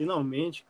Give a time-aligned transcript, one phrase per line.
[0.00, 0.64] Finalmente,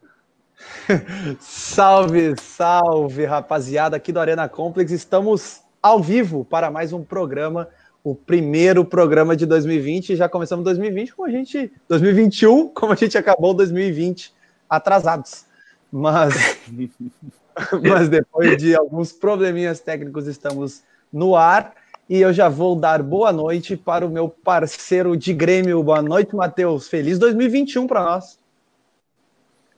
[1.38, 4.90] salve, salve, rapaziada, aqui do Arena Complex.
[4.90, 7.68] Estamos ao vivo para mais um programa,
[8.02, 10.16] o primeiro programa de 2020.
[10.16, 11.70] Já começamos 2020 como a gente.
[11.88, 14.34] 2021, como a gente acabou 2020,
[14.68, 15.44] atrasados.
[15.92, 16.58] Mas,
[17.88, 21.72] mas depois de alguns probleminhas técnicos, estamos no ar.
[22.08, 25.84] E eu já vou dar boa noite para o meu parceiro de Grêmio.
[25.84, 26.88] Boa noite, Matheus.
[26.88, 28.39] Feliz 2021 para nós.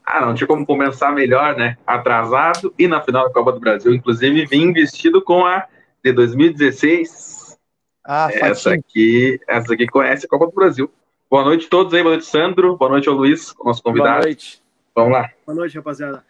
[0.05, 1.77] Ah, não tinha como começar melhor, né?
[1.87, 3.95] Atrasado e na final da Copa do Brasil.
[3.95, 5.67] Inclusive, vim vestido com a
[6.05, 7.57] de 2016.
[8.05, 10.91] Ah, essa aqui, essa aqui conhece a Copa do Brasil.
[11.31, 12.77] Boa noite a todos aí, boa noite, Sandro.
[12.77, 14.17] Boa noite ao Luiz, nosso convidado.
[14.17, 14.63] Boa noite.
[14.95, 15.31] Vamos lá.
[15.47, 16.25] Boa noite, rapaziada.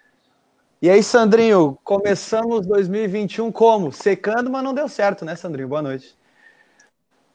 [0.80, 3.90] E aí, Sandrinho, começamos 2021 como?
[3.90, 5.68] Secando, mas não deu certo, né, Sandrinho?
[5.68, 6.16] Boa noite.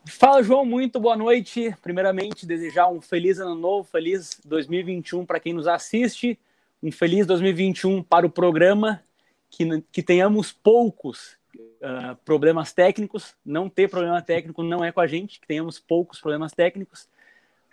[0.10, 1.76] Fala, João, muito boa noite.
[1.82, 6.40] Primeiramente, desejar um feliz ano novo, feliz 2021 para quem nos assiste,
[6.82, 9.04] um feliz 2021 para o programa,
[9.50, 13.36] que, que tenhamos poucos uh, problemas técnicos.
[13.46, 17.09] Não ter problema técnico não é com a gente, que tenhamos poucos problemas técnicos.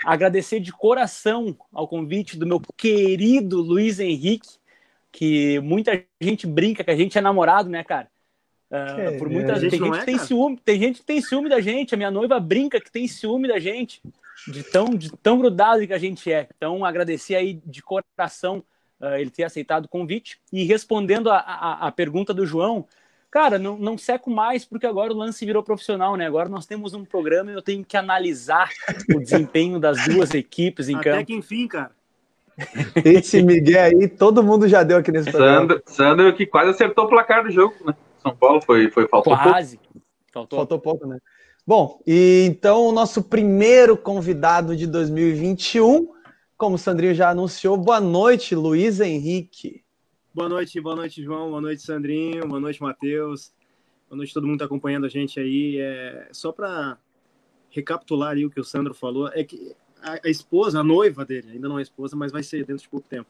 [0.05, 4.59] Agradecer de coração ao convite do meu querido Luiz Henrique,
[5.13, 8.09] que muita gente brinca que a gente é namorado, né, cara?
[8.75, 11.49] Uh, por muita gente, tem gente é, que tem ciúme, tem gente que tem ciúme
[11.49, 11.95] da gente.
[11.95, 14.03] A minha noiva brinca que tem ciúme da gente,
[14.49, 16.49] de tão, de tão grudado que a gente é.
[16.57, 18.65] Então, agradecer aí de coração
[19.01, 20.41] uh, ele ter aceitado o convite.
[20.53, 22.85] E respondendo a, a, a pergunta do João,
[23.31, 26.27] cara, não, não seco mais, porque agora o lance virou profissional, né?
[26.27, 28.71] Agora nós temos um programa e eu tenho que analisar
[29.15, 31.17] o desempenho das duas equipes em Até campo.
[31.17, 31.93] Até que enfim, cara.
[33.05, 35.61] Esse Miguel aí, todo mundo já deu aqui nesse programa.
[35.61, 37.95] Sandro, Sandro que quase acertou o placar do jogo, né?
[38.25, 39.77] São Paulo foi, foi faltou Quase.
[39.77, 40.03] Pouco.
[40.33, 40.59] Faltou.
[40.59, 41.19] faltou pouco, né?
[41.67, 46.09] Bom, e então o nosso primeiro convidado de 2021,
[46.57, 49.85] como o Sandrinho já anunciou, boa noite, Luiz Henrique.
[50.35, 53.53] Boa noite, boa noite, João, boa noite, Sandrinho, boa noite, Matheus,
[54.09, 55.79] boa noite todo mundo que está acompanhando a gente aí.
[55.79, 56.99] É, só para
[57.71, 61.53] recapitular ali o que o Sandro falou, é que a, a esposa, a noiva dele,
[61.53, 63.29] ainda não é esposa, mas vai ser dentro de pouco tempo,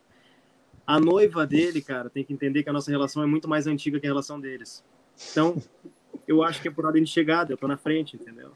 [0.86, 3.98] a noiva dele, cara, tem que entender que a nossa relação é muito mais antiga
[3.98, 4.84] que a relação deles.
[5.30, 5.56] Então,
[6.26, 8.52] eu acho que é por ordem de chegada, eu tô na frente, entendeu?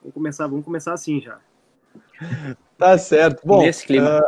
[0.00, 1.38] Vamos começar, vamos começar assim já.
[2.76, 3.42] Tá certo.
[3.44, 4.22] Bom, nesse clima.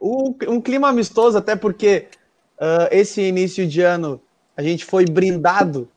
[0.00, 2.08] Uh, um clima amistoso, até porque
[2.58, 4.20] uh, esse início de ano
[4.56, 5.88] a gente foi brindado,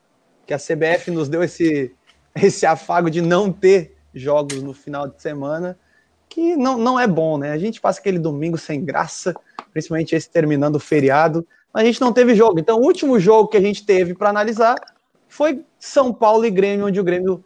[0.46, 1.94] que a CBF nos deu esse,
[2.36, 5.78] esse afago de não ter jogos no final de semana,
[6.28, 7.52] que não, não é bom, né?
[7.52, 9.34] A gente passa aquele domingo sem graça,
[9.72, 11.46] principalmente esse terminando o feriado.
[11.72, 12.58] Mas a gente não teve jogo.
[12.58, 14.76] Então, o último jogo que a gente teve para analisar
[15.28, 17.44] foi São Paulo e Grêmio, onde o Grêmio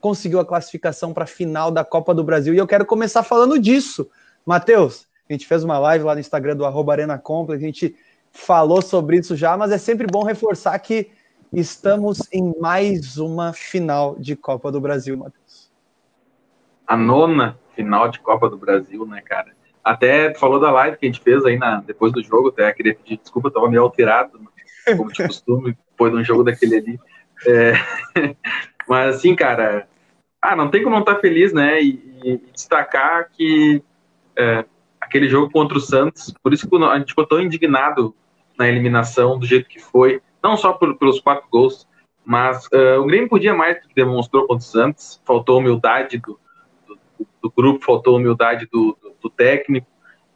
[0.00, 2.52] conseguiu a classificação para a final da Copa do Brasil.
[2.52, 4.08] E eu quero começar falando disso.
[4.44, 7.96] Matheus, a gente fez uma live lá no Instagram do arroba Arena Complex, a gente
[8.30, 11.10] falou sobre isso já, mas é sempre bom reforçar que
[11.50, 15.70] estamos em mais uma final de Copa do Brasil, Matheus.
[16.86, 19.53] A nona final de Copa do Brasil, né, cara?
[19.84, 22.94] Até falou da live que a gente fez aí na, depois do jogo, até queria
[22.94, 24.40] pedir desculpa, eu tava meio alterado,
[24.96, 27.00] como de costume, depois de um jogo daquele ali.
[27.46, 27.74] É,
[28.88, 29.86] mas assim, cara,
[30.40, 31.82] ah, não tem como não estar tá feliz, né?
[31.82, 33.82] E, e destacar que
[34.36, 34.64] é,
[35.00, 38.14] aquele jogo contra o Santos, por isso que a gente ficou tão indignado
[38.58, 41.86] na eliminação do jeito que foi, não só por, pelos quatro gols,
[42.24, 46.38] mas uh, o Grêmio podia mais do que demonstrou contra o Santos, faltou humildade do,
[46.86, 46.98] do,
[47.42, 49.86] do grupo, faltou humildade do, do técnico.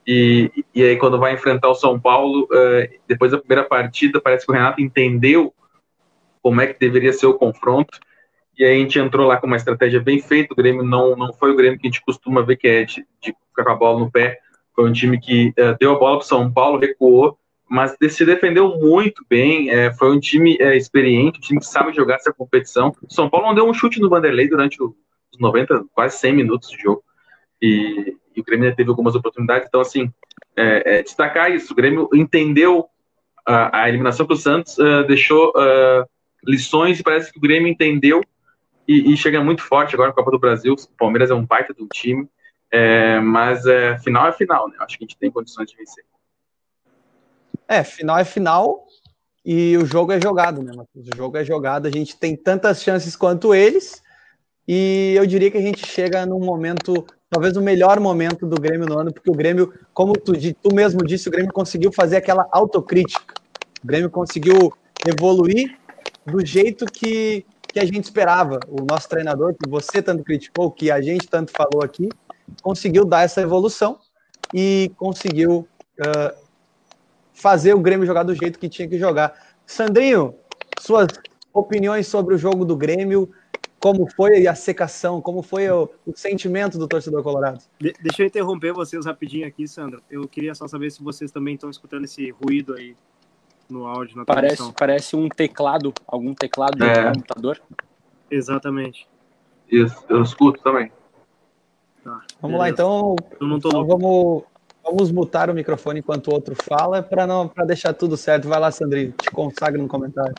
[0.07, 4.47] E, e aí, quando vai enfrentar o São Paulo, uh, depois da primeira partida, parece
[4.47, 5.53] que o Renato entendeu
[6.43, 7.99] como é que deveria ser o confronto.
[8.59, 10.53] E aí a gente entrou lá com uma estratégia bem feita.
[10.53, 13.07] O Grêmio não, não foi o Grêmio que a gente costuma ver, que é de,
[13.21, 14.39] de ficar com a bola no pé.
[14.75, 17.39] Foi um time que uh, deu a bola para o São Paulo, recuou,
[17.69, 19.71] mas se defendeu muito bem.
[19.71, 22.95] É, foi um time é, experiente, um time que sabe jogar essa competição.
[23.09, 24.95] São Paulo não deu um chute no Vanderlei durante os
[25.39, 27.03] 90, quase 100 minutos de jogo.
[27.61, 29.67] E, e o Grêmio teve algumas oportunidades.
[29.69, 30.13] Então, assim,
[30.57, 31.73] é, é, destacar isso.
[31.73, 32.89] O Grêmio entendeu
[33.47, 36.05] a, a eliminação para o Santos, uh, deixou uh,
[36.45, 38.21] lições e parece que o Grêmio entendeu
[38.87, 40.75] e, e, chega muito forte agora na Copa do Brasil.
[40.75, 42.29] O Palmeiras é um baita do time,
[42.71, 44.77] é, mas é, final é final, né?
[44.81, 46.05] Acho que a gente tem condições de vencer.
[47.67, 48.87] É, final é final
[49.45, 51.07] e o jogo é jogado, né, Matheus?
[51.13, 54.03] O jogo é jogado, a gente tem tantas chances quanto eles
[54.67, 58.87] e eu diria que a gente chega num momento talvez o melhor momento do Grêmio
[58.87, 62.49] no ano, porque o Grêmio, como tu, tu mesmo disse, o Grêmio conseguiu fazer aquela
[62.51, 63.35] autocrítica.
[63.83, 64.73] O Grêmio conseguiu
[65.07, 65.79] evoluir
[66.27, 68.59] do jeito que, que a gente esperava.
[68.69, 72.09] O nosso treinador, que você tanto criticou, que a gente tanto falou aqui,
[72.63, 73.99] conseguiu dar essa evolução.
[74.55, 75.69] e conseguiu
[76.01, 76.35] uh,
[77.35, 79.35] fazer o Grêmio jogar do jeito que tinha que jogar.
[79.67, 80.35] Sandrinho,
[80.81, 81.07] suas
[81.53, 83.31] opiniões sobre o jogo do Grêmio,
[83.81, 87.63] como foi a secação, como foi o, o sentimento do torcedor colorado?
[87.81, 90.03] De deixa eu interromper vocês rapidinho aqui, Sandro.
[90.11, 92.97] Eu queria só saber se vocês também estão escutando esse ruído aí
[93.69, 97.13] no áudio, na parece, Parece um teclado, algum teclado de é.
[97.13, 97.61] computador.
[98.31, 99.07] Exatamente.
[99.71, 100.91] Isso, eu escuto também.
[102.03, 103.15] Tá, vamos lá, então.
[103.41, 104.45] Eu não tô então, vamos,
[104.83, 108.49] vamos mutar o microfone enquanto o outro fala, para não para deixar tudo certo.
[108.49, 110.35] Vai lá, Sandrinho, te consagra no comentário.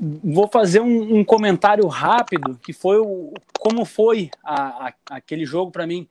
[0.00, 5.72] Vou fazer um, um comentário rápido, que foi o, como foi a, a, aquele jogo
[5.72, 6.08] para mim.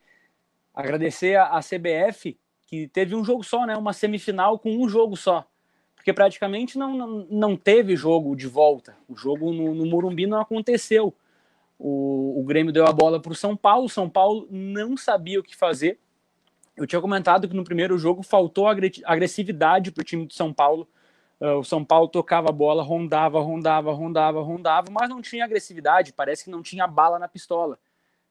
[0.74, 3.76] Agradecer a, a CBF, que teve um jogo só, né?
[3.76, 5.46] Uma semifinal com um jogo só
[6.08, 8.96] porque praticamente não, não, não teve jogo de volta.
[9.06, 11.12] O jogo no, no Morumbi não aconteceu.
[11.78, 15.38] O, o Grêmio deu a bola para o São Paulo, o São Paulo não sabia
[15.38, 15.98] o que fazer.
[16.74, 20.88] Eu tinha comentado que no primeiro jogo faltou agressividade para o time do São Paulo.
[21.40, 26.12] Uh, o São Paulo tocava a bola, rondava, rondava, rondava, rondava, mas não tinha agressividade,
[26.12, 27.78] parece que não tinha bala na pistola.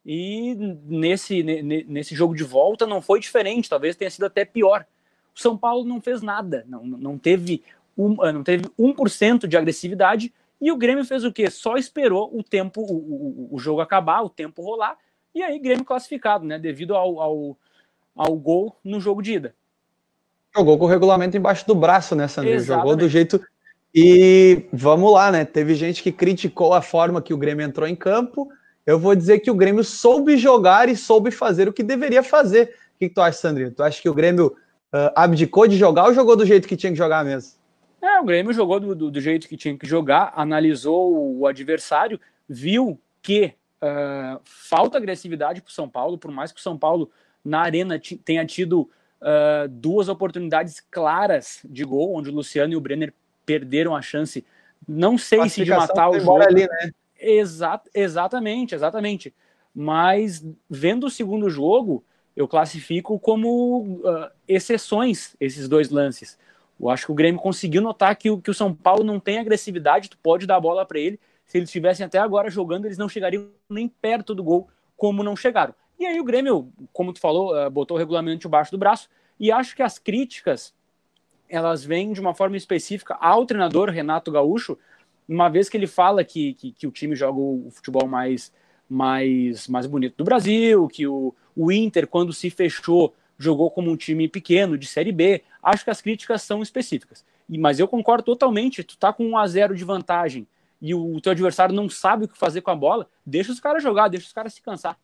[0.06, 0.56] E
[0.86, 4.86] nesse, nesse jogo de volta não foi diferente, talvez tenha sido até pior.
[5.36, 7.64] O São Paulo não fez nada, não, não teve
[7.98, 11.50] um, ah, não teve 1% de agressividade e o Grêmio fez o quê?
[11.50, 14.98] Só esperou o tempo, o, o, o jogo acabar, o tempo rolar,
[15.34, 16.58] e aí Grêmio classificado, né?
[16.58, 17.58] Devido ao, ao,
[18.16, 19.56] ao gol no jogo de ida.
[20.58, 22.60] Jogou com o regulamento embaixo do braço, né, Sandro?
[22.60, 23.40] Jogou do jeito.
[23.94, 25.46] E vamos lá, né?
[25.46, 28.50] Teve gente que criticou a forma que o Grêmio entrou em campo.
[28.86, 32.76] Eu vou dizer que o Grêmio soube jogar e soube fazer o que deveria fazer.
[32.96, 33.72] O que, que tu acha, Sandrinho?
[33.72, 36.92] Tu acha que o Grêmio uh, abdicou de jogar ou jogou do jeito que tinha
[36.92, 37.54] que jogar mesmo?
[38.02, 42.20] É, o Grêmio jogou do, do, do jeito que tinha que jogar, analisou o adversário,
[42.48, 47.12] viu que uh, falta agressividade para o São Paulo, por mais que o São Paulo
[47.44, 48.90] na arena tenha tido
[49.22, 53.14] uh, duas oportunidades claras de gol, onde o Luciano e o Brenner
[53.46, 54.46] perderam a chance.
[54.88, 56.42] Não sei se de matar o jogo.
[56.42, 56.92] Ali, né?
[57.20, 59.34] Exa exatamente, exatamente.
[59.74, 62.04] Mas vendo o segundo jogo,
[62.36, 66.38] eu classifico como uh, exceções esses dois lances.
[66.80, 69.40] Eu acho que o Grêmio conseguiu notar que o, que o São Paulo não tem
[69.40, 71.20] agressividade, tu pode dar a bola para ele.
[71.46, 75.36] Se eles estivessem até agora jogando, eles não chegariam nem perto do gol, como não
[75.36, 75.74] chegaram.
[76.00, 79.10] E aí o Grêmio, como tu falou, uh, botou o regulamento debaixo do braço,
[79.40, 80.74] e acho que as críticas,
[81.50, 84.78] elas vêm de uma forma específica ao treinador Renato Gaúcho,
[85.28, 88.54] uma vez que ele fala que, que, que o time joga o futebol mais,
[88.90, 93.98] mais, mais bonito do Brasil, que o, o Inter, quando se fechou, jogou como um
[93.98, 95.44] time pequeno, de Série B.
[95.62, 97.26] Acho que as críticas são específicas.
[97.50, 98.84] E, mas eu concordo totalmente.
[98.84, 100.48] Tu tá com 1 a 0 de vantagem
[100.82, 103.60] e o, o teu adversário não sabe o que fazer com a bola, deixa os
[103.60, 104.98] caras jogar, deixa os caras se cansar.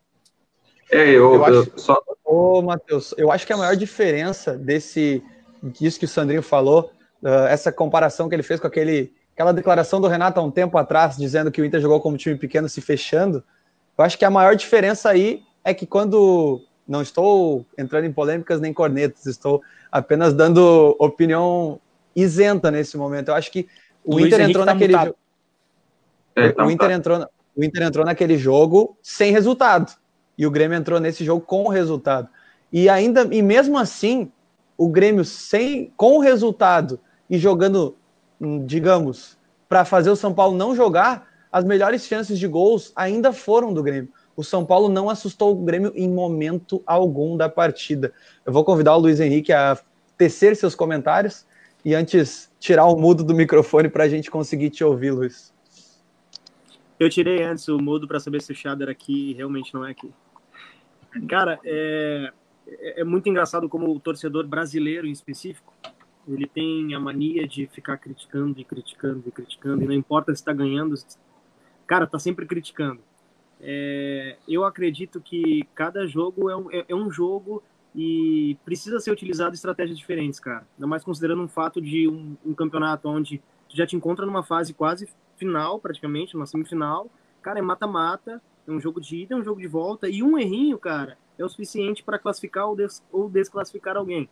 [0.92, 2.02] É, eu, eu, acho, só.
[2.24, 5.24] Ô, Matheus, eu acho que a maior diferença desse
[5.62, 6.92] disso que o Sandrinho falou,
[7.22, 10.78] uh, essa comparação que ele fez com aquele, aquela declaração do Renato há um tempo
[10.78, 13.44] atrás, dizendo que o Inter jogou como time pequeno se fechando,
[13.98, 18.60] eu acho que a maior diferença aí é que quando não estou entrando em polêmicas
[18.60, 21.80] nem cornetas, estou apenas dando opinião
[22.16, 23.30] isenta nesse momento.
[23.30, 23.68] Eu acho que
[24.04, 25.16] o Luiz Inter Henrique entrou tá naquele jogo.
[26.36, 29.94] É, tá o, Inter entrou, o Inter entrou naquele jogo sem resultado.
[30.38, 32.28] E o Grêmio entrou nesse jogo com resultado.
[32.72, 34.32] E ainda, e mesmo assim,
[34.78, 37.00] o Grêmio sem com o resultado
[37.30, 37.96] e jogando,
[38.40, 39.38] hum, digamos,
[39.70, 43.84] para fazer o São Paulo não jogar, as melhores chances de gols ainda foram do
[43.84, 48.14] Grêmio o São Paulo não assustou o Grêmio em momento algum da partida.
[48.46, 49.78] Eu vou convidar o Luiz Henrique a
[50.18, 51.46] tecer seus comentários
[51.86, 55.54] e antes tirar o mudo do microfone para a gente conseguir te ouvir, Luiz.
[57.00, 59.92] Eu tirei antes o mudo para saber se o Chad era aqui realmente não é
[59.92, 60.12] aqui.
[61.28, 62.32] Cara, é,
[62.68, 65.74] é, é muito engraçado como o torcedor brasileiro em específico,
[66.28, 70.42] ele tem a mania de ficar criticando e criticando e criticando, e não importa se
[70.42, 70.96] está ganhando,
[71.86, 73.02] cara, tá sempre criticando.
[73.66, 77.64] É, eu acredito que cada jogo é um, é, é um, jogo
[77.96, 80.68] e precisa ser utilizado estratégias diferentes, cara.
[80.76, 84.44] Ainda mais considerando um fato de um, um, campeonato onde tu já te encontra numa
[84.44, 87.10] fase quase final, praticamente, uma semifinal.
[87.42, 90.38] Cara, é mata-mata, é um jogo de ida, é um jogo de volta, e um
[90.38, 94.30] errinho, cara, é o suficiente para classificar ou, des, ou desclassificar alguém.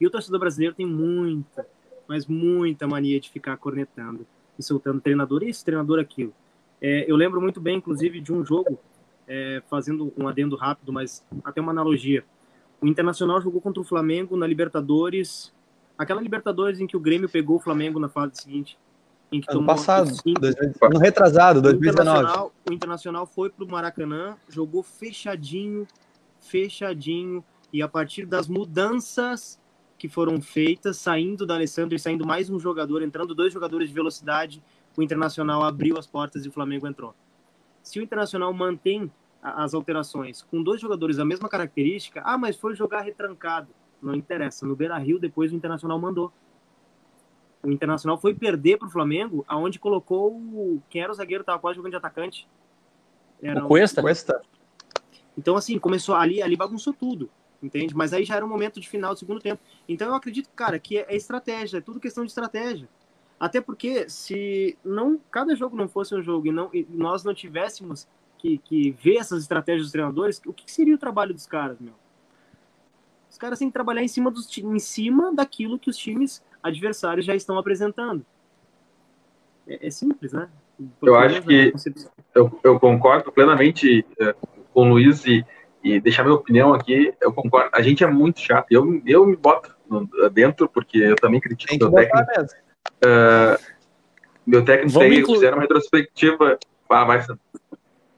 [0.00, 1.66] E o torcedor brasileiro tem muita,
[2.08, 4.26] mas muita mania de ficar cornetando
[4.58, 6.32] e soltando treinador isso, treinador aquilo.
[6.80, 8.78] É, eu lembro muito bem, inclusive, de um jogo,
[9.28, 12.24] é, fazendo um adendo rápido, mas até uma analogia.
[12.80, 15.52] O Internacional jogou contra o Flamengo na Libertadores,
[15.98, 18.78] aquela Libertadores em que o Grêmio pegou o Flamengo na fase seguinte.
[19.32, 20.10] Em que ano passado,
[20.82, 21.70] ano retrasado, 2019.
[21.70, 25.86] O Internacional, o Internacional foi para o Maracanã, jogou fechadinho,
[26.40, 29.60] fechadinho, E a partir das mudanças
[29.96, 33.94] que foram feitas, saindo da Alessandro e saindo mais um jogador, entrando dois jogadores de
[33.94, 34.62] velocidade,
[34.96, 37.14] o Internacional abriu as portas e o Flamengo entrou.
[37.82, 42.74] Se o Internacional mantém as alterações com dois jogadores da mesma característica, ah, mas foi
[42.74, 43.68] jogar retrancado.
[44.02, 44.66] Não interessa.
[44.66, 46.32] No Beira Rio, depois o Internacional mandou.
[47.62, 50.82] O Internacional foi perder para o Flamengo, aonde colocou o...
[50.88, 52.48] quem era o zagueiro, estava quase jogando de atacante.
[53.42, 54.00] Era o Cuesta.
[54.00, 54.40] Cuesta.
[55.36, 57.30] Então, assim, começou ali, ali bagunçou tudo,
[57.62, 57.94] entende?
[57.94, 59.62] Mas aí já era um momento de final do segundo tempo.
[59.88, 62.88] Então, eu acredito, cara, que é estratégia, é tudo questão de estratégia.
[63.38, 67.32] Até porque, se não cada jogo não fosse um jogo e, não, e nós não
[67.32, 71.78] tivéssemos que, que ver essas estratégias dos treinadores, o que seria o trabalho dos caras,
[71.80, 71.94] meu?
[73.30, 77.26] Os caras têm que trabalhar em cima, dos, em cima daquilo que os times adversários
[77.26, 78.24] já estão apresentando.
[79.66, 80.48] É, é simples, né?
[81.02, 81.72] eu acho que
[82.34, 84.34] eu, eu, concordo plenamente é,
[84.72, 85.44] com o Luiz e,
[85.84, 87.70] e deixar minha opinião aqui, eu concordo.
[87.72, 88.66] A gente é muito chato.
[88.70, 89.76] Eu, eu me boto
[90.32, 92.32] dentro porque eu também critico meu técnico.
[93.04, 93.80] Uh,
[94.46, 96.58] meu técnico tem, fizeram uma retrospectiva.
[96.88, 97.24] Ah, vai,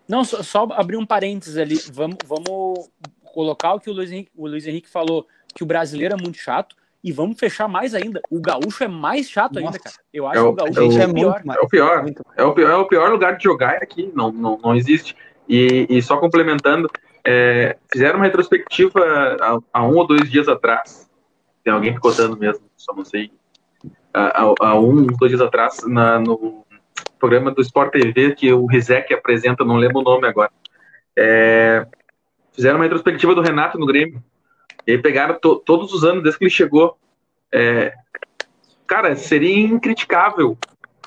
[0.09, 1.77] não, só, só, abrir um parênteses ali.
[1.93, 2.91] Vamos, vamos
[3.25, 6.39] colocar o que o Luiz, Henrique, o Luiz Henrique falou, que o brasileiro é muito
[6.39, 6.77] chato.
[7.03, 8.21] E vamos fechar mais ainda.
[8.31, 9.67] O gaúcho é mais chato Nossa.
[9.67, 9.97] ainda, cara.
[10.13, 11.43] Eu acho é o, que o gaúcho é, o, é, pior.
[11.45, 12.07] É o pior.
[12.37, 12.71] É o pior.
[12.71, 14.11] É o pior lugar de jogar aqui.
[14.15, 15.17] Não, não, não existe.
[15.49, 16.89] E, e só complementando,
[17.25, 19.01] é, fizeram uma retrospectiva
[19.41, 21.11] há, há, um ou dois dias atrás.
[21.65, 23.33] Tem alguém picotando mesmo, só não sei.
[24.15, 26.65] Há, há um, dois dias atrás, na, no,
[27.23, 30.51] programa do Sport TV que o Rizek apresenta, não lembro o nome agora.
[31.17, 31.87] É,
[32.53, 34.21] fizeram uma retrospectiva do Renato no Grêmio.
[34.87, 36.97] E aí pegaram to, todos os anos desde que ele chegou.
[37.53, 37.93] É,
[38.87, 40.57] cara, seria incriticável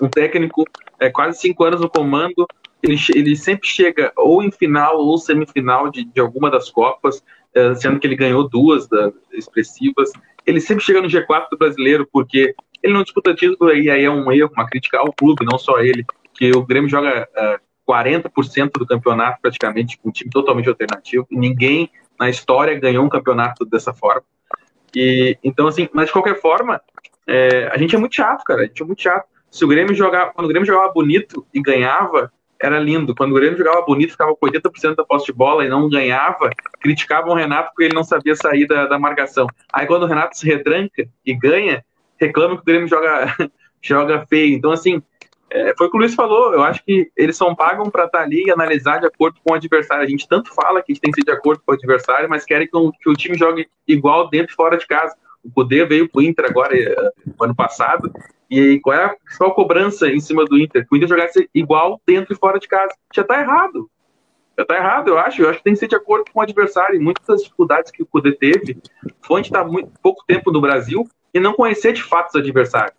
[0.01, 0.63] um técnico
[0.99, 2.47] é, quase cinco anos no comando.
[2.81, 7.73] Ele, ele sempre chega ou em final ou semifinal de, de alguma das Copas, é,
[7.75, 10.11] sendo que ele ganhou duas da, expressivas.
[10.45, 12.53] Ele sempre chega no G4 do brasileiro, porque
[12.83, 15.79] ele não disputa título e aí é um erro, uma crítica ao clube, não só
[15.79, 16.05] ele,
[16.35, 21.25] que o Grêmio joga uh, é, 40% do campeonato praticamente com um time totalmente alternativo
[21.31, 24.23] e ninguém na história ganhou um campeonato dessa forma.
[24.95, 26.81] E então assim, mas de qualquer forma,
[27.27, 29.27] é, a gente é muito chato, cara, a gente é muito chato.
[29.49, 32.31] Se o Grêmio jogava, quando o Grêmio jogava bonito e ganhava,
[32.61, 33.15] era lindo.
[33.15, 36.49] Quando o Grêmio jogava bonito, ficava com 80% da posse de bola e não ganhava,
[36.79, 39.47] criticavam o Renato porque ele não sabia sair da, da marcação.
[39.71, 41.83] Aí quando o Renato se retranca e ganha,
[42.19, 43.35] reclamam que o Grêmio joga,
[43.81, 44.55] joga feio.
[44.55, 45.01] Então, assim,
[45.49, 46.53] é, foi o que o Luiz falou.
[46.53, 49.53] Eu acho que eles são pagam para estar tá ali e analisar de acordo com
[49.53, 50.03] o adversário.
[50.03, 52.29] A gente tanto fala que a gente tem que ser de acordo com o adversário,
[52.29, 55.15] mas querem que o, que o time jogue igual dentro e fora de casa.
[55.43, 56.95] O poder veio para o Inter agora, é,
[57.39, 58.11] ano passado,
[58.49, 60.87] e qual é a principal cobrança em cima do Inter?
[60.87, 62.93] Que o Inter jogasse igual dentro e fora de casa.
[63.13, 63.89] Já está errado.
[64.57, 65.41] Já está errado, eu acho.
[65.41, 66.95] Eu acho que tem que ser de acordo com o adversário.
[66.95, 68.77] E muitas das dificuldades que o Cudê teve
[69.21, 72.95] foi de estar muito pouco tempo no Brasil e não conhecer de fato os adversários.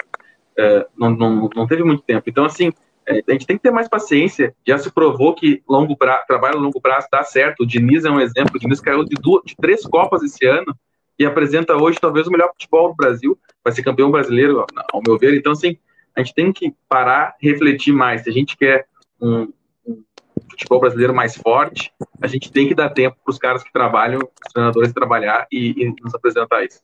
[0.59, 2.29] É, não, não, não teve muito tempo.
[2.29, 2.73] Então, assim,
[3.07, 4.55] é, a gente tem que ter mais paciência.
[4.67, 7.63] Já se provou que longo prazo, trabalho a longo prazo dá certo.
[7.63, 8.57] O Diniz é um exemplo.
[8.57, 10.75] O Diniz caiu de, duas, de três Copas esse ano
[11.19, 13.39] e apresenta hoje talvez o melhor futebol do Brasil.
[13.63, 15.37] Vai ser campeão brasileiro, ao meu ver.
[15.37, 15.79] Então, assim,
[16.17, 18.23] a gente tem que parar, refletir mais.
[18.23, 18.87] Se a gente quer
[19.21, 19.53] um,
[19.87, 20.03] um
[20.51, 24.21] futebol brasileiro mais forte, a gente tem que dar tempo para os caras que trabalham,
[24.21, 26.81] os treinadores trabalhar e, e nos apresentar isso.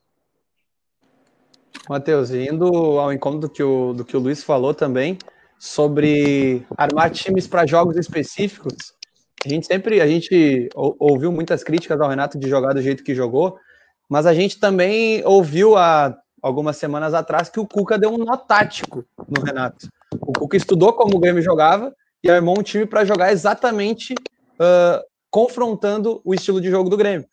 [1.88, 2.66] Matheus, indo
[2.98, 5.18] ao encontro do que, o, do que o Luiz falou também,
[5.58, 8.94] sobre armar times para jogos específicos,
[9.44, 13.14] a gente sempre a gente ouviu muitas críticas ao Renato de jogar do jeito que
[13.14, 13.56] jogou,
[14.08, 18.36] mas a gente também ouviu há algumas semanas atrás que o Cuca deu um nó
[18.36, 19.88] tático no Renato.
[20.20, 25.02] O Cuca estudou como o Grêmio jogava e armou um time para jogar exatamente uh,
[25.30, 27.26] confrontando o estilo de jogo do Grêmio.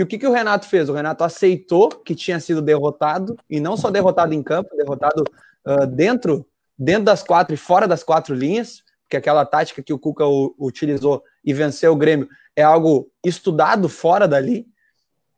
[0.00, 0.88] E o que, que o Renato fez?
[0.88, 5.22] O Renato aceitou que tinha sido derrotado, e não só derrotado em campo, derrotado
[5.66, 6.46] uh, dentro,
[6.78, 10.54] dentro das quatro e fora das quatro linhas, porque aquela tática que o Cuca o,
[10.58, 14.66] utilizou e venceu o Grêmio é algo estudado fora dali,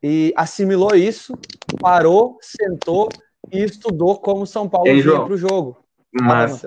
[0.00, 1.36] e assimilou isso,
[1.80, 3.08] parou, sentou
[3.50, 5.76] e estudou como São Paulo ia para o jogo.
[6.12, 6.64] Mas,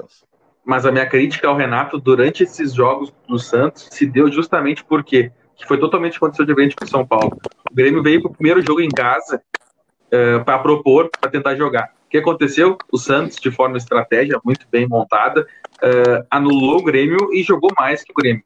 [0.65, 5.31] mas a minha crítica ao Renato durante esses jogos do Santos se deu justamente porque
[5.55, 7.37] que foi totalmente condição diferente com o São Paulo.
[7.69, 9.41] O Grêmio veio para o primeiro jogo em casa
[10.07, 11.93] uh, para propor, para tentar jogar.
[12.05, 12.77] O que aconteceu?
[12.91, 15.47] O Santos, de forma estratégia muito bem montada,
[15.77, 18.43] uh, anulou o Grêmio e jogou mais que o Grêmio.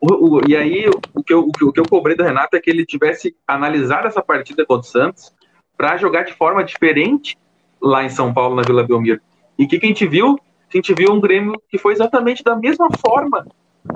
[0.00, 2.70] O, o, e aí, o que, eu, o que eu cobrei do Renato é que
[2.70, 5.32] ele tivesse analisado essa partida contra o Santos
[5.76, 7.36] para jogar de forma diferente
[7.80, 9.20] lá em São Paulo, na Vila Belmiro.
[9.58, 10.38] E o que, que a gente viu?
[10.72, 13.46] A gente viu um Grêmio que foi exatamente da mesma forma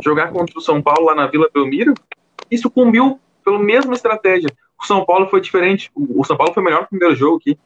[0.03, 1.95] jogar contra o São Paulo lá na Vila Belmiro
[2.53, 4.51] e sucumbiu pela mesma estratégia.
[4.81, 5.91] O São Paulo foi diferente.
[5.95, 7.59] O, São Paulo foi melhor no primeiro jogo aqui.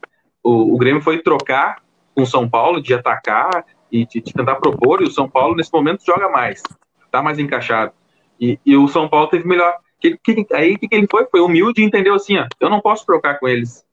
[0.44, 1.82] O, o Grêmio foi trocar
[2.14, 5.56] com o São Paulo, de atacar e de, de, tentar propor, e o São Paulo,
[5.56, 6.62] nesse momento, joga mais.
[7.10, 7.92] Tá mais encaixado.
[8.40, 9.74] E, e o São Paulo teve melhor.
[9.98, 11.26] Que, que, aí o que, que, ele foi?
[11.26, 13.84] Foi humilde e entendeu assim: ó, eu não posso trocar com eles.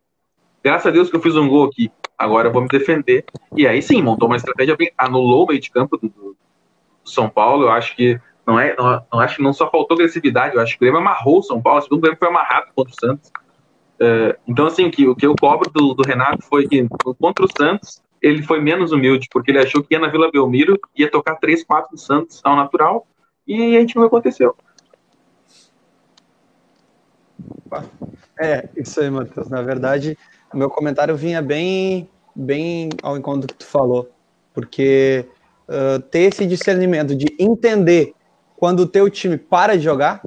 [0.64, 1.92] Graças a Deus que eu fiz um gol aqui.
[2.18, 3.26] Agora eu vou me defender.
[3.56, 4.92] E aí sim, montou uma estratégia bem.
[4.98, 6.38] Anulou o meio de campo do, do
[7.04, 7.64] São Paulo.
[7.64, 10.74] Eu acho que não é, não, não, acho que não só faltou agressividade, eu acho
[10.74, 13.32] que o Grêmio amarrou o São Paulo, o segundo Grêmio foi amarrado contra o Santos.
[14.00, 16.88] É, então, assim, que, o que eu cobro do, do, Renato foi que
[17.20, 20.80] contra o Santos ele foi menos humilde, porque ele achou que ia na Vila Belmiro,
[20.96, 23.06] ia tocar 3, 4 do Santos ao natural,
[23.46, 24.56] e a gente não aconteceu.
[28.40, 29.50] É, isso aí, Matheus.
[29.50, 30.18] Na verdade,
[30.54, 34.10] meu comentário vinha bem, bem ao encontro do que tu falou,
[34.54, 35.26] porque
[35.68, 38.14] uh, ter esse discernimento de entender
[38.64, 40.24] quando o teu time para de jogar,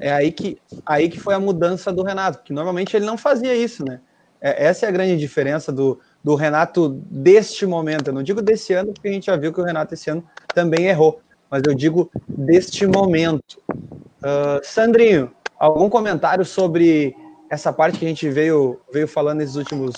[0.00, 0.56] é aí que,
[0.86, 4.00] aí que foi a mudança do Renato, que normalmente ele não fazia isso, né?
[4.40, 8.08] É, essa é a grande diferença do, do Renato deste momento.
[8.08, 10.24] Eu não digo desse ano, porque a gente já viu que o Renato esse ano
[10.54, 11.20] também errou,
[11.50, 13.60] mas eu digo deste momento.
[13.68, 17.14] Uh, Sandrinho, algum comentário sobre
[17.50, 19.92] essa parte que a gente veio, veio falando nesses últimos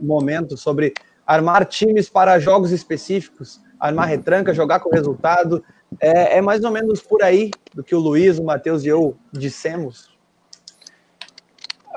[0.00, 0.92] momentos, sobre
[1.24, 5.62] armar times para jogos específicos, armar retranca, jogar com resultado,
[6.00, 9.16] é, é, mais ou menos por aí do que o Luiz, o Matheus e eu
[9.32, 10.10] dissemos?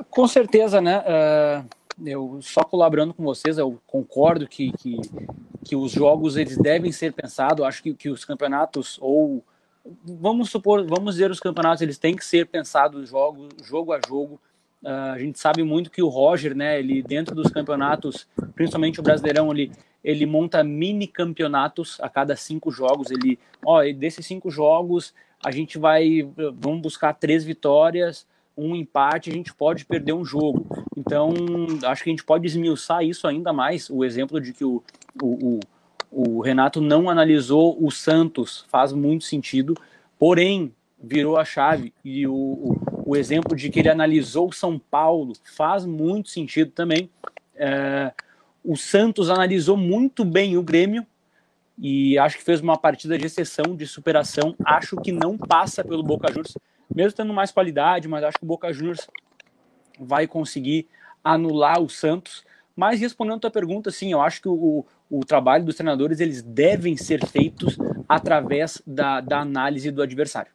[0.09, 0.99] Com certeza, né?
[0.99, 1.65] Uh,
[2.05, 4.97] eu só colaborando com vocês, eu concordo que, que,
[5.63, 7.65] que os jogos eles devem ser pensados.
[7.65, 9.43] Acho que, que os campeonatos ou
[10.03, 14.39] vamos supor, vamos dizer os campeonatos eles têm que ser pensados jogo, jogo a jogo.
[14.85, 19.03] Uh, a gente sabe muito que o Roger, né, ele dentro dos campeonatos, principalmente o
[19.03, 19.71] Brasileirão, ele,
[20.03, 23.09] ele monta mini campeonatos a cada cinco jogos.
[23.09, 25.11] Ele, ó, desses cinco jogos
[25.43, 30.67] a gente vai, vamos buscar três vitórias, um empate, a gente pode perder um jogo.
[30.95, 31.33] Então,
[31.83, 33.89] acho que a gente pode esmiuçar isso ainda mais.
[33.89, 34.83] O exemplo de que o,
[35.19, 35.59] o,
[36.11, 39.75] o, o Renato não analisou o Santos faz muito sentido,
[40.19, 40.71] porém,
[41.01, 45.33] virou a chave e o, o, o, exemplo de que ele analisou o São Paulo
[45.55, 47.09] faz muito sentido também.
[47.55, 48.11] É,
[48.63, 51.05] o Santos analisou muito bem o Grêmio
[51.77, 54.55] e acho que fez uma partida de exceção, de superação.
[54.65, 56.57] Acho que não passa pelo Boca Juniors,
[56.94, 59.07] mesmo tendo mais qualidade, mas acho que o Boca Juniors
[60.00, 60.87] vai conseguir
[61.24, 62.44] anular o Santos.
[62.75, 66.41] Mas respondendo a tua pergunta, sim, eu acho que o, o trabalho dos treinadores eles
[66.41, 70.51] devem ser feitos através da, da análise do adversário.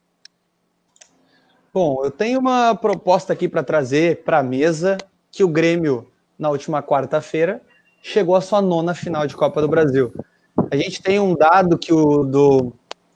[1.73, 4.99] Bom, eu tenho uma proposta aqui para trazer para a mesa
[5.31, 7.63] que o Grêmio, na última quarta-feira,
[8.03, 10.13] chegou à sua nona final de Copa do Brasil.
[10.69, 12.73] A gente tem um dado que o do.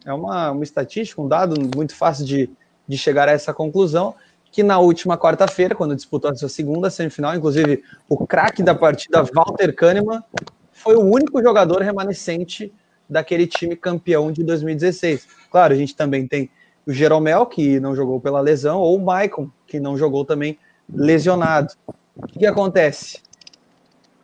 [0.07, 2.49] É uma, uma estatística, um dado muito fácil de,
[2.87, 4.15] de chegar a essa conclusão,
[4.53, 9.25] que na última quarta-feira, quando disputou a sua segunda semifinal, inclusive o craque da partida,
[9.35, 10.23] Walter Kahneman,
[10.71, 12.73] foi o único jogador remanescente
[13.11, 15.27] daquele time campeão de 2016.
[15.51, 16.49] Claro, a gente também tem
[16.87, 20.59] o Jeromel, que não jogou pela lesão, ou o Maicon, que não jogou também
[20.93, 21.73] lesionado.
[22.17, 23.21] O que, acontece?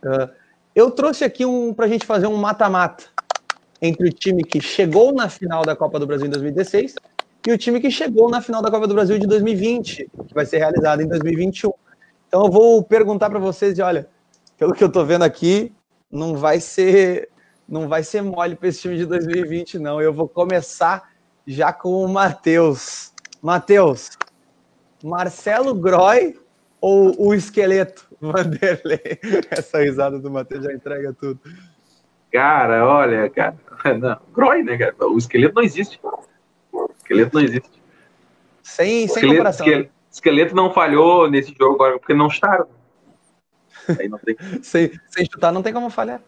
[0.03, 0.29] Uh,
[0.75, 3.05] eu trouxe aqui um para a gente fazer um mata-mata
[3.81, 6.95] entre o time que chegou na final da Copa do Brasil em 2016
[7.47, 10.45] e o time que chegou na final da Copa do Brasil de 2020, que vai
[10.45, 11.71] ser realizada em 2021.
[12.27, 14.07] Então eu vou perguntar para vocês, e olha,
[14.57, 15.73] pelo que eu estou vendo aqui,
[16.09, 17.29] não vai ser
[17.67, 20.01] não vai ser mole para esse time de 2020 não.
[20.01, 21.10] Eu vou começar
[21.45, 23.11] já com o Matheus.
[23.41, 24.11] Matheus,
[25.03, 26.39] Marcelo Groy
[26.79, 29.19] ou o esqueleto Vanderlei?
[29.49, 31.39] Essa risada do Matheus já entrega tudo.
[32.31, 33.57] Cara, olha, cara.
[33.99, 34.95] Não, Groy, né, cara?
[34.99, 35.99] O esqueleto não existe.
[36.71, 37.81] O esqueleto não existe.
[38.63, 39.65] Sem, sem esqueleto, comparação.
[39.65, 39.95] Esqueleto, né?
[40.11, 42.67] esqueleto não falhou nesse jogo agora porque não estaram.
[43.99, 44.35] Aí não tem...
[44.61, 46.21] sem, sem chutar não tem como falhar.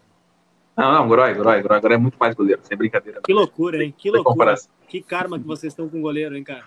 [0.75, 3.21] Não, não, Groy, Groy, Groy, Groy é muito mais goleiro, sem brincadeira.
[3.23, 3.93] Que loucura, hein?
[3.95, 4.55] Que loucura.
[4.87, 6.65] Que karma que vocês estão com o goleiro, hein, cara?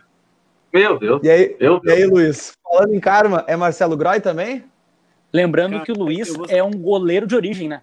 [0.73, 1.23] Meu Deus.
[1.25, 1.99] E aí, Meu Deus.
[1.99, 2.59] E aí Luiz?
[2.63, 4.65] Falando em karma, é Marcelo Groy também?
[5.33, 6.47] Lembrando cara, que o Luiz vou...
[6.49, 7.83] é um goleiro de origem, né?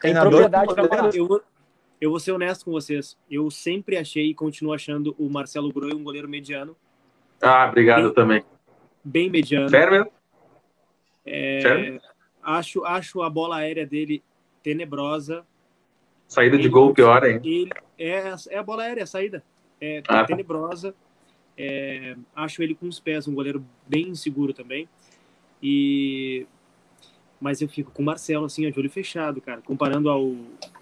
[0.00, 1.42] Tem propriedade para eu, vou,
[2.00, 3.16] eu vou ser honesto com vocês.
[3.30, 6.76] Eu sempre achei e continuo achando o Marcelo Groy um goleiro mediano.
[7.40, 8.44] Ah, obrigado bem, também.
[9.04, 9.68] Bem mediano.
[9.68, 10.10] Sério mesmo?
[11.24, 12.00] É, Sério?
[12.42, 14.22] Acho, acho a bola aérea dele
[14.62, 15.44] tenebrosa.
[16.28, 17.40] Saída de ele, gol pior, hein?
[17.44, 19.42] Ele, é, é a bola aérea, a saída.
[19.80, 20.24] É, ah, tá.
[20.24, 20.94] tenebrosa.
[21.56, 24.88] É, acho ele com os pés um goleiro bem inseguro também.
[25.62, 26.46] E
[27.40, 30.32] mas eu fico com o Marcelo assim, de olho fechado, cara, comparando ao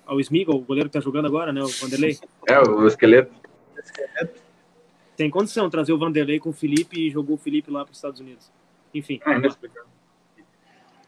[0.04, 2.18] ao Smigol, o goleiro que tá jogando agora, né, o Vanderlei.
[2.48, 3.32] É, o esqueleto.
[5.16, 7.98] Tem condição trazer o Vanderlei com o Felipe e jogou o Felipe lá para os
[7.98, 8.50] Estados Unidos.
[8.92, 9.20] Enfim.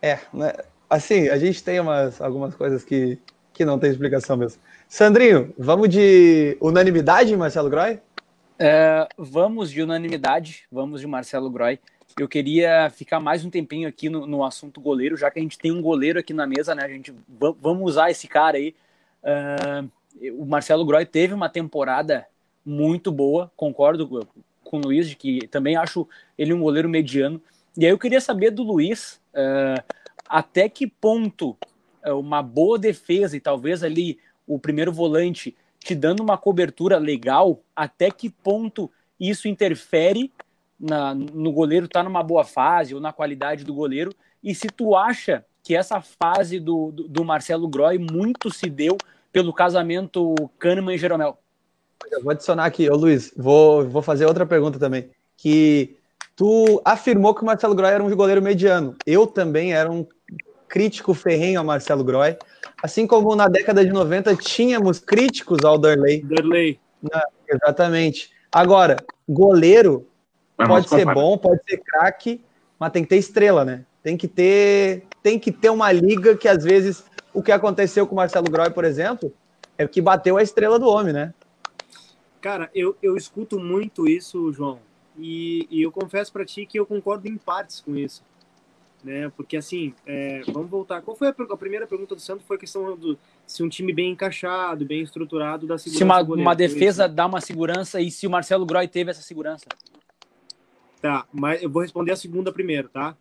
[0.01, 0.53] É, é né?
[0.93, 3.19] Assim, a gente tem umas, algumas coisas que,
[3.53, 4.61] que não tem explicação mesmo.
[4.87, 7.99] Sandrinho, vamos de unanimidade, Marcelo Groy?
[8.59, 11.79] É, vamos de unanimidade, vamos de Marcelo Groy.
[12.19, 15.59] Eu queria ficar mais um tempinho aqui no, no, assunto goleiro, já que a gente
[15.59, 16.85] tem um goleiro aqui na mesa, né?
[16.85, 17.15] A gente
[17.59, 18.75] vamos usar esse cara aí.
[19.25, 19.89] Uh,
[20.39, 22.27] o Marcelo Groy teve uma temporada
[22.65, 24.07] muito boa, concordo
[24.63, 27.41] com o Luiz, de que também acho ele um goleiro mediano.
[27.79, 29.83] E aí eu queria saber do Luiz uh,
[30.33, 31.51] até que ponto
[32.07, 37.63] uh, uma boa defesa e talvez ali o primeiro volante te dando uma cobertura legal,
[37.77, 38.91] até que ponto
[39.21, 40.33] isso interfere
[40.81, 44.11] na, no goleiro estar tá numa boa fase ou na qualidade do goleiro,
[44.43, 48.97] e se tu acha que essa fase do, do, do Marcelo Groy muito se deu
[49.31, 51.39] pelo casamento Kahneman e Jeromel.
[52.11, 55.11] Eu vou adicionar aqui, ô Luiz, vou, vou fazer outra pergunta também.
[55.37, 55.97] Que
[56.37, 58.97] tu afirmou que o Marcelo Groy era um goleiro mediano.
[59.07, 60.07] Eu também era um
[60.69, 62.37] crítico ferrenho ao Marcelo Groy.
[62.83, 66.23] Assim como na década de 90 tínhamos críticos ao Darley.
[66.23, 66.81] Darley.
[67.49, 68.31] exatamente.
[68.51, 68.97] Agora,
[69.29, 70.07] goleiro
[70.57, 72.45] pode ser bom, pode ser craque,
[72.79, 73.85] mas tem que ter estrela, né?
[74.03, 78.15] Tem que ter, tem que ter uma liga que às vezes o que aconteceu com
[78.15, 79.33] o Marcelo Groy, por exemplo,
[79.79, 81.33] é que bateu a estrela do homem, né?
[82.41, 84.81] Cara, eu, eu escuto muito isso, João,
[85.19, 88.23] e, e eu confesso para ti que eu concordo em partes com isso,
[89.05, 89.31] né?
[89.37, 91.03] Porque assim, é, vamos voltar.
[91.03, 92.47] Qual foi a, a, primeira pergunta do Santos?
[92.47, 95.99] Foi a questão do se um time bem encaixado, bem estruturado, da segurança.
[95.99, 99.67] Se uma, uma defesa dá uma segurança e se o Marcelo Groy teve essa segurança.
[101.01, 103.17] Tá, mas eu vou responder a segunda primeiro, tá?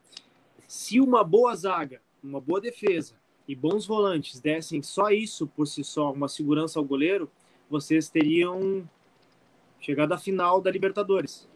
[0.68, 3.16] Se uma boa zaga, uma boa defesa
[3.48, 7.30] e bons volantes dessem só isso por si só, uma segurança ao goleiro,
[7.70, 8.88] vocês teriam
[9.80, 11.50] chegado à final da Libertadores.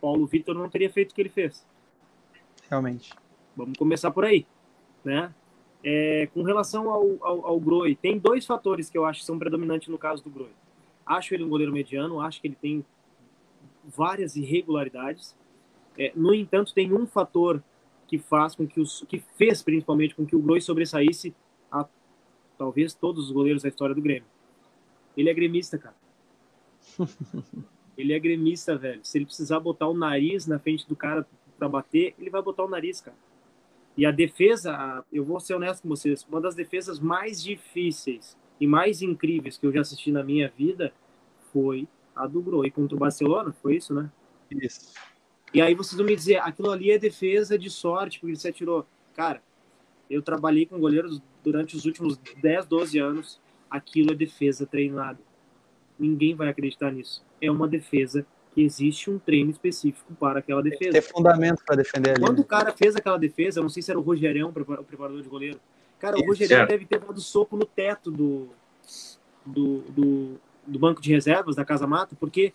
[0.00, 1.66] Paulo Vitor não teria feito o que ele fez.
[2.68, 3.12] Realmente.
[3.56, 4.46] Vamos começar por aí,
[5.04, 5.32] né?
[5.82, 9.38] É, com relação ao, ao, ao Groi, tem dois fatores que eu acho que são
[9.38, 10.50] predominantes no caso do Groi.
[11.04, 12.84] Acho ele um goleiro mediano, acho que ele tem
[13.84, 15.36] várias irregularidades.
[15.96, 17.62] É, no entanto, tem um fator
[18.08, 21.34] que faz com que os que fez principalmente com que o Groi sobressaísse
[21.70, 21.86] a
[22.58, 24.28] talvez todos os goleiros da história do Grêmio.
[25.16, 25.96] Ele é gremista, cara.
[27.96, 29.00] ele é gremista, velho.
[29.02, 31.26] Se ele precisar botar o nariz na frente do cara
[31.58, 33.16] para bater, ele vai botar o nariz, cara.
[33.96, 38.66] E a defesa, eu vou ser honesto com vocês, uma das defesas mais difíceis e
[38.66, 40.92] mais incríveis que eu já assisti na minha vida
[41.52, 44.10] foi a do Groi contra o Barcelona, foi isso, né?
[44.50, 44.92] Isso.
[45.52, 48.48] E aí vocês vão me dizer, aquilo ali é defesa de sorte, porque ele se
[48.48, 48.86] atirou.
[49.14, 49.42] Cara,
[50.10, 55.18] eu trabalhei com goleiros durante os últimos 10, 12 anos, aquilo é defesa treinada.
[55.98, 57.24] Ninguém vai acreditar nisso.
[57.40, 60.92] É uma defesa que existe um treino específico para aquela defesa.
[60.92, 62.20] Tem fundamento para defender ali.
[62.20, 62.42] Quando né?
[62.42, 64.52] o cara fez aquela defesa, eu não sei se era o Rogerão, o
[64.84, 65.60] preparador de goleiro.
[65.98, 68.48] Cara, o Rogerão deve ter dado soco no teto do,
[69.44, 72.52] do, do, do banco de reservas da Casa Mata, porque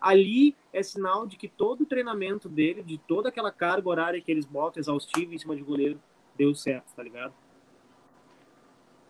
[0.00, 4.30] ali é sinal de que todo o treinamento dele, de toda aquela carga horária que
[4.30, 5.98] eles botam exaustiva em cima de goleiro,
[6.36, 7.32] deu certo, tá ligado?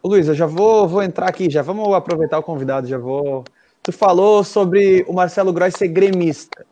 [0.02, 3.44] Ô, Luiz, eu já vou, vou entrar aqui, já vamos aproveitar o convidado, já vou.
[3.84, 6.64] Tu falou sobre o Marcelo Gross ser gremista.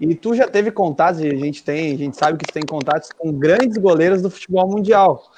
[0.00, 3.10] E tu já teve contatos, a gente tem, a gente sabe que tu tem contatos
[3.16, 5.30] com grandes goleiros do futebol mundial.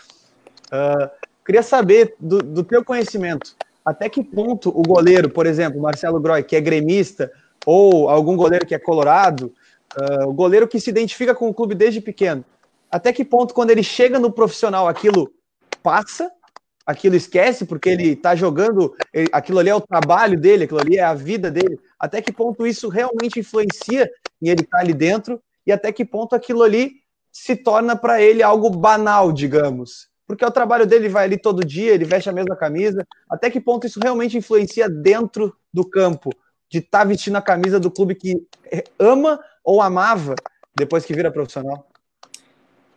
[0.72, 1.10] Uh,
[1.44, 6.42] queria saber do, do teu conhecimento até que ponto o goleiro, por exemplo, Marcelo Groy,
[6.42, 7.30] que é gremista,
[7.66, 9.52] ou algum goleiro que é colorado,
[9.96, 12.44] uh, o goleiro que se identifica com o clube desde pequeno,
[12.90, 15.30] até que ponto, quando ele chega no profissional, aquilo
[15.82, 16.30] passa,
[16.92, 20.96] aquilo esquece, porque ele está jogando, ele, aquilo ali é o trabalho dele, aquilo ali
[20.96, 24.94] é a vida dele, até que ponto isso realmente influencia em ele estar tá ali
[24.94, 26.92] dentro, e até que ponto aquilo ali
[27.30, 31.62] se torna para ele algo banal, digamos porque é o trabalho dele, vai ali todo
[31.62, 33.06] dia, ele veste a mesma camisa.
[33.28, 36.30] Até que ponto isso realmente influencia dentro do campo,
[36.70, 38.42] de estar tá vestindo a camisa do clube que
[38.98, 40.34] ama ou amava
[40.74, 41.86] depois que vira profissional?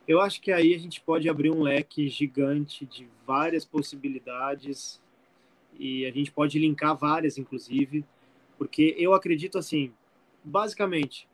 [0.07, 5.01] Eu acho que aí a gente pode abrir um leque gigante de várias possibilidades
[5.77, 8.05] e a gente pode linkar várias, inclusive,
[8.57, 9.91] porque eu acredito assim,
[10.43, 11.27] basicamente,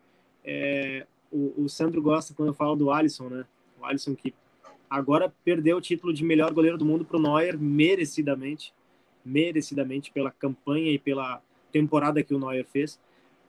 [0.44, 3.46] é, o, o Sandro gosta quando eu falo do Alisson, né?
[3.80, 4.34] O Alisson que
[4.92, 8.74] Agora perdeu o título de melhor goleiro do mundo para o Neuer, merecidamente.
[9.24, 13.00] Merecidamente pela campanha e pela temporada que o Neuer fez.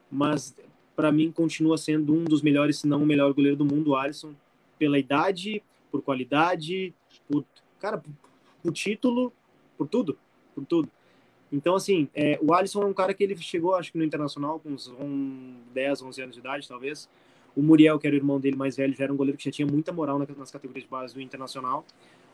[0.09, 0.55] Mas
[0.95, 3.95] para mim continua sendo um dos melhores, se não o melhor goleiro do mundo, o
[3.97, 4.33] Alisson,
[4.79, 6.93] pela idade, por qualidade,
[7.29, 7.43] por
[7.77, 8.01] cara,
[8.63, 9.31] por título,
[9.77, 10.17] por tudo,
[10.55, 10.89] por tudo.
[11.51, 14.59] Então assim, é, o Alisson é um cara que ele chegou, acho que no internacional
[14.59, 14.91] com uns
[15.73, 17.09] 10, 11 anos de idade, talvez.
[17.55, 19.51] O Muriel, que era o irmão dele mais velho, já era um goleiro que já
[19.51, 21.85] tinha muita moral nas categorias de base do Internacional.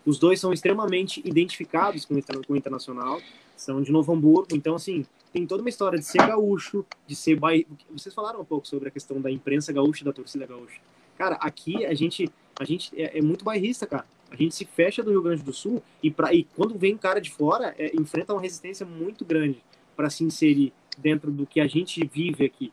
[0.06, 2.15] Os dois são extremamente identificados com
[2.48, 3.22] o Internacional,
[3.56, 7.36] são de Novo Hamburgo, então, assim, tem toda uma história de ser gaúcho, de ser
[7.38, 7.65] bairro.
[7.92, 10.80] Vocês falaram um pouco sobre a questão da imprensa gaúcha e da torcida gaúcha.
[11.18, 14.06] Cara, aqui a gente, a gente é, é muito bairrista, cara.
[14.32, 17.20] A gente se fecha do Rio Grande do Sul e, pra, e quando vem cara
[17.20, 19.63] de fora, é, enfrenta uma resistência muito grande
[19.96, 22.72] para se inserir dentro do que a gente vive aqui.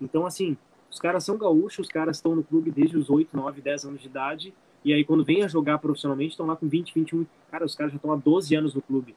[0.00, 0.56] Então, assim,
[0.90, 4.00] os caras são gaúchos, os caras estão no clube desde os 8, 9, 10 anos
[4.00, 7.26] de idade, e aí quando vem a jogar profissionalmente, estão lá com 20, 21.
[7.50, 9.14] Cara, os caras já estão há 12 anos no clube.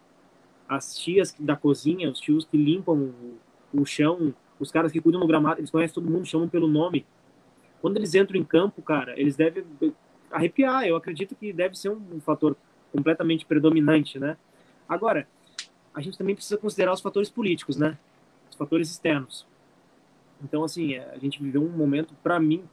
[0.67, 3.11] As tias da cozinha, os tios que limpam
[3.73, 6.67] o, o chão, os caras que cuidam do gramado, eles conhecem todo mundo, chamam pelo
[6.67, 7.05] nome.
[7.81, 9.63] Quando eles entram em campo, cara, eles devem
[10.33, 10.85] arrepiar.
[10.85, 12.55] Eu acredito que deve ser um fator
[12.91, 14.37] completamente predominante, né?
[14.87, 15.27] Agora,
[15.93, 17.97] a gente também precisa considerar os fatores políticos, né?
[18.49, 19.45] Os fatores externos.
[20.43, 22.63] Então, assim, é, a gente viveu um momento, para mim,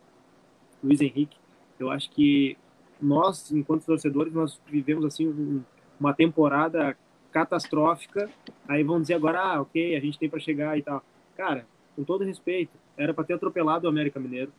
[0.83, 1.37] Luiz Henrique,
[1.79, 2.57] eu acho que
[3.01, 5.63] nós, enquanto torcedores, nós vivemos, assim, um,
[5.99, 6.97] uma temporada
[7.31, 8.29] catastrófica.
[8.69, 11.03] Aí vão dizer agora, ah, ok, a gente tem para chegar e tal.
[11.37, 14.53] Cara, com todo respeito, era para ter atropelado o América Mineiro.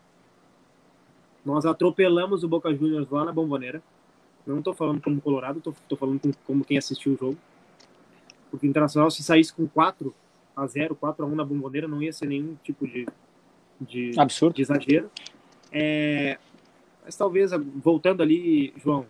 [1.46, 3.82] Nós atropelamos o Boca Juniors lá na Bomboneira.
[4.46, 7.38] Não estou falando como Colorado, estou falando como quem assistiu o jogo.
[8.50, 10.14] Porque o Internacional, se saísse com 4
[10.56, 13.08] a 0 4 a 1 na bomboneira, não ia ser nenhum tipo de,
[13.80, 14.56] de, Absurdo.
[14.56, 15.10] de exagero.
[15.72, 16.38] É,
[17.04, 19.06] mas talvez, voltando ali, João,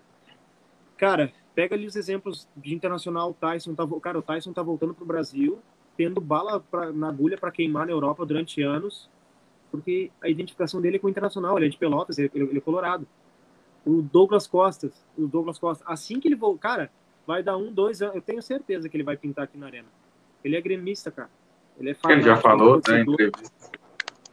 [0.97, 5.05] cara, pega ali os exemplos de internacional, Tyson tá, cara, o Tyson tá voltando pro
[5.05, 5.59] Brasil,
[5.97, 9.09] tendo bala pra, na agulha para queimar na Europa durante anos,
[9.71, 12.62] porque a identificação dele é com o internacional, ele é de Pelotas, ele, ele é
[12.62, 13.07] colorado.
[13.86, 16.91] O Douglas Costas, o Douglas Costa, assim que ele voltar, cara,
[17.25, 19.88] vai dar um, dois anos, eu tenho certeza que ele vai pintar aqui na arena.
[20.43, 21.29] Ele é gremista, cara.
[21.79, 22.27] Ele é fanático.
[22.27, 23.31] Ele já falou, é né,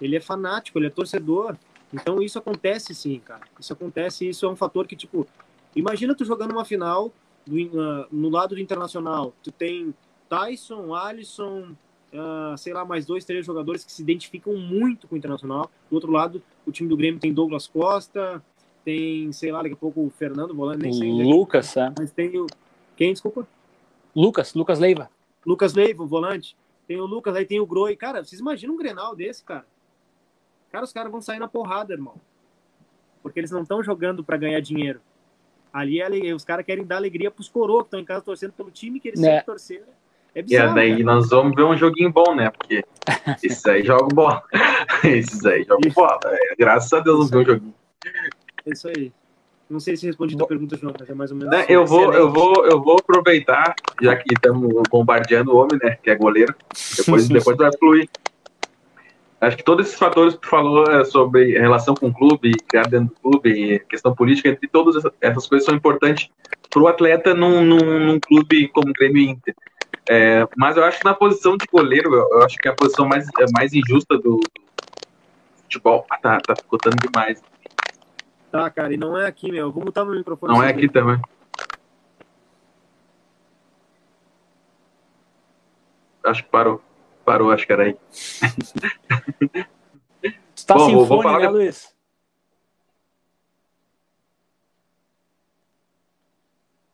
[0.00, 1.56] Ele é fanático, ele é torcedor.
[1.92, 3.42] Então isso acontece sim, cara.
[3.58, 5.26] Isso acontece, isso é um fator que, tipo,
[5.74, 7.12] imagina tu jogando uma final
[7.46, 9.32] do, uh, no lado do internacional.
[9.42, 9.94] Tu tem
[10.28, 11.74] Tyson, Alisson,
[12.12, 15.70] uh, sei lá, mais dois, três jogadores que se identificam muito com o internacional.
[15.90, 18.42] Do outro lado, o time do Grêmio tem Douglas Costa,
[18.84, 21.10] tem, sei lá, daqui a pouco o Fernando Volante, nem sei.
[21.10, 21.92] Lucas, é.
[21.98, 22.46] Mas tem o.
[22.96, 23.46] Quem, desculpa?
[24.14, 25.10] Lucas, Lucas Leiva.
[25.44, 26.56] Lucas Leiva, o volante.
[26.86, 27.94] Tem o Lucas, aí tem o Groi.
[27.96, 29.66] Cara, vocês imaginam um Grenal desse, cara?
[30.72, 32.14] Cara, os caras vão sair na porrada, irmão.
[33.22, 35.00] Porque eles não estão jogando para ganhar dinheiro.
[35.72, 38.70] Ali é, os caras querem dar alegria pros coroas que estão em casa torcendo pelo
[38.70, 39.30] time que eles é.
[39.30, 39.97] sempre torceram.
[40.38, 41.04] É bizarro, e daí cara.
[41.04, 42.48] nós vamos ver um joguinho bom, né?
[42.50, 42.84] Porque
[43.42, 44.40] esses aí jogam bola.
[45.02, 46.20] esses aí jogam bola.
[46.26, 47.74] É, graças a Deus não viu um joguinho.
[48.64, 49.12] É isso aí.
[49.68, 51.52] Não sei se respondi a tua pergunta, João, mas é mais ou menos.
[51.52, 55.98] Não, eu, vou, eu, vou, eu vou aproveitar, já que estamos bombardeando o homem, né?
[56.00, 56.54] Que é goleiro.
[56.96, 58.08] Depois, depois vai fluir.
[59.40, 62.86] Acho que todos esses fatores que tu falou é, sobre relação com o clube, criar
[62.86, 66.30] dentro do clube, questão política, entre todas essas coisas são importantes
[66.70, 69.54] para o atleta num, num, num, clube como o Grêmio Inter.
[70.10, 73.06] É, mas eu acho que na posição de goleiro, eu, acho que é a posição
[73.06, 74.40] mais, é mais injusta do,
[75.68, 76.06] futebol.
[76.10, 77.42] Ah, tá, tá ficotando demais.
[78.50, 79.70] Tá, cara, e não é aqui, meu.
[79.70, 80.52] Vou mutar meu microfone.
[80.52, 81.20] Não é aqui também.
[86.24, 86.82] Acho que parou.
[87.24, 87.96] Parou, acho que era aí.
[90.54, 91.94] Tu tá Bom, sem vou, fone, vou né, Luiz?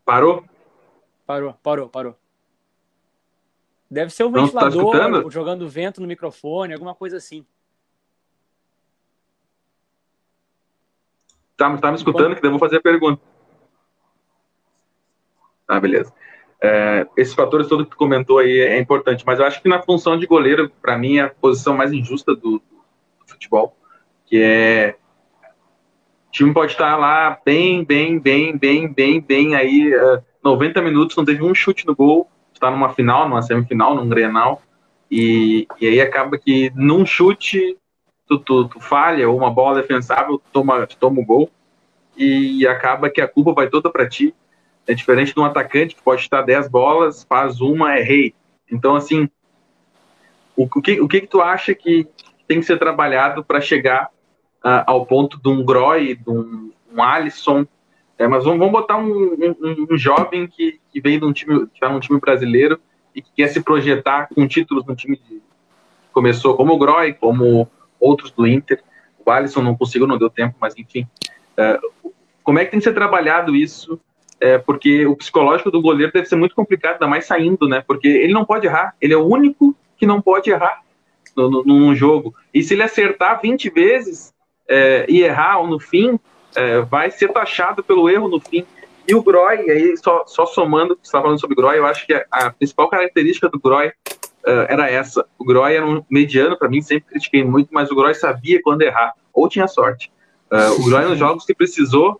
[0.04, 0.44] Parou?
[1.24, 2.23] Parou, parou, parou.
[3.90, 4.92] Deve ser o tá ventilador
[5.24, 7.44] tá jogando vento no microfone, alguma coisa assim.
[11.56, 12.34] Tá, tá me escutando?
[12.36, 13.22] Que eu vou fazer a pergunta.
[15.68, 16.12] Ah, beleza.
[16.62, 19.82] É, esses fatores todos que tu comentou aí é importante, mas eu acho que na
[19.82, 22.62] função de goleiro, para mim, é a posição mais injusta do, do,
[23.26, 23.76] futebol,
[24.24, 24.96] que é
[26.28, 31.16] o time pode estar lá bem, bem, bem, bem, bem, bem aí, uh, 90 minutos,
[31.16, 32.28] não teve um chute no gol,
[32.64, 34.62] está numa final, numa semifinal, num Grenal,
[35.10, 37.76] e, e aí acaba que num chute
[38.26, 41.50] tu, tu, tu falha, ou uma bola defensável, tu toma, tu toma o gol,
[42.16, 44.34] e acaba que a culpa vai toda para ti.
[44.86, 48.34] É diferente de um atacante que pode estar 10 bolas, faz uma, é rei.
[48.70, 49.28] Então, assim,
[50.56, 52.06] o, o, que, o que, que tu acha que
[52.46, 54.08] tem que ser trabalhado para chegar
[54.64, 57.66] uh, ao ponto de um Groy, de um, um Alisson?
[58.18, 61.66] É, mas vamos, vamos botar um, um, um, jovem que, que vem de um time,
[61.66, 62.78] que está num time brasileiro
[63.14, 65.42] e que quer se projetar com títulos no time que
[66.12, 68.82] começou como o Groy, como outros do Inter.
[69.24, 71.06] O Alisson não conseguiu, não deu tempo, mas enfim.
[71.56, 71.78] É,
[72.42, 74.00] como é que tem que ser trabalhado isso?
[74.40, 77.82] É, porque o psicológico do goleiro deve ser muito complicado, ainda mais saindo, né?
[77.86, 78.94] Porque ele não pode errar.
[79.00, 80.82] Ele é o único que não pode errar
[81.36, 82.34] no, num jogo.
[82.52, 84.34] E se ele acertar 20 vezes,
[84.68, 86.18] é, e errar no fim,
[86.56, 88.64] é, vai ser taxado pelo erro no fim.
[89.06, 92.14] E o Groy, aí só, só somando, você estava falando sobre Groy, eu acho que
[92.14, 95.26] a, a principal característica do Groy uh, era essa.
[95.38, 98.82] O Groy era um mediano, para mim, sempre critiquei muito, mas o Groy sabia quando
[98.82, 100.10] errar, ou tinha sorte.
[100.50, 102.18] Uh, o Groy, nos jogos que precisou,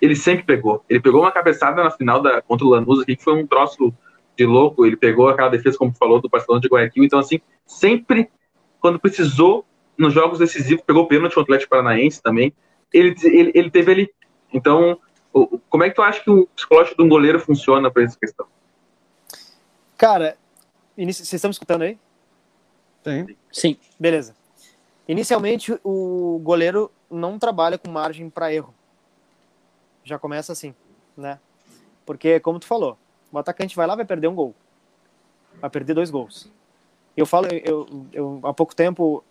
[0.00, 0.84] ele sempre pegou.
[0.90, 3.94] Ele pegou uma cabeçada na final da, contra o Lanús aqui, que foi um troço
[4.36, 4.84] de louco.
[4.84, 7.04] Ele pegou aquela defesa, como falou, do Barcelona de Guayaquil.
[7.04, 8.28] Então, assim, sempre,
[8.78, 9.64] quando precisou,
[9.96, 12.52] nos jogos decisivos, pegou pênalti contra o Atlético Paranaense também.
[12.96, 14.14] Ele, ele, ele teve ali.
[14.52, 14.98] Então,
[15.68, 18.46] como é que tu acha que o psicológico de um goleiro funciona para essa questão?
[19.98, 20.36] Cara,
[20.96, 21.98] vocês estão me escutando aí?
[23.04, 23.36] Sim.
[23.52, 23.76] Sim.
[24.00, 24.34] Beleza.
[25.06, 28.74] Inicialmente, o goleiro não trabalha com margem para erro.
[30.02, 30.74] Já começa assim,
[31.16, 31.38] né?
[32.04, 32.96] Porque, como tu falou,
[33.30, 34.54] o atacante vai lá vai perder um gol.
[35.60, 36.50] Vai perder dois gols.
[37.16, 39.22] Eu falo, eu, eu há pouco tempo,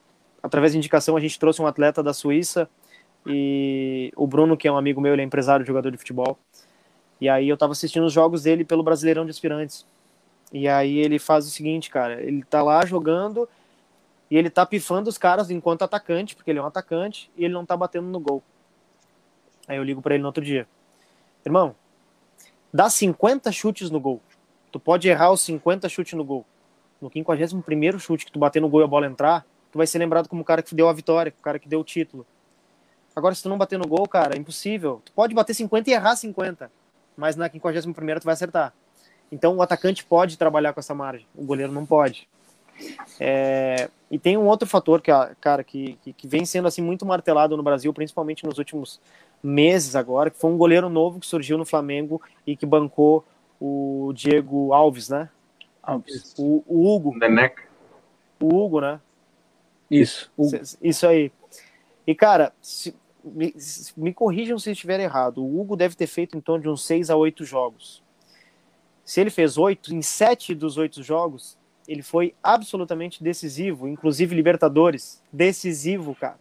[0.41, 2.69] através de indicação, a gente trouxe um atleta da Suíça
[3.25, 6.37] e o Bruno, que é um amigo meu, ele é empresário, jogador de futebol.
[7.19, 9.85] E aí eu tava assistindo os jogos dele pelo Brasileirão de Aspirantes.
[10.53, 13.47] E aí ele faz o seguinte, cara, ele tá lá jogando
[14.29, 17.53] e ele tá pifando os caras enquanto atacante, porque ele é um atacante, e ele
[17.53, 18.43] não tá batendo no gol.
[19.67, 20.67] Aí eu ligo para ele no outro dia.
[21.45, 21.75] Irmão,
[22.73, 24.21] dá 50 chutes no gol.
[24.71, 26.45] Tu pode errar os 50 chutes no gol.
[27.01, 29.99] No 51 chute que tu bater no gol e a bola entrar, tu vai ser
[29.99, 32.25] lembrado como o cara que deu a vitória, o cara que deu o título.
[33.15, 35.01] Agora, se tu não bater no gol, cara, é impossível.
[35.05, 36.69] Tu pode bater 50 e errar 50,
[37.15, 38.73] mas na 51 tu vai acertar.
[39.31, 42.27] Então, o atacante pode trabalhar com essa margem, o goleiro não pode.
[43.19, 43.89] É...
[44.11, 47.63] E tem um outro fator, que, cara, que, que vem sendo assim muito martelado no
[47.63, 48.99] Brasil, principalmente nos últimos
[49.41, 53.25] meses agora, que foi um goleiro novo que surgiu no Flamengo e que bancou
[53.59, 55.29] o Diego Alves, né?
[55.81, 56.33] Alves.
[56.37, 57.17] O, o Hugo.
[57.17, 57.63] Neneca.
[58.39, 58.99] O Hugo, né?
[59.89, 60.31] Isso.
[60.81, 61.31] Isso aí.
[62.05, 63.53] E, cara, se, me,
[63.97, 65.43] me corrijam se estiver errado.
[65.43, 68.05] O Hugo deve ter feito em torno de uns 6 a 8 jogos.
[69.05, 75.21] Se ele fez oito, em sete dos oito jogos, ele foi absolutamente decisivo, inclusive Libertadores,
[75.31, 76.39] decisivo, cara.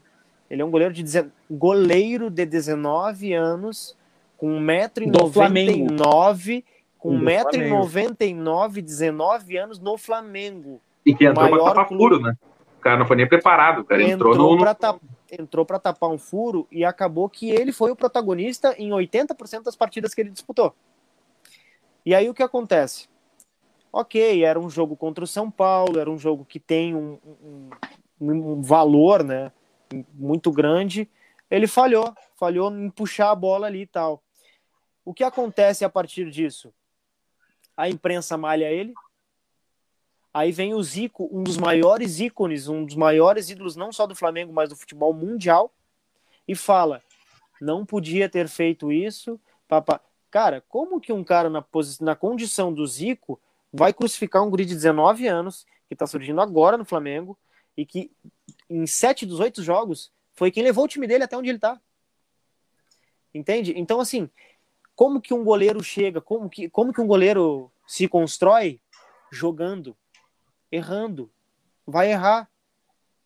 [0.49, 1.05] Ele é um goleiro de,
[1.51, 3.95] goleiro de 19 anos,
[4.39, 6.65] com 1,99m,
[6.99, 10.81] com 1,99m, 19 anos no Flamengo.
[11.05, 12.03] E que entrou pra tapar clube.
[12.03, 12.35] furo, né?
[12.79, 14.59] O cara não foi nem preparado, cara entrou, entrou no...
[14.59, 14.97] Pra ta...
[15.39, 19.77] Entrou para tapar um furo e acabou que ele foi o protagonista em 80% das
[19.77, 20.75] partidas que ele disputou.
[22.05, 23.09] E aí o que acontece?
[23.93, 27.19] Ok, era um jogo contra o São Paulo, era um jogo que tem um,
[28.21, 29.53] um, um valor né,
[30.13, 31.09] muito grande.
[31.51, 34.23] Ele falhou, falhou em puxar a bola ali e tal.
[35.05, 36.73] O que acontece a partir disso?
[37.77, 38.95] A imprensa malha ele.
[40.35, 44.17] Aí vem o Zico, um dos maiores ícones, um dos maiores ídolos, não só do
[44.17, 45.73] Flamengo, mas do futebol mundial,
[46.49, 47.01] e fala:
[47.61, 49.41] não podia ter feito isso.
[49.69, 50.01] Papá.
[50.33, 51.65] Cara, como que um cara na,
[52.01, 53.41] na condição do Zico
[53.73, 57.39] vai crucificar um guri de 19 anos, que está surgindo agora no Flamengo,
[57.77, 58.11] e que
[58.69, 61.81] em sete dos oito jogos foi quem levou o time dele até onde ele está?
[63.33, 63.73] Entende?
[63.77, 64.29] Então, assim,
[64.97, 68.81] como que um goleiro chega, como que, como que um goleiro se constrói?
[69.31, 69.97] Jogando,
[70.75, 71.31] errando.
[71.87, 72.49] Vai errar.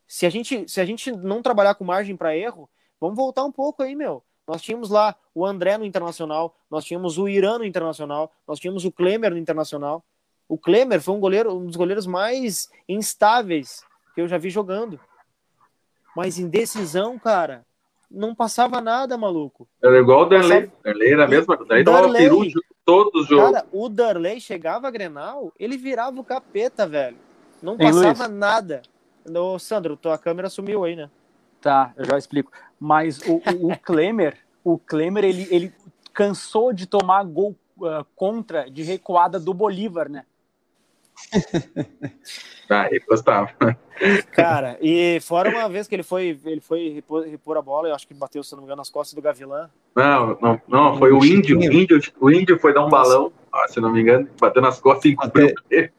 [0.07, 2.69] Se a gente, se a gente não trabalhar com margem para erro,
[3.01, 4.23] vamos voltar um pouco aí, meu.
[4.47, 8.85] Nós tínhamos lá o André no Internacional, nós tínhamos o Irã no Internacional, nós tínhamos
[8.85, 10.03] o Klemer no Internacional.
[10.49, 13.85] O Klemer foi um goleiro, um dos goleiros mais instáveis
[14.15, 14.99] que eu já vi jogando.
[16.17, 17.67] Mas em decisão, cara,
[18.11, 19.69] não passava nada, maluco.
[19.83, 20.67] Era igual o Darley.
[20.67, 20.83] Passava...
[20.83, 21.85] Darley era a mesma coisa.
[21.85, 23.53] Darley dava peru todos os jogos.
[23.53, 27.28] Cara, o Darley chegava a Grenal, ele virava o capeta, velho.
[27.63, 28.83] Não passava Ei, nada.
[29.29, 31.11] Ô, Sandro, tua câmera sumiu aí, né?
[31.61, 32.53] Tá, eu já explico.
[32.79, 35.75] Mas o, o, o Klemer, o Klemer, ele, ele
[36.13, 40.25] cansou de tomar gol uh, contra de recuada do Bolívar, né?
[42.71, 43.51] ah, ele gostava.
[44.31, 47.95] Cara, e fora uma vez que ele foi, ele foi repor, repor, a bola, eu
[47.95, 49.69] acho que bateu, se não me engano, nas costas do Gavilã.
[49.97, 53.33] Não, não, não, foi o índio, o índio, o índio foi dar um balão,
[53.67, 55.91] se não me engano, bateu nas costas e encobriu ele.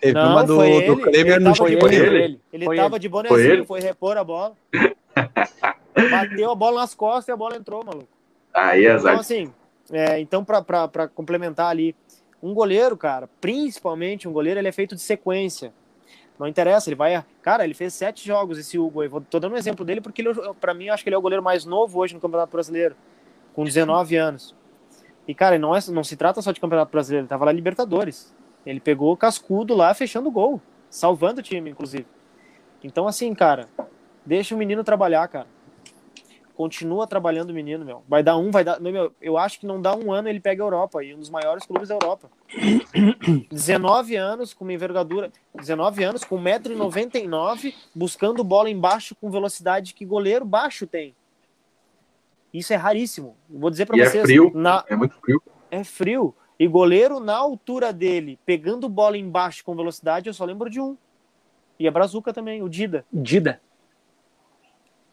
[0.00, 0.86] Teve não, uma do, foi ele.
[0.86, 1.96] do Kleber, não foi ele.
[1.96, 3.00] Ele, ele foi tava ele.
[3.00, 4.54] de bonezinho, foi, foi repor a bola.
[6.10, 8.08] Bateu a bola nas costas e a bola entrou, maluco.
[8.52, 9.52] Aí, é Então, assim,
[9.90, 11.94] é, então para complementar ali,
[12.42, 15.72] um goleiro, cara, principalmente um goleiro, ele é feito de sequência.
[16.38, 17.24] Não interessa, ele vai.
[17.42, 19.02] Cara, ele fez sete jogos esse Hugo.
[19.02, 21.18] Eu tô dando um exemplo dele porque, ele, pra mim, eu acho que ele é
[21.18, 22.94] o goleiro mais novo hoje no Campeonato Brasileiro,
[23.54, 24.54] com 19 anos.
[25.26, 28.32] E, cara, não, é, não se trata só de Campeonato Brasileiro, ele tava lá Libertadores.
[28.68, 30.60] Ele pegou o cascudo lá, fechando o gol,
[30.90, 32.04] salvando o time, inclusive.
[32.84, 33.66] Então, assim, cara,
[34.26, 35.46] deixa o menino trabalhar, cara.
[36.54, 38.02] Continua trabalhando o menino, meu.
[38.06, 38.78] Vai dar um, vai dar.
[38.78, 41.30] Meu, eu acho que não dá um ano ele pega a Europa, e um dos
[41.30, 42.28] maiores clubes da Europa.
[43.50, 45.32] 19 anos com uma envergadura.
[45.54, 51.14] 19 anos com 1,99m, buscando bola embaixo com velocidade que goleiro baixo tem.
[52.52, 53.34] Isso é raríssimo.
[53.48, 54.24] Vou dizer para é vocês.
[54.24, 54.50] frio.
[54.54, 55.42] na- É muito frio.
[55.70, 56.34] é frio.
[56.58, 60.96] E goleiro na altura dele, pegando bola embaixo com velocidade, eu só lembro de um.
[61.78, 63.04] E a Brazuca também, o Dida.
[63.12, 63.60] Dida.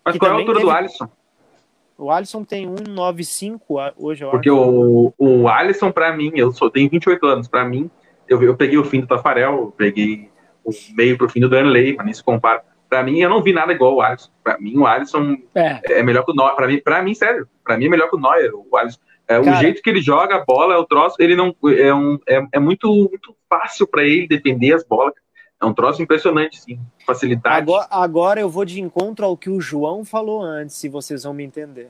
[0.03, 1.07] Mas Que qual é a altura do teve- Alisson?
[1.97, 4.59] O Alisson tem 1,95 a- hoje, eu Porque acho.
[4.59, 7.47] o, o Alisson, pra mim, eu só tenho 28 anos.
[7.47, 7.89] Pra mim,
[8.27, 10.29] eu, eu peguei o fim do Tafarel, eu peguei
[10.63, 12.63] o meio pro fim do Danley, mas nem se compara.
[12.89, 14.29] Pra mim, eu não vi nada igual o Alisson.
[14.43, 15.99] Pra mim, o Alisson É.
[15.99, 16.55] é melhor que o Neuer.
[16.55, 18.51] Pra mim, pra mim sério, pra mim é melhor que o Neuer.
[18.53, 18.99] O, Alisson.
[19.27, 21.93] É, o Cara- jeito que ele joga a bola, é o troço, ele não é,
[21.93, 25.13] um, é, é muito, muito fácil pra ele defender as bolas.
[25.59, 26.79] É um troço impressionante, sim.
[27.07, 27.57] Facilidade.
[27.57, 31.33] Agora, agora eu vou de encontro ao que o João falou antes, se vocês vão
[31.33, 31.89] me entender.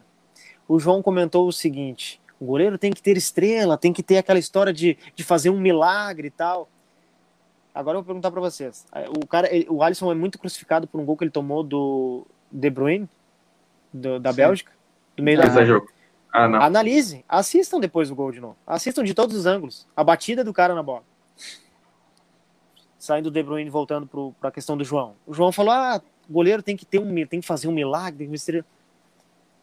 [0.67, 4.39] O João comentou o seguinte: o goleiro tem que ter estrela, tem que ter aquela
[4.39, 6.69] história de, de fazer um milagre e tal.
[7.73, 8.85] Agora eu vou perguntar para vocês.
[9.21, 12.69] O cara, o Alisson é muito crucificado por um gol que ele tomou do De
[12.69, 13.09] Bruyne,
[13.91, 14.37] do- da Sim.
[14.37, 14.71] Bélgica,
[15.17, 15.89] do meio Esse da é jogo.
[16.37, 16.61] Ah, não.
[16.61, 18.57] Analise, assistam depois o gol de novo.
[18.67, 19.87] Assistam de todos os ângulos.
[19.95, 21.01] A batida do cara na bola.
[22.99, 25.15] Saindo do De Bruyne voltando para a questão do João.
[25.25, 28.25] O João falou: "Ah, o goleiro tem que ter um, tem que fazer um milagre,
[28.25, 28.65] tem que ser...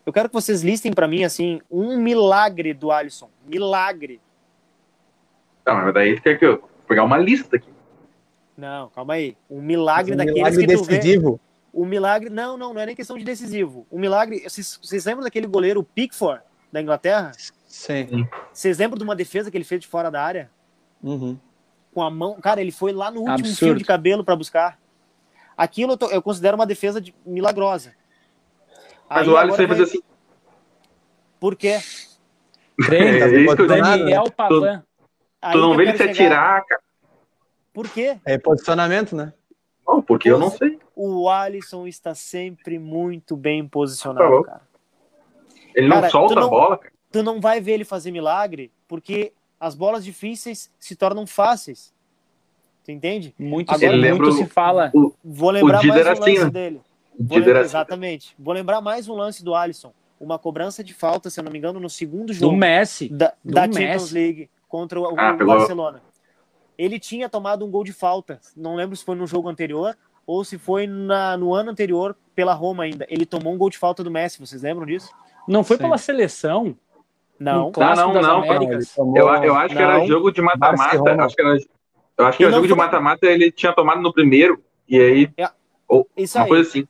[0.07, 3.29] Eu quero que vocês listem para mim assim um milagre do Alisson.
[3.47, 4.19] Milagre.
[5.67, 7.69] Não, mas daí tu quer que eu vou pegar uma lista aqui.
[8.57, 9.37] Não, calma aí.
[9.51, 10.97] Um milagre Um daqueles milagre que tu vê.
[10.97, 11.41] decisivo.
[11.71, 13.87] O milagre, não, não, não é nem questão de decisivo.
[13.91, 16.43] O milagre, vocês, vocês lembram daquele goleiro Pickford
[16.73, 17.33] da Inglaterra?
[17.69, 18.27] Sim.
[18.53, 20.51] Vocês lembram de uma defesa que ele fez de fora da área?
[21.03, 21.39] Uhum.
[21.95, 22.41] com a mão.
[22.41, 23.57] Cara, ele foi lá no último Absurdo.
[23.59, 24.79] fio de cabelo para buscar.
[25.55, 27.93] Aquilo eu, tô- eu considero uma defesa de- milagrosa.
[29.11, 30.01] Mas Aí, o Alisson ia fazer assim.
[31.39, 31.79] Por quê?
[32.91, 33.67] É.
[33.67, 34.83] Daniel Pavan.
[35.53, 36.81] Tu não vê ele se atirar, cara.
[37.75, 38.19] Por quê?
[38.25, 39.33] É posicionamento, né?
[39.87, 40.79] Não, porque eu não sei.
[40.97, 44.45] O Alisson está sempre muito bem posicionado, Falou.
[44.45, 44.63] cara.
[45.75, 46.93] Ele não Cara, solta tu não- a bola, cara.
[47.11, 51.93] Tu não vai ver ele fazer milagre porque as bolas difíceis se tornam fáceis.
[52.85, 53.35] Tu entende?
[53.39, 54.91] Muito, Agora muito se fala.
[55.23, 56.81] Vou lembrar mais um era lance assim, dele.
[57.19, 57.69] O Vou lembrar- era assim.
[57.69, 58.35] exatamente.
[58.39, 59.93] Vou lembrar mais um lance do Alisson.
[60.19, 62.57] Uma cobrança de falta, se eu não me engano, no segundo Do jogo.
[62.57, 63.09] Messi.
[63.09, 63.81] da, do da Messi.
[63.83, 65.47] Champions League contra o, Ah, o.
[65.47, 66.01] Barcelona.
[66.79, 68.41] Ele tinha tomado um gol de falta.
[68.57, 69.97] Não lembro se foi no jogo anterior
[70.27, 73.07] ou se foi na- no ano anterior pela Roma ainda.
[73.11, 74.41] Ele tomou um gol de falta do Messi.
[74.41, 75.11] Vocês lembram disso?
[75.47, 75.83] Não foi Sim.
[75.85, 76.77] pela seleção?
[77.39, 77.73] Não.
[77.73, 78.77] Clássico não, não, Américas?
[78.87, 80.07] Ele tomou- Eu, eu acho que era Não.
[80.07, 81.25] jogo de mata-mata.
[81.25, 81.59] Acho que era,
[82.19, 84.63] eu acho que era não jogo de foi- mata-mata ele tinha tomado no primeiro.
[84.89, 85.33] E aí,
[86.17, 86.49] Isso uma aí.
[86.49, 86.87] coisa assim.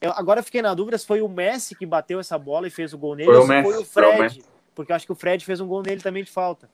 [0.00, 2.70] Eu, agora eu fiquei na dúvida se foi o Messi que bateu essa bola e
[2.70, 4.22] fez o gol nele Foi o ou se Messi, foi o foi o Fred.
[4.22, 4.42] Messi.
[4.74, 6.68] porque eu acho que o Fred fez um gol nele também de falta.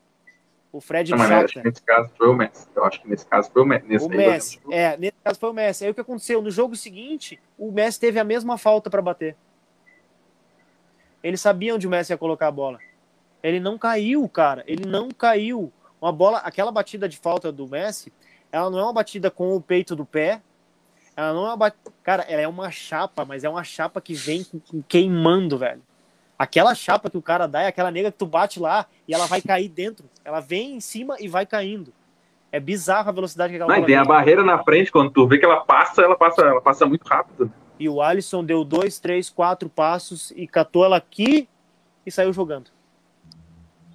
[0.73, 2.67] O Fred Não, acho que nesse caso foi o Messi.
[2.75, 3.87] Eu acho que nesse caso foi o Messi.
[3.87, 4.61] Nesse O Messi.
[4.71, 5.85] É, nesse caso foi o Messi.
[5.85, 6.43] Aí o que aconteceu?
[6.43, 9.37] No jogo seguinte, o Messi teve a mesma falta para bater.
[11.23, 12.79] Eles sabiam onde o Messi ia colocar a bola.
[13.43, 14.65] Ele não caiu, cara.
[14.67, 15.73] Ele não caiu.
[16.01, 18.13] Uma bola, aquela batida de falta do Messi,
[18.51, 20.41] ela não é uma batida com o peito do pé.
[21.17, 21.93] Ela não é uma batida.
[22.03, 24.45] Cara, ela é uma chapa, mas é uma chapa que vem
[24.89, 25.83] queimando, velho.
[26.39, 29.27] Aquela chapa que o cara dá é aquela nega que tu bate lá e ela
[29.27, 30.07] vai cair dentro.
[30.25, 31.93] Ela vem em cima e vai caindo.
[32.51, 35.11] É bizarro a velocidade que aquela Não, e bola tem a barreira na frente, quando
[35.11, 37.51] tu vê que ela passa, ela passa, ela passa muito rápido.
[37.83, 41.49] E o Alisson deu dois, três, quatro passos e catou ela aqui
[42.07, 42.71] e saiu jogando.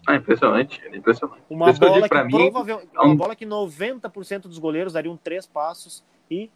[0.06, 1.42] Ah, impressionante, é impressionante.
[1.50, 5.46] Uma bola que, mim, provavelmente, é um- uma bola que 90% dos goleiros dariam três
[5.46, 6.50] passos e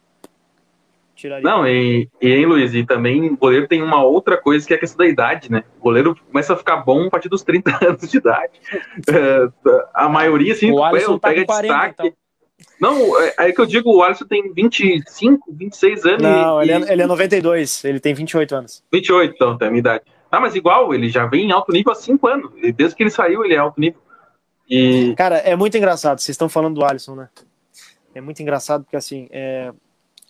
[1.14, 1.42] tiraria.
[1.42, 4.76] Não, e, e hein, Luiz, e também o goleiro tem uma outra coisa que é
[4.76, 5.64] a questão da idade, né?
[5.78, 8.60] O goleiro começa a ficar bom a partir dos 30 anos de idade.
[9.08, 9.48] É,
[9.94, 11.94] a maioria, assim, O Alisson tá pega com 40, destaque.
[12.08, 12.21] então.
[12.80, 16.72] Não, é aí que eu digo, o Alisson tem 25, 26 anos Não, e, ele
[16.72, 18.82] é, ele é 92, ele tem 28 anos.
[18.92, 20.04] 28, então, tem a minha idade.
[20.30, 22.52] Ah, mas igual, ele já vem em alto nível há 5 anos.
[22.56, 24.00] E Desde que ele saiu, ele é alto nível.
[24.68, 26.18] E Cara, é muito engraçado.
[26.18, 27.28] Vocês estão falando do Alisson, né?
[28.14, 29.72] É muito engraçado porque, assim, é,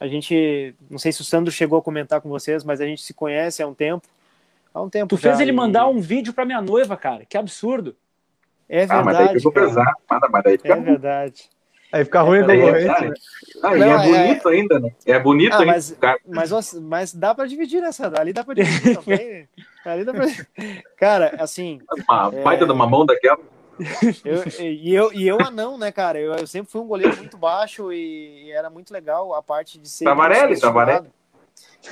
[0.01, 0.75] a gente.
[0.91, 3.63] Não sei se o Sandro chegou a comentar com vocês, mas a gente se conhece
[3.63, 4.09] há um tempo.
[4.75, 5.09] Há um tempo.
[5.09, 7.25] Tu fez já, ele e- mandar um vídeo pra minha noiva, cara.
[7.25, 7.95] Que absurdo.
[8.69, 9.43] É ah, mas verdade.
[9.43, 9.67] cara.
[9.67, 9.97] pesado.
[10.11, 11.51] Mas, mas fica É verdade.
[11.93, 12.91] Aí fica ruim a É, concorrência.
[12.91, 13.15] é, né?
[13.63, 14.91] Ah, e Não, é é- bonito ainda, né?
[15.07, 15.73] É bonito Ah, ainda.
[15.73, 15.97] mas-.
[16.27, 18.11] Mas, mas dá pra dividir nessa.
[18.19, 19.49] Ali dá pra dividir também.
[19.85, 20.27] Ali dá pra...
[20.97, 22.43] Cara, assim, Uma É.
[22.43, 23.39] baita de uma mão daquela.
[24.25, 26.19] eu, e, eu, e eu anão, né, cara?
[26.19, 29.79] Eu, eu sempre fui um goleiro muito baixo e, e era muito legal a parte
[29.79, 30.05] de ser.
[30.05, 30.59] Tavarelli.
[30.61, 31.09] Tavarelli.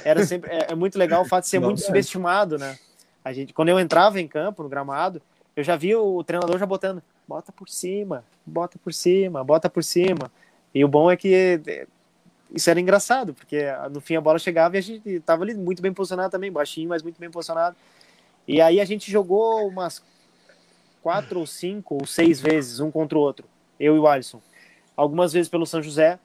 [0.04, 1.84] Era sempre, é, é muito legal o fato de ser Não, muito é.
[1.84, 2.78] subestimado, né?
[3.24, 5.20] A gente, quando eu entrava em campo, no gramado,
[5.56, 9.84] eu já vi o treinador já botando, bota por cima, bota por cima, bota por
[9.84, 10.32] cima.
[10.74, 11.86] E o bom é que é,
[12.52, 15.80] isso era engraçado, porque no fim a bola chegava e a gente estava ali muito
[15.80, 17.76] bem posicionado também, baixinho, mas muito bem posicionado.
[18.48, 20.02] E aí a gente jogou umas
[21.04, 23.46] quatro ou cinco ou seis vezes, um contra o outro,
[23.78, 24.42] eu e o Alisson.
[24.96, 26.18] Algumas vezes pelo São José,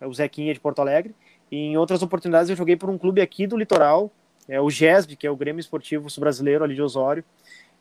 [0.00, 1.14] o Zequinha de Porto Alegre,
[1.50, 4.10] e em outras oportunidades eu joguei por um clube aqui do litoral,
[4.48, 7.22] é o GESB, que é o Grêmio Esportivo Brasileiro ali de Osório.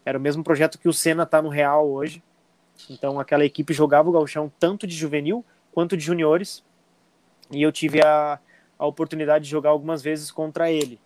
[0.05, 2.21] Era o mesmo projeto que o Senna está no Real hoje.
[2.89, 6.63] Então aquela equipe jogava o gauchão tanto de juvenil quanto de juniores.
[7.51, 8.39] E eu tive a,
[8.77, 10.99] a oportunidade de jogar algumas vezes contra ele.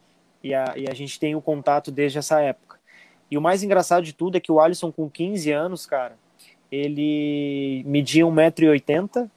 [0.43, 2.79] E a, e a gente tem o contato desde essa época.
[3.29, 6.17] E o mais engraçado de tudo é que o Alisson, com 15 anos, cara,
[6.71, 9.29] ele media 1,80m,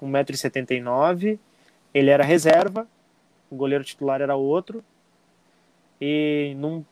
[0.00, 1.38] 1,79m,
[1.92, 2.86] ele era reserva,
[3.50, 4.82] o goleiro titular era outro,
[6.00, 6.84] e num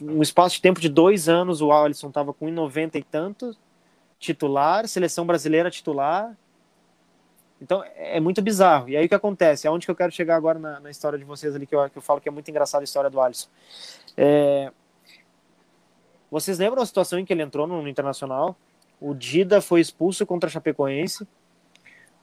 [0.00, 3.56] um espaço de tempo de dois anos o Alisson estava com 1,90 e tanto,
[4.18, 6.36] titular, seleção brasileira titular.
[7.60, 8.88] Então é muito bizarro.
[8.88, 9.66] E aí o que acontece?
[9.66, 11.96] Aonde que eu quero chegar agora na, na história de vocês ali, que eu, que
[11.96, 13.48] eu falo que é muito engraçada a história do Alisson.
[14.16, 14.70] É...
[16.30, 18.56] Vocês lembram a situação em que ele entrou no, no Internacional?
[19.00, 21.26] O Dida foi expulso contra a Chapecoense.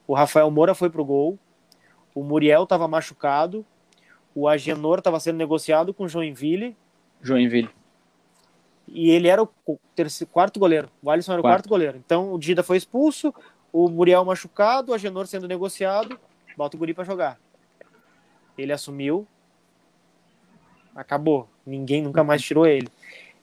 [0.07, 1.39] O Rafael Moura foi pro gol.
[2.13, 3.65] O Muriel estava machucado.
[4.35, 6.75] O Agenor estava sendo negociado com o Joinville.
[7.21, 7.69] Joinville.
[8.93, 9.49] E ele era o
[9.95, 10.87] terceiro, quarto goleiro.
[11.01, 11.55] O Alisson era o quarto.
[11.55, 11.97] quarto goleiro.
[11.97, 13.33] Então o Dida foi expulso,
[13.71, 16.19] o Muriel machucado, o Agenor sendo negociado.
[16.55, 17.39] Bota o Guri para jogar.
[18.55, 19.27] Ele assumiu.
[20.95, 21.49] Acabou.
[21.65, 22.87] Ninguém nunca mais tirou ele.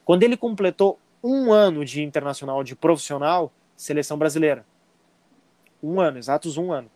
[0.05, 4.65] Quando ele completou um ano de internacional, de profissional, seleção brasileira.
[5.83, 6.89] Um ano, exatos um ano.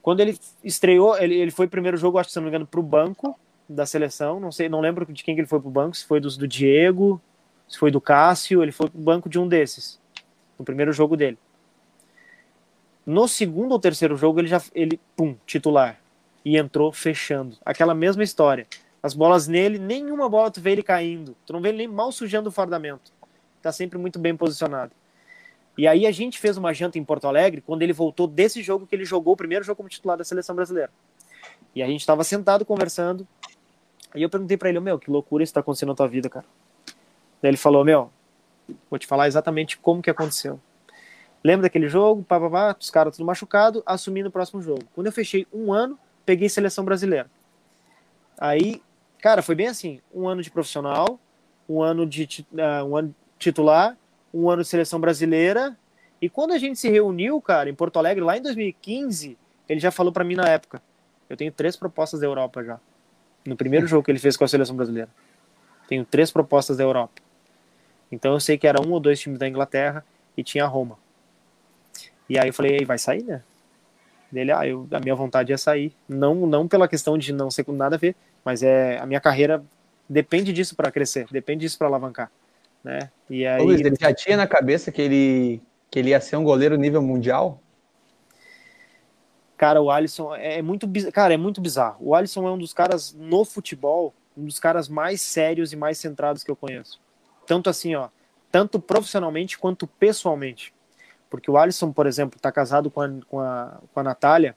[0.00, 2.78] Quando ele estreou, ele, ele foi primeiro jogo, acho que se não me engano, para
[2.78, 3.36] o banco
[3.68, 4.40] da seleção.
[4.40, 6.36] Não sei, não lembro de quem que ele foi para o banco, se foi dos,
[6.36, 7.20] do Diego,
[7.68, 10.00] se foi do Cássio, ele foi para o banco de um desses,
[10.58, 11.38] no primeiro jogo dele.
[13.04, 15.98] No segundo ou terceiro jogo, ele já, ele, pum, titular.
[16.44, 17.56] E entrou fechando.
[17.64, 18.66] Aquela mesma história.
[19.02, 21.36] As bolas nele, nenhuma bola tu vê ele caindo.
[21.44, 23.12] Tu não vê ele nem mal sujando o fardamento.
[23.60, 24.92] Tá sempre muito bem posicionado.
[25.76, 28.86] E aí a gente fez uma janta em Porto Alegre quando ele voltou desse jogo
[28.86, 30.90] que ele jogou o primeiro jogo como titular da seleção brasileira.
[31.74, 33.26] E a gente estava sentado conversando.
[34.14, 36.44] E eu perguntei para ele, meu, que loucura isso tá acontecendo na tua vida, cara.
[37.40, 38.10] Daí ele falou, meu,
[38.90, 40.60] vou te falar exatamente como que aconteceu.
[41.42, 42.22] Lembra daquele jogo?
[42.22, 44.82] Pá, pá, pá, os caras tudo machucado, assumi no próximo jogo.
[44.94, 47.28] Quando eu fechei um ano, peguei seleção brasileira.
[48.38, 48.80] Aí,
[49.18, 51.18] cara, foi bem assim: um ano de profissional,
[51.68, 53.96] um ano de uh, um ano titular,
[54.32, 55.76] um ano de seleção brasileira.
[56.20, 59.36] E quando a gente se reuniu, cara, em Porto Alegre, lá em 2015,
[59.68, 60.80] ele já falou para mim na época:
[61.28, 62.78] eu tenho três propostas da Europa já.
[63.44, 65.08] No primeiro jogo que ele fez com a seleção brasileira.
[65.88, 67.20] Tenho três propostas da Europa.
[68.10, 70.04] Então eu sei que era um ou dois times da Inglaterra
[70.36, 70.98] e tinha a Roma.
[72.28, 73.42] E aí eu falei, vai sair, né?
[74.30, 75.92] Dele, ah, eu, a minha vontade é sair.
[76.08, 78.14] Não, não pela questão de não ser com nada a ver,
[78.44, 79.62] mas é a minha carreira
[80.08, 82.30] depende disso para crescer, depende disso para alavancar
[82.82, 83.10] né?
[83.30, 83.62] E aí...
[83.62, 87.02] Luiz, ele já tinha na cabeça que ele, que ele ia ser um goleiro nível
[87.02, 87.60] mundial?
[89.62, 91.96] Cara, o Alisson é, é muito, cara, é muito bizarro.
[92.00, 95.98] O Alisson é um dos caras no futebol, um dos caras mais sérios e mais
[95.98, 97.00] centrados que eu conheço.
[97.46, 98.08] Tanto assim, ó,
[98.50, 100.74] tanto profissionalmente quanto pessoalmente.
[101.30, 104.56] Porque o Alisson, por exemplo, tá casado com a, com a, com a Natália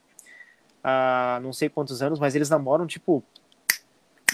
[0.83, 3.23] há não sei quantos anos, mas eles namoram, tipo,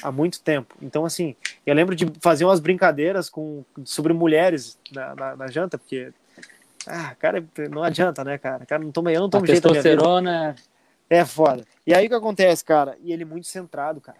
[0.01, 0.73] há muito tempo.
[0.81, 5.77] Então, assim, eu lembro de fazer umas brincadeiras com, sobre mulheres na, na, na janta,
[5.77, 6.13] porque,
[6.87, 8.65] ah, cara, não adianta, né, cara?
[8.65, 10.55] cara não toma, eu não tomo a jeito testosterona
[11.09, 11.65] é foda.
[11.85, 12.97] E aí o que acontece, cara?
[13.03, 14.19] E ele muito centrado, cara.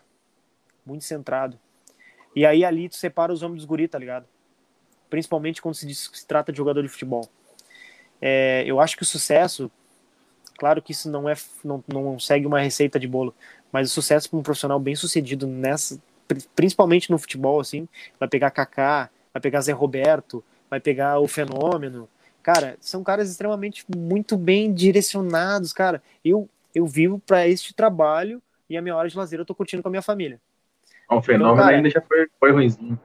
[0.86, 1.58] Muito centrado.
[2.36, 4.26] E aí ali tu separa os homens dos guri, tá ligado?
[5.10, 7.28] Principalmente quando se, diz, se trata de jogador de futebol.
[8.22, 9.72] É, eu acho que o sucesso,
[10.58, 11.34] claro que isso não é
[11.64, 13.34] não, não segue uma receita de bolo,
[13.72, 15.98] mas o sucesso para um profissional bem sucedido nessa,
[16.56, 17.88] principalmente no futebol, assim,
[18.20, 22.08] vai pegar Kaká, vai pegar Zé Roberto, vai pegar o Fenômeno.
[22.42, 26.02] Cara, são caras extremamente muito bem direcionados, cara.
[26.24, 29.84] Eu eu vivo para este trabalho e a minha hora de lazer eu tô curtindo
[29.84, 30.40] com a minha família.
[31.10, 33.00] O fenômeno então, cara, ainda já foi, foi ruimzinho.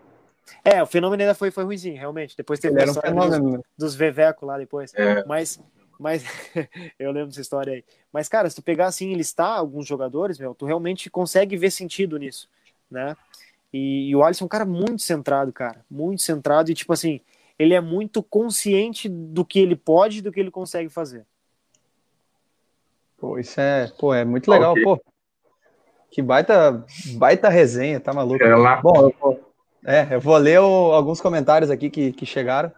[0.64, 2.37] É, o fenômeno ainda foi, foi ruimzinho, realmente.
[2.37, 4.95] Depois teve a história um dos, dos Veveco lá depois.
[4.95, 5.24] É.
[5.24, 5.61] Mas
[5.99, 6.24] mas
[6.99, 7.84] eu lembro dessa história aí.
[8.12, 11.70] Mas, cara, se tu pegar assim e listar alguns jogadores, meu, tu realmente consegue ver
[11.70, 12.49] sentido nisso,
[12.91, 13.16] né?
[13.72, 15.84] E, e o Alisson é um cara muito centrado, cara.
[15.91, 17.20] Muito centrado e, tipo assim,
[17.59, 21.25] ele é muito consciente do que ele pode e do que ele consegue fazer.
[23.17, 24.85] Pô, isso é, pô, é muito legal, okay.
[24.85, 25.01] pô.
[26.11, 26.85] Que baita,
[27.15, 28.43] baita resenha, tá maluco?
[28.43, 28.77] É lá.
[28.77, 29.53] Bom, eu vou,
[29.85, 32.71] é, eu vou ler o- alguns comentários aqui que, que chegaram.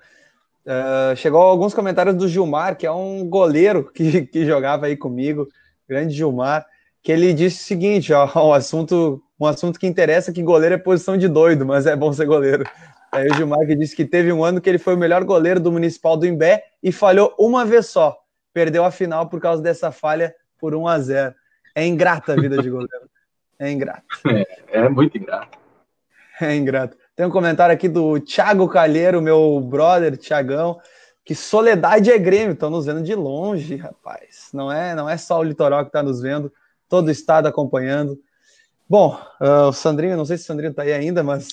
[0.64, 5.48] Uh, chegou alguns comentários do Gilmar, que é um goleiro que, que jogava aí comigo,
[5.88, 6.66] grande Gilmar,
[7.02, 10.78] que ele disse o seguinte, ó, um assunto, um assunto que interessa que goleiro é
[10.78, 12.64] posição de doido, mas é bom ser goleiro.
[13.10, 15.58] Aí o Gilmar que disse que teve um ano que ele foi o melhor goleiro
[15.58, 18.18] do Municipal do Imbé e falhou uma vez só.
[18.52, 21.34] Perdeu a final por causa dessa falha por 1 a 0
[21.74, 23.08] É ingrata a vida de goleiro.
[23.58, 24.04] É ingrato.
[24.70, 25.58] É muito ingrato.
[26.40, 26.96] É ingrato.
[27.16, 30.78] Tem um comentário aqui do Thiago Calheiro, meu brother, Thiagão,
[31.24, 32.52] que Soledade é Grêmio.
[32.52, 34.50] Estão nos vendo de longe, rapaz.
[34.52, 36.52] Não é, não é só o litoral que está nos vendo,
[36.88, 38.16] todo o estado acompanhando.
[38.88, 41.48] Bom, ah, o Sandrinho, não sei se o Sandrinho tá aí ainda, mas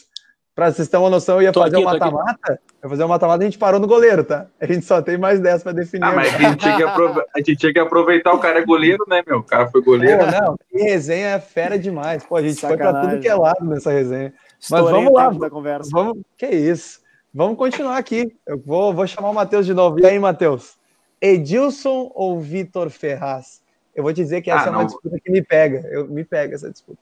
[0.55, 2.59] para vocês terem uma noção, eu ia Tô fazer aqui, um mata-mata.
[2.81, 4.47] Eu ia fazer um mata-mata, a gente parou no goleiro, tá?
[4.59, 6.05] A gente só tem mais 10 para definir.
[6.05, 8.65] Ah, mas a gente, tinha que aprove- a gente tinha que aproveitar o cara é
[8.65, 9.39] goleiro, né, meu?
[9.39, 10.17] O cara foi goleiro.
[10.19, 12.23] Pô, não, que resenha é fera demais.
[12.23, 13.19] Pô, a gente foi para tudo Sacanagem.
[13.21, 14.33] que é lado nessa resenha.
[14.59, 15.89] Estourei vamos o lá, da conversa.
[15.91, 17.01] Vamos, que isso.
[17.33, 18.33] Vamos continuar aqui.
[18.47, 19.99] Eu vou, vou chamar o Matheus de novo.
[19.99, 20.77] E aí, Matheus?
[21.19, 23.61] Edilson ou Vitor Ferraz?
[23.93, 25.85] Eu vou te dizer que essa Ah, é uma disputa que me pega.
[25.89, 26.99] Eu, me pega essa disputa.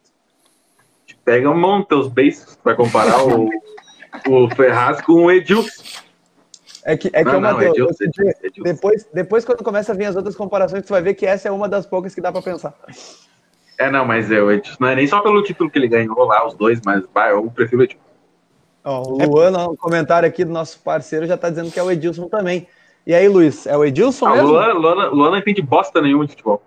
[1.25, 3.49] Pega um monte teus bases pra comparar o,
[4.29, 5.69] o Ferraz com o Edilson.
[6.85, 8.63] É que, é que não, o não, Matheus, eu Edilson, vou te dizer, Edilson, Edilson.
[8.73, 11.51] depois, depois, quando começa a vir as outras comparações, tu vai ver que essa é
[11.51, 12.73] uma das poucas que dá para pensar.
[13.77, 16.25] É, não, mas é, o Edilson não é nem só pelo título que ele ganhou
[16.25, 18.03] lá, os dois, mas vai, eu prefiro o Edilson.
[18.83, 21.89] Ó, o Luan, um comentário aqui do nosso parceiro, já tá dizendo que é o
[21.89, 22.67] Edilson também.
[23.07, 24.49] E aí, Luiz, é o Edilson Ah, o mesmo?
[24.49, 26.61] Luan, Luan, Luan não entende bosta nenhuma de futebol.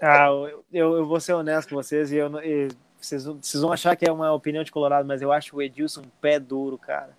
[0.00, 2.68] Ah, eu, eu, eu vou ser honesto com vocês e, eu, não- e
[3.06, 5.62] vocês, vão- vocês vão achar que é uma opinião de Colorado, mas eu acho o
[5.62, 7.16] Edilson um pé duro, cara.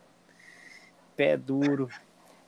[1.15, 1.89] Pé duro.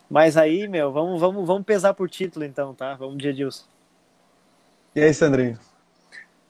[0.09, 2.95] Mas aí, meu, vamos, vamos, vamos pesar por título então, tá?
[2.95, 3.65] Vamos de Edilson.
[4.95, 5.59] E aí, Sandrinho?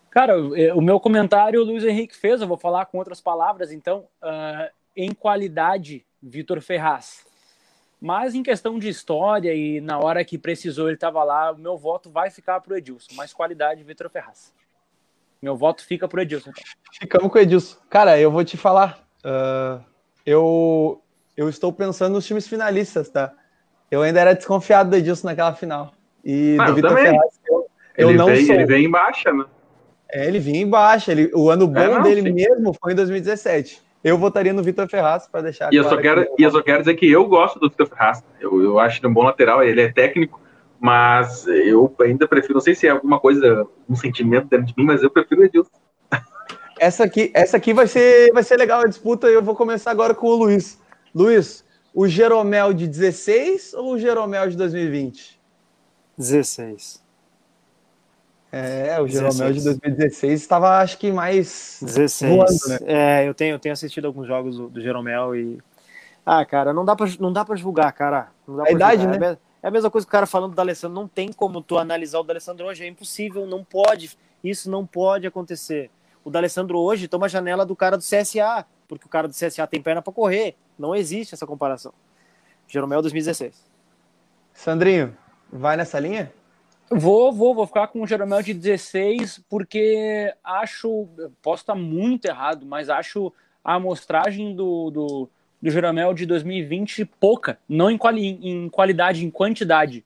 [0.10, 3.72] Cara, o o meu comentário o Luiz Henrique fez, eu vou falar com outras palavras,
[3.72, 7.26] então, ah, em qualidade, Vitor Ferraz.
[8.02, 11.78] Mas em questão de história e na hora que precisou ele estava lá, o meu
[11.78, 14.54] voto vai ficar pro Edilson, mas qualidade, Vitor Ferraz.
[15.42, 16.52] Meu voto fica pro Edilson.
[17.00, 17.78] Ficamos com o Edilson.
[17.90, 19.00] Cara, eu vou te falar.
[19.24, 19.80] ah,
[20.26, 21.02] eu,
[21.36, 23.32] eu estou pensando nos times finalistas, tá?
[23.90, 25.94] Eu ainda era desconfiado do Edilson naquela final.
[26.24, 26.98] E Ah, do eu Vitor.
[26.98, 27.68] Ferraz, eu,
[27.98, 28.56] eu Ele, não vem, sou.
[28.56, 29.46] ele vem em baixa, né?
[30.12, 31.10] É, ele vinha embaixo.
[31.10, 32.32] Ele, o ano bom É, não, dele sim.
[32.34, 33.82] mesmo foi em 2017.
[34.04, 36.52] Eu votaria no Vitor Ferraz para deixar E eu, só claro quero, que- e eu
[36.52, 38.24] só quero dizer que eu gosto do Vitor Ferraz.
[38.40, 40.40] Eu, eu acho ele um bom lateral, ele é técnico,
[40.80, 44.86] mas eu ainda prefiro, não sei se é alguma coisa, um sentimento dentro de mim,
[44.86, 45.70] mas eu prefiro o Edilson.
[46.80, 49.30] Essa aqui, essa aqui vai ser, vai ser legal a disputa.
[49.30, 50.80] e Eu vou começar agora com o Luiz.
[51.14, 55.38] Luiz, o Jeromel de 16 ou o Jeromel de 2020?
[56.18, 57.04] 16.
[58.52, 59.64] É, o Jeromel de 16.
[59.66, 62.36] 2016 estava, acho que, mais 16.
[62.36, 63.24] voando, né?
[63.24, 65.60] É, eu tenho, eu tenho assistido alguns jogos do, do Jeromel e.
[66.26, 68.30] Ah, cara, não dá pra, não dá pra julgar, cara.
[68.48, 69.20] Não dá A pra idade, julgar.
[69.20, 69.38] né?
[69.62, 70.96] É a me- a mesma coisa que o cara falando do Alessandro.
[70.96, 72.84] Não tem como tu analisar o D'Alessandro hoje.
[72.84, 74.18] É impossível, não pode.
[74.44, 75.90] Isso não pode acontecer.
[76.24, 79.66] O D'Alessandro hoje toma a janela do cara do CSA, porque o cara do CSA
[79.68, 80.56] tem perna pra correr.
[80.78, 81.94] Não existe essa comparação.
[82.68, 83.66] Jeromel 2016.
[84.54, 85.16] Sandrinho,
[85.52, 86.32] vai nessa linha?
[86.92, 91.08] Vou, vou, vou ficar com o Jeromel de 16, porque acho,
[91.42, 93.32] posso estar muito errado, mas acho
[93.64, 95.30] a amostragem do, do,
[95.62, 100.06] do Jeromel de 2020 pouca, não em, quali, em qualidade, em quantidade.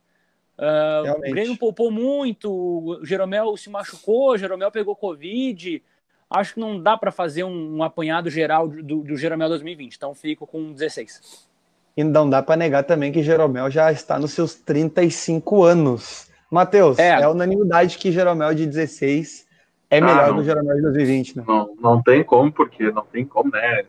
[0.58, 1.22] Ah, o.
[1.22, 5.82] Grêmio poupou muito, o Jeromel se machucou, o Jeromel pegou Covid.
[6.30, 10.16] Acho que não dá para fazer um, um apanhado geral do, do Jeromel 2020, então
[10.16, 11.48] fico com 16.
[11.96, 16.32] E não dá para negar também que Jeromel já está nos seus 35 anos.
[16.50, 17.28] Matheus, é, É.
[17.28, 19.46] unanimidade que Jeromel de 16
[19.92, 20.36] é Ah, melhor não.
[20.36, 21.44] que o Jeromel de 2020, né?
[21.48, 23.84] Não, não tem como, porque não tem como, né?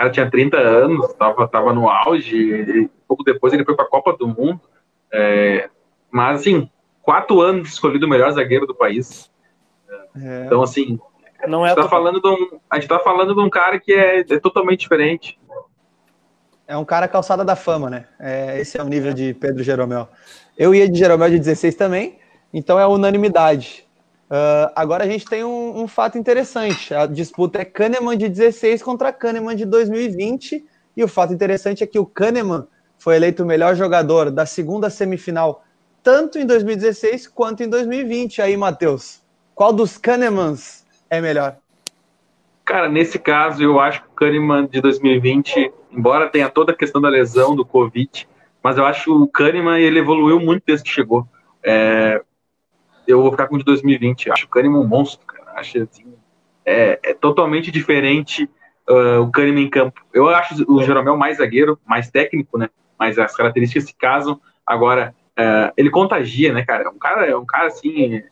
[0.00, 3.84] O cara tinha 30 anos, tava, tava no auge, e pouco depois ele foi pra
[3.84, 4.58] Copa do Mundo.
[5.12, 5.68] É,
[6.10, 6.70] mas, assim,
[7.02, 9.30] quatro anos escolhido o melhor zagueiro do país.
[10.16, 10.44] É.
[10.46, 10.98] Então, assim,
[11.46, 13.78] Não a é gente tá falando de um, a gente tá falando de um cara
[13.78, 15.38] que é, é totalmente diferente.
[16.66, 18.06] É um cara calçada da fama, né?
[18.18, 20.08] É, esse é o nível de Pedro Jeromel.
[20.56, 22.18] Eu ia de Jeromel de 16 também,
[22.54, 23.86] então é unanimidade.
[24.30, 26.94] Ah, agora a gente tem um, um fato interessante.
[26.94, 30.64] A disputa é Kahneman de 16 contra Kahneman de 2020.
[30.96, 32.66] E o fato interessante é que o Kahneman
[32.96, 35.64] foi eleito o melhor jogador da segunda semifinal,
[36.02, 38.40] tanto em 2016 quanto em 2020.
[38.40, 39.20] Aí, Matheus,
[39.54, 41.56] qual dos Kahnemans é melhor?
[42.64, 47.00] Cara, nesse caso, eu acho que o Kahneman de 2020, embora tenha toda a questão
[47.00, 48.28] da lesão, do Covid,
[48.62, 51.26] mas eu acho que o Kahneman ele evoluiu muito desde que chegou.
[51.64, 52.22] É,
[53.06, 54.30] eu vou ficar com o de 2020.
[54.30, 55.52] Acho o Kahneman um monstro, cara.
[55.58, 56.14] Acho assim,
[56.64, 58.48] é, é totalmente diferente
[58.88, 60.00] uh, o Kahneman em campo.
[60.12, 62.68] Eu acho o Jeromel mais zagueiro, mais técnico, né?
[62.98, 64.40] Mas as características se casam.
[64.66, 66.84] Agora, uh, ele contagia, né, cara?
[66.84, 68.22] É um cara, é um cara assim,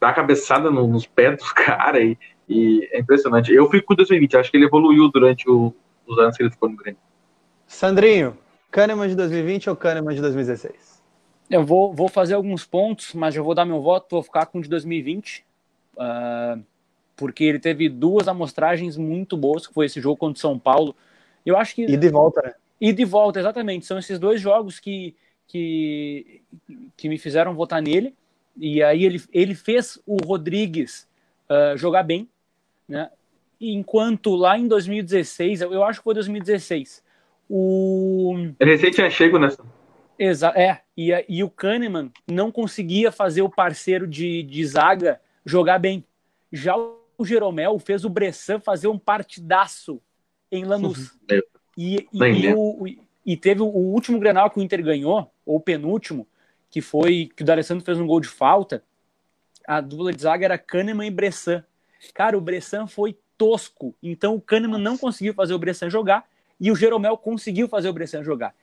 [0.00, 3.52] dá a cabeçada no, nos pés dos caras e, e, é impressionante.
[3.52, 5.74] Eu fico com 2020, acho que ele evoluiu durante o,
[6.06, 7.00] os anos que ele ficou no Grêmio.
[7.66, 8.36] Sandrinho,
[8.70, 10.89] Kahneman de 2020 ou Kahneman de 2016?
[11.50, 14.58] Eu vou, vou fazer alguns pontos, mas eu vou dar meu voto, vou ficar com
[14.58, 15.44] o de 2020.
[15.96, 16.62] Uh,
[17.16, 20.94] porque ele teve duas amostragens muito boas, que foi esse jogo contra o São Paulo.
[21.44, 21.82] Eu acho que.
[21.82, 22.54] E de volta, né?
[22.80, 23.84] E de volta, exatamente.
[23.84, 25.14] São esses dois jogos que,
[25.46, 26.40] que,
[26.96, 28.14] que me fizeram votar nele.
[28.56, 31.08] E aí ele, ele fez o Rodrigues
[31.50, 32.28] uh, jogar bem,
[32.88, 33.10] né?
[33.60, 37.02] Enquanto lá em 2016, eu, eu acho que foi 2016,
[37.48, 38.34] o.
[38.58, 39.62] Recente tinha chego nessa.
[40.20, 45.78] Exa é, e, e o Kahneman não conseguia fazer o parceiro de, de zaga jogar
[45.78, 46.04] bem.
[46.52, 49.98] Já o Jeromel fez o Bressan fazer um partidaço
[50.52, 51.18] em Lanús.
[51.74, 52.86] e, e, e, o,
[53.24, 56.28] e, teve o último Grenal que o Inter ganhou, ou penúltimo,
[56.68, 58.84] que foi que o D'Alessandro fez um gol de falta.
[59.66, 61.64] A dupla de zaga era Kahneman e Bressan.
[62.12, 63.94] Cara, o Bressan foi tosco.
[64.02, 66.28] Então o Kahneman não conseguiu fazer o Bressan jogar
[66.60, 68.54] e o Jeromel conseguiu fazer o Bressan jogar.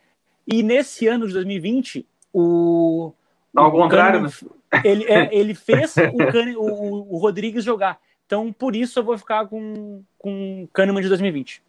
[0.48, 3.12] E nesse ano de 2020, o.
[3.54, 4.30] Ao contrário, né?
[4.84, 8.00] ele, é, ele fez o, o, o Rodrigues jogar.
[8.26, 11.62] Então, por isso, eu vou ficar com, com o Kahneman de 2020.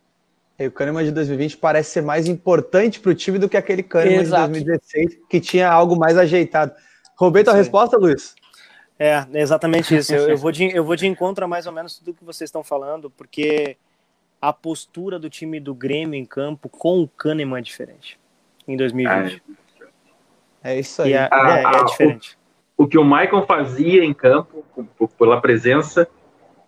[0.59, 3.83] E o Kahneman de 2020 parece ser mais importante para o time do que aquele
[3.83, 4.53] Kahneman Exato.
[4.53, 6.73] de 2016, que tinha algo mais ajeitado.
[7.17, 8.35] Roubei tua resposta, Luiz?
[8.99, 10.15] É, exatamente isso.
[10.15, 12.49] Eu, eu, vou de, eu vou de encontro a mais ou menos tudo que vocês
[12.49, 13.77] estão falando, porque
[14.43, 18.19] a postura do time do Grêmio em campo com o Kahneman é diferente
[18.69, 19.43] em 2020.
[20.63, 21.15] É, é isso aí.
[21.15, 22.39] É, é, é diferente.
[22.77, 24.65] O, o, que o Michael fazia em campo,
[25.19, 26.07] pela presença,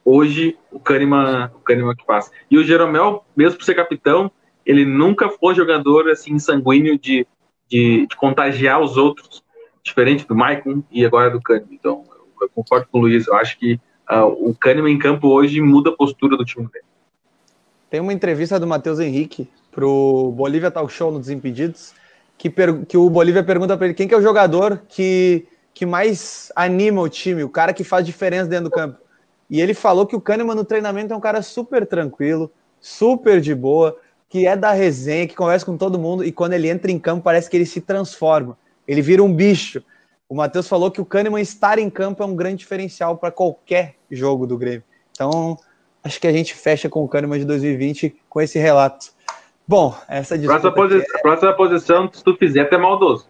[0.05, 2.31] hoje o Kahneman, o Kahneman que faz.
[2.51, 4.31] E o Jeromel, mesmo por ser capitão,
[4.65, 7.27] ele nunca foi jogador assim sanguíneo de,
[7.69, 9.45] de, de contagiar os outros,
[9.83, 11.75] diferente do Maicon e agora do Kahneman.
[11.75, 13.79] Então, eu, eu concordo com o Luiz, eu acho que
[14.11, 16.85] uh, o Kahneman em campo hoje muda a postura do time dele.
[17.91, 21.95] Tem uma entrevista do Matheus Henrique pro Bolívia Talk Show no Desimpedidos,
[22.37, 22.53] que,
[22.89, 27.01] que o Bolívia pergunta para ele quem que é o jogador que, que mais anima
[27.01, 28.99] o time, o cara que faz diferença dentro do campo.
[29.49, 32.51] E ele falou que o Kahneman no treinamento é um cara super tranquilo,
[32.81, 33.97] super de boa,
[34.29, 37.25] que é da resenha, que conversa com todo mundo e quando ele entra em campo
[37.25, 38.57] parece que ele se transforma,
[38.87, 39.83] ele vira um bicho.
[40.29, 43.97] O Matheus falou que o Kahneman estar em campo é um grande diferencial para qualquer
[44.09, 44.85] jogo do Grêmio.
[45.11, 45.59] Então,
[46.05, 49.13] acho que a gente fecha com o Kahneman de 2020 com esse relato.
[49.71, 50.73] Bom, essa disputa...
[50.73, 51.23] Próxima, posi é...
[51.23, 53.29] próxima posição, se tu fizer, é maldoso.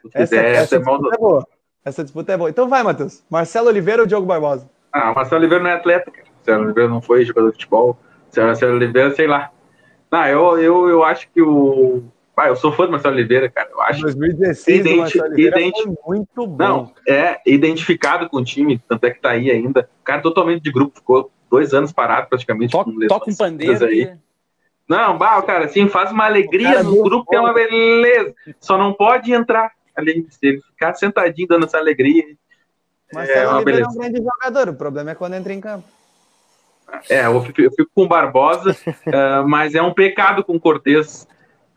[0.00, 1.12] Se tu essa, fizer, essa, é maldoso.
[1.12, 1.48] É boa.
[1.84, 2.48] Essa disputa é boa.
[2.48, 3.24] Então vai, Matheus.
[3.28, 4.70] Marcelo Oliveira ou Diogo Barbosa?
[4.92, 6.28] Ah, Marcelo Oliveira não é atleta, cara.
[6.36, 7.98] Marcelo Oliveira não foi jogador de futebol.
[8.36, 9.50] Marcelo Oliveira, sei lá.
[10.12, 12.04] Não, eu, eu, eu acho que o.
[12.36, 13.68] Ah, eu sou fã do Marcelo Oliveira, cara.
[13.72, 15.18] Eu acho 2016 identi...
[15.36, 15.82] Identi...
[15.82, 16.56] foi muito bom.
[16.56, 19.90] Não, é identificado com o time, tanto é que tá aí ainda.
[20.00, 22.70] O cara totalmente de grupo, ficou dois anos parado praticamente.
[22.70, 24.16] Toca, toca um pandeiro aí.
[24.90, 28.34] Não, bah, cara, assim, faz uma alegria no grupo, que é uma beleza.
[28.58, 32.24] Só não pode entrar além de ele ficar sentadinho dando essa alegria.
[33.14, 33.84] Mas é, uma beleza.
[33.84, 35.86] é um grande jogador, o problema é quando entra em campo.
[37.08, 40.60] É, eu fico, eu fico com o Barbosa, uh, mas é um pecado com o
[40.60, 41.24] Cortez,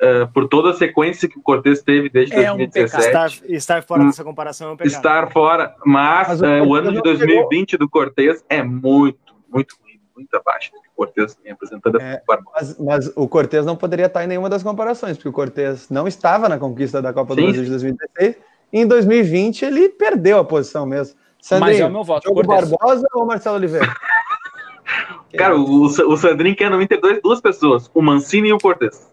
[0.02, 2.96] uh, por toda a sequência que o Cortez teve desde é 2017.
[2.96, 4.92] Um estar, estar, fora dessa comparação é um pecado.
[4.92, 7.86] Estar fora, mas, mas uh, o ano de 2020 pegou.
[7.86, 12.00] do Cortez é muito, muito ruim, muito abaixo do que o Cortez vem apresentando.
[12.00, 15.90] É, mas, mas, o Cortez não poderia estar em nenhuma das comparações, porque o Cortez
[15.90, 17.42] não estava na conquista da Copa Sim.
[17.42, 18.36] do Brasil de 2016,
[18.72, 21.16] e em 2020 ele perdeu a posição mesmo.
[21.42, 22.24] Sandrinho, Mas é o meu voto.
[22.24, 23.88] Diogo Barbosa ou Marcelo Oliveira?
[25.38, 29.10] Cara, o, o Sandrinho quer no Inter dois, duas pessoas, o Mancini e o Cortez.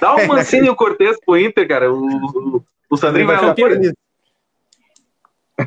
[0.00, 1.92] Dá o Mancini e o Cortez pro Inter, cara.
[1.92, 3.54] O, o, o Sandrinho vai lá.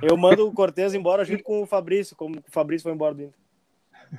[0.02, 3.24] Eu mando o Cortez embora junto com o Fabrício, como o Fabrício foi embora do
[3.24, 3.36] Inter.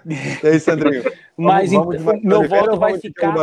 [0.06, 1.04] E aí, Sandrinho?
[1.36, 3.34] Mas vamos, então, vamos meu voto vai ficar.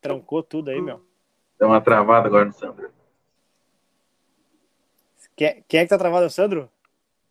[0.00, 1.00] Trancou tudo aí, meu.
[1.58, 2.90] Deu uma travada agora no Sandro.
[5.34, 6.24] Quem, quem é que tá travado?
[6.24, 6.70] É o Sandro?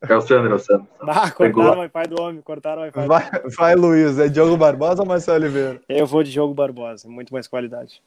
[0.02, 0.88] É o Sandro, é o Sandro.
[1.08, 3.08] Ah, cortaram o Wi-Fi do homem, cortaram o Wi-Fi.
[3.08, 5.82] Vai, vai, Luiz, é Diogo Barbosa ou Marcelo Oliveira?
[5.88, 8.02] Eu vou de Diogo Barbosa, muito mais qualidade.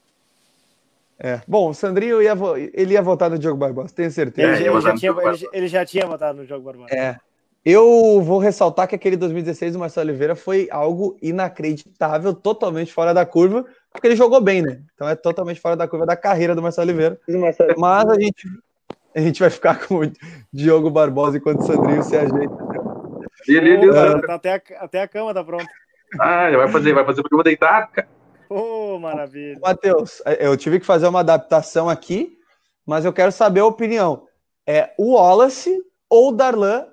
[1.19, 1.41] É.
[1.49, 2.35] Bom, o Sandrinho ia,
[2.73, 4.63] ele ia votar no Diogo Barbosa, tenho certeza.
[4.63, 6.95] É, ele, já tinha, ele, ele, já tinha votado no Diogo Barbosa.
[6.95, 7.19] É.
[7.71, 13.27] Eu vou ressaltar que aquele 2016 do Marcelo Oliveira foi algo inacreditável, totalmente fora da
[13.27, 13.63] curva,
[13.93, 14.81] porque ele jogou bem, né?
[14.95, 17.21] Então é totalmente fora da curva da carreira do Marcelo Oliveira.
[17.77, 18.49] Mas a gente
[19.15, 20.13] a gente vai ficar com o
[20.51, 22.57] Diogo Barbosa enquanto o Sandrinho se ajeita.
[23.47, 25.69] Ele, ele, Pô, tá até, a, até a cama tá pronta.
[26.19, 28.09] Ah, ele vai fazer, vai fazer porque eu vou deitar, cara.
[28.49, 29.59] Ô, maravilha.
[29.61, 32.39] Matheus, eu tive que fazer uma adaptação aqui,
[32.87, 34.27] mas eu quero saber a opinião.
[34.67, 36.87] É o Wallace ou o Darlan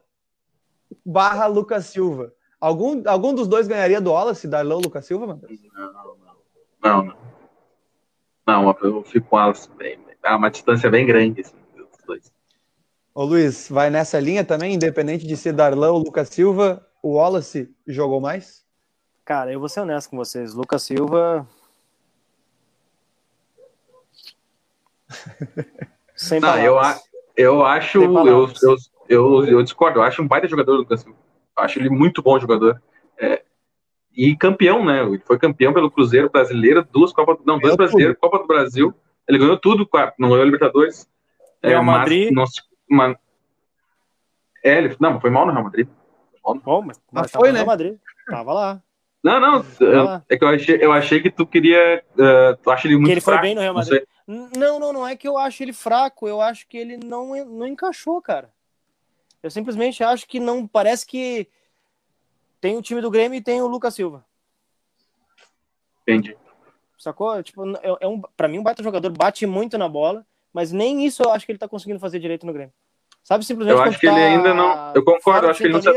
[1.05, 2.33] barra Lucas Silva?
[2.59, 5.59] Algum, algum dos dois ganharia do Wallace, Darlan ou Lucas Silva, Matheus?
[5.73, 6.15] Não, não.
[6.83, 7.25] Não, não.
[8.47, 9.99] Não, eu fico com elas bem.
[10.23, 12.31] É uma distância bem grande, assim, dos dois.
[13.13, 17.73] Ô Luiz, vai nessa linha também, independente de ser Darlan ou Lucas Silva, o Wallace
[17.87, 18.65] jogou mais?
[19.23, 20.53] Cara, eu vou ser honesto com vocês.
[20.53, 21.47] Lucas Silva.
[26.15, 27.03] Sem Não, eu, palavras.
[27.35, 27.99] eu acho.
[27.99, 28.75] Sem Eu, eu,
[29.09, 29.99] eu, eu discordo.
[29.99, 31.17] Eu acho um baita jogador, Lucas Silva.
[31.57, 32.81] Eu acho ele muito bom jogador.
[33.17, 33.43] É,
[34.15, 35.01] e campeão, né?
[35.03, 37.37] Ele foi campeão pelo Cruzeiro brasileiro, duas Copas.
[37.45, 38.93] Não, dois brasileiros, Copa do Brasil.
[39.27, 41.09] Ele ganhou tudo, claro, não ganhou a Libertadores.
[41.63, 42.31] Real mas Madrid.
[42.31, 43.17] não se- uma-
[44.63, 45.87] É, ele não, foi mal no Real Madrid.
[46.43, 47.59] Bom, mas, mas Mas foi, no né?
[47.59, 47.97] Real Madrid.
[48.29, 48.81] Tava lá.
[49.23, 49.65] Não, não.
[50.03, 50.23] lá.
[50.29, 52.03] É que eu achei, eu achei que tu queria.
[52.19, 53.99] eh, tu acha ele muito Que ele foi fraco, bem no Real não Madrid.
[53.99, 54.07] sei.
[54.35, 57.33] N- Não, não, não é que eu acho ele fraco, eu acho que ele não,
[57.45, 58.51] não encaixou, cara.
[59.45, 60.65] Eu simplesmente acho que não.
[60.65, 61.47] Parece que
[62.59, 64.25] tem o time do Grêmio e tem o Lucas Silva.
[66.01, 66.35] Entendi.
[66.97, 67.43] Sacou?
[67.43, 71.05] Tipo, é, é um, pra mim, um baita jogador, bate muito na bola, mas nem
[71.05, 72.73] isso eu acho que ele tá conseguindo fazer direito no Grêmio.
[73.23, 73.77] Sabe, simplesmente.
[73.77, 74.93] Eu acho que ele tá ainda não.
[74.95, 75.89] Eu concordo, eu acho que ele não, se,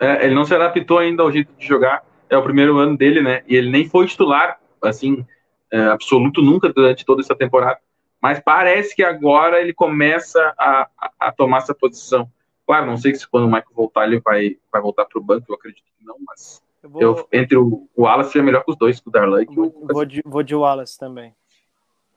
[0.00, 2.04] é, ele não se adaptou ainda ao jeito de jogar.
[2.30, 3.42] É o primeiro ano dele, né?
[3.48, 5.26] E ele nem foi titular, assim,
[5.72, 7.80] é, absoluto nunca durante toda essa temporada.
[8.22, 12.30] Mas parece que agora ele começa a, a, a tomar essa posição.
[12.68, 15.46] Claro, não sei se quando o Michael voltar ele vai, vai voltar para o banco,
[15.48, 18.70] eu acredito que não, mas eu vou, eu, entre o, o Wallace é melhor que
[18.70, 21.34] os dois, que o Darlan e o vou, vou, de, vou de Wallace também.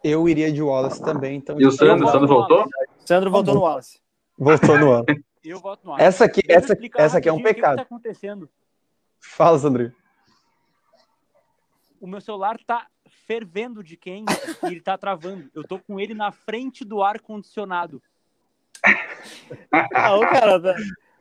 [0.03, 2.57] Eu iria de Wallace também, então E o Sandro, o Sandro voltou?
[2.57, 2.73] Wallace.
[3.05, 4.01] Sandro voltou no Wallace.
[4.37, 5.05] voltou no ano.
[5.41, 6.05] Eu voto no Wallace.
[6.05, 7.71] Essa aqui, essa, essa aqui é um rapidinho o que pecado.
[7.71, 8.49] que tá acontecendo.
[9.21, 9.95] Fala, Sandrinho.
[12.01, 12.87] O meu celular tá
[13.25, 14.33] fervendo de quente
[14.63, 15.49] e ele tá travando.
[15.55, 18.03] Eu tô com ele na frente do ar condicionado.
[19.93, 20.75] Ah, ô, cara, tá-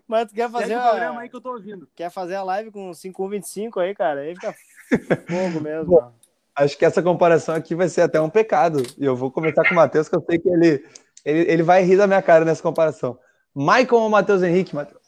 [0.06, 1.88] mas tu quer fazer, o a, programa aí que eu tô ouvindo.
[1.94, 4.20] quer fazer a live com 5125 aí, cara?
[4.22, 4.54] Aí fica
[5.28, 6.12] fogo mesmo.
[6.56, 8.82] Acho que essa comparação aqui vai ser até um pecado.
[8.98, 10.84] E eu vou começar com o Matheus, que eu sei que ele,
[11.24, 13.18] ele, ele vai rir da minha cara nessa comparação.
[13.54, 15.00] Maicon ou Matheus Henrique, Matheus?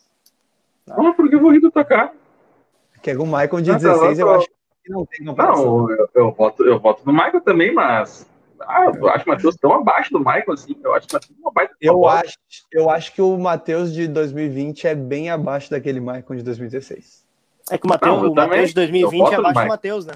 [0.87, 2.13] Não, porque eu vou rir do tua cara.
[3.03, 4.49] Que é o Maicon de Ah, tá, 16, eu eu tô- acho
[4.85, 5.65] que não tem comparação.
[5.79, 8.25] Não, eu, eu, voto, eu voto no Michael também, mas.
[8.67, 10.77] Ah, eu acho o Matheus tão abaixo do Michael, assim.
[10.83, 12.37] Eu acho o Matheus uma baita Eu acho,
[12.73, 17.25] eu acho que o Matheus de 2020 é bem abaixo daquele Maicon de 2016.
[17.71, 18.21] É que o Matheus,
[18.69, 19.69] de 2020 Eu é abaixo do Mike.
[19.69, 20.15] Matheus, né?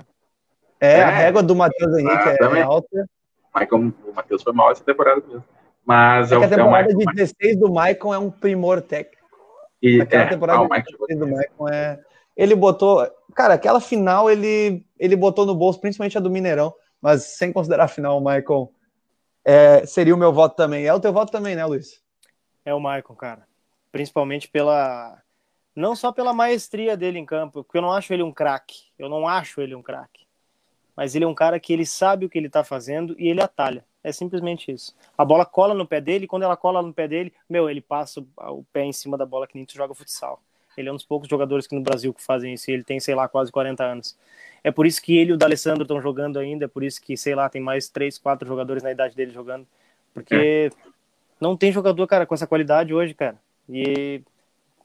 [0.81, 1.03] É, É.
[1.03, 2.61] a régua do Matheus Henrique Ah, é, também.
[2.61, 3.09] é alta.
[3.55, 5.45] Michael, o Matheus foi mal essa temporada mesmo.
[5.85, 7.07] Mas é, É a é temporada Michael.
[7.07, 9.25] de 16 do Maicon é um primor técnico.
[9.81, 12.01] E, Aquela é, temporada ah, de Michael jogou 16 do Maicon é.
[12.37, 13.09] Ele botou.
[13.35, 16.75] Cara, aquela final ele, ele botou no bolso, principalmente a do Mineirão.
[17.07, 18.69] Mas sem considerar a final, Maicon
[19.45, 20.87] é, seria o meu voto também.
[20.87, 22.03] É o teu voto também, né, Luiz?
[22.65, 23.47] É o Maicon, cara.
[23.93, 25.23] Principalmente pela.
[25.73, 28.87] Não só pela maestria dele em campo, porque eu não acho ele um craque.
[28.99, 30.27] Eu não acho ele um craque.
[30.97, 33.41] Mas ele é um cara que ele sabe o que ele tá fazendo e ele
[33.41, 33.87] atalha.
[34.03, 34.93] É simplesmente isso.
[35.17, 37.81] A bola cola no pé dele, e quando ela cola no pé dele, meu, ele
[37.81, 40.43] passa o pé em cima da bola que nem tu joga futsal.
[40.77, 43.01] Ele é um dos poucos jogadores aqui no Brasil que fazem isso, e ele tem,
[43.01, 44.17] sei lá, quase 40 anos.
[44.63, 47.17] É por isso que ele e o D'Alessandro estão jogando ainda, é por isso que,
[47.17, 49.67] sei lá, tem mais 3, 4 jogadores na idade dele jogando.
[50.13, 50.71] Porque
[51.41, 53.37] não tem jogador, cara, com essa qualidade hoje, cara.
[53.69, 54.23] E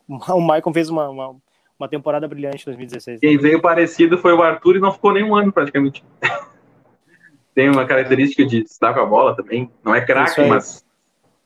[0.08, 1.36] o Maicon fez uma, uma,
[1.80, 3.20] uma temporada brilhante em 2016.
[3.22, 6.04] Quem veio parecido foi o Arthur e não ficou nem um ano praticamente.
[7.56, 9.70] Tem uma característica de estar com a bola também.
[9.84, 10.86] Não é craque, mas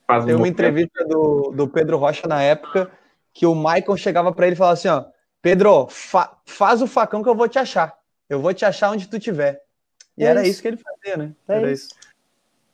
[0.05, 2.91] faz um Tem uma entrevista do, do Pedro Rocha na época
[3.35, 5.03] que o Maicon chegava pra ele e falava assim: ó,
[5.41, 7.93] Pedro, fa- faz o facão que eu vou te achar.
[8.29, 9.61] Eu vou te achar onde tu tiver.
[10.17, 10.51] E É era isso.
[10.51, 10.61] isso.
[10.61, 11.35] que ele fazia, né?
[11.47, 11.89] É Era isso.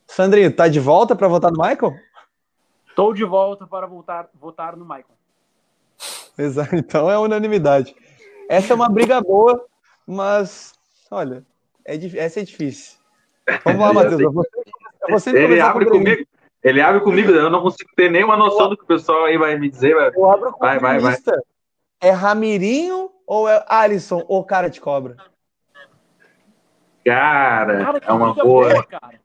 [0.07, 1.97] Sandrinho, tá de volta pra votar no Maicon?
[2.87, 5.05] Estou de volta para voltar, votar no Michael.
[6.37, 7.95] Exato, então é unanimidade.
[8.47, 9.65] Essa é uma briga boa,
[10.05, 10.73] mas
[11.09, 11.45] olha,
[11.85, 12.97] é, essa é difícil.
[13.65, 14.33] Vamos lá, Eu Matheus.
[15.09, 16.15] vou sempre Ele abre com o Grêmio.
[16.25, 16.31] comigo.
[16.63, 19.57] Ele abre comigo, eu não consigo ter nenhuma noção do que o pessoal aí vai
[19.57, 19.95] me dizer.
[19.95, 20.13] velho.
[20.15, 21.17] Eu abro com Vai, vai, vai.
[21.99, 25.15] É Ramirinho ou é Alisson ou cara de cobra?
[27.03, 28.83] Cara, Cara, é uma boa.
[28.85, 29.19] cara.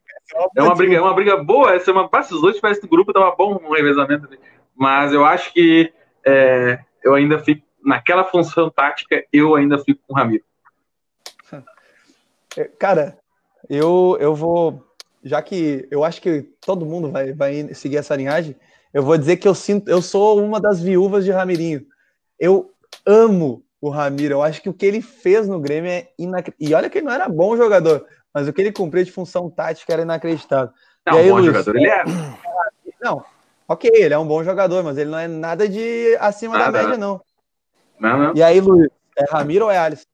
[0.55, 1.73] É uma briga, é uma briga boa.
[1.75, 2.09] Essa é uma.
[2.09, 4.25] Passa, os dois tivessem do grupo, tava bom no revezamento.
[4.25, 4.39] ali.
[4.75, 5.93] Mas eu acho que
[6.25, 7.65] é, eu ainda fico.
[7.83, 10.43] Naquela função tática, eu ainda fico com o Ramiro.
[12.57, 13.17] É, Cara,
[13.69, 14.83] eu, eu vou.
[15.27, 18.55] Já que eu acho que todo mundo vai, vai seguir essa linhagem,
[18.93, 21.85] eu vou dizer que eu sinto, eu sou uma das viúvas de Ramirinho.
[22.39, 22.71] Eu
[23.05, 24.35] amo o Ramiro.
[24.35, 26.69] Eu acho que o que ele fez no Grêmio é inacreditável.
[26.69, 29.49] E olha que ele não era bom jogador, mas o que ele cumpriu de função
[29.49, 30.73] tática era inacreditável.
[31.05, 32.03] Não, e aí, bom Luiz, jogador ele é.
[32.99, 33.23] Não,
[33.67, 36.81] ok, ele é um bom jogador, mas ele não é nada de acima Nada, da
[36.81, 37.21] média, não.
[37.99, 38.35] Não, não.
[38.35, 40.05] E aí, Luiz, é Ramiro ou é Alisson?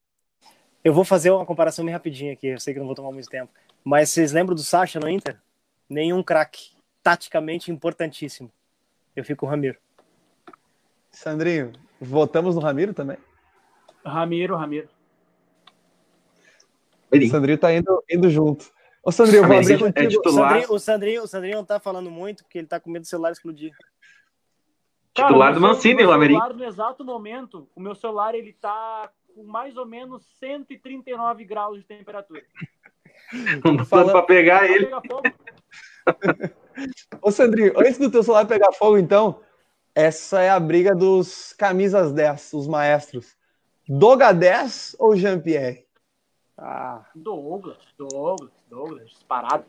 [0.84, 3.30] Eu vou fazer uma comparação bem rapidinha aqui, eu sei que não vou tomar muito
[3.30, 3.50] tempo.
[3.84, 5.40] Mas vocês lembram do Sacha no Inter?
[5.90, 6.72] Nenhum craque.
[7.02, 8.52] Taticamente importantíssimo.
[9.16, 9.78] Eu fico com o Ramiro.
[11.12, 13.18] Sandrinho, votamos no Ramiro também?
[14.06, 14.90] Ramiro, Ramiro.
[17.12, 18.72] O Sandrinho tá indo, indo junto.
[19.04, 20.08] Ô, Sandrinho, vou abrir é- é contigo.
[20.08, 22.90] O titular, Sandrinho, o, Sandrinho, o Sandrinho não tá falando muito porque ele tá com
[22.90, 23.76] medo do celular explodir.
[25.14, 29.44] titular o do Mancini, o celular, No exato momento, o meu celular ele tá com
[29.44, 32.42] mais ou menos 139 graus de temperatura.
[33.64, 34.90] Não dá Fala- pra pegar ele.
[37.22, 39.40] Ô, Sandrinho, antes do teu celular pegar fogo, então,
[39.96, 43.36] essa é a briga dos camisas 10, os maestros.
[43.88, 45.86] Doga 10 ou Jean-Pierre?
[46.58, 49.66] Ah, Douglas, Douglas, Douglas, disparado.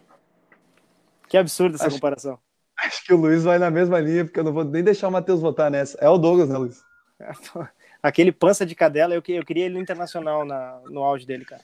[1.28, 2.38] que absurdo essa Acho- comparação.
[2.76, 5.12] Acho que o Luiz vai na mesma linha, porque eu não vou nem deixar o
[5.12, 5.96] Matheus votar nessa.
[6.00, 6.82] É o Douglas, né, Luiz?
[8.02, 11.44] Aquele pança de cadela, eu, que- eu queria ele no internacional na, no auge dele,
[11.44, 11.62] cara.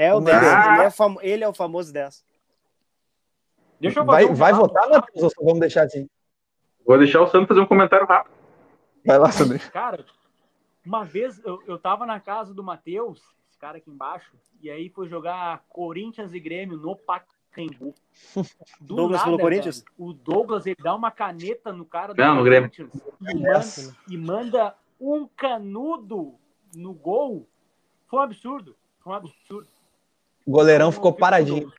[0.00, 0.42] É o Ô, 10.
[0.42, 0.64] Matheus.
[0.78, 2.24] Ele é, famo- ele é o famoso 10.
[3.78, 6.08] Deixa eu Vai, um vai votar, Matheus, ou só vamos deixar assim?
[6.86, 8.32] Vou deixar o Sandro fazer um comentário rápido.
[9.04, 9.70] Vai lá, Sandrinho.
[9.70, 10.04] Cara,
[10.84, 13.20] uma vez eu, eu tava na casa do Matheus,
[13.50, 14.32] esse cara aqui embaixo,
[14.62, 17.94] e aí foi jogar Corinthians e Grêmio no Pacaembu.
[18.80, 19.80] Do Douglas nada, Corinthians?
[19.80, 22.70] velho, o Douglas ele dá uma caneta no cara do Não, no Grêmio.
[22.70, 26.34] Corinthians e manda, e manda um canudo
[26.74, 27.46] no gol.
[28.06, 28.74] Foi um absurdo.
[29.00, 29.68] Foi um absurdo.
[30.50, 31.72] O goleirão ficou paradinho.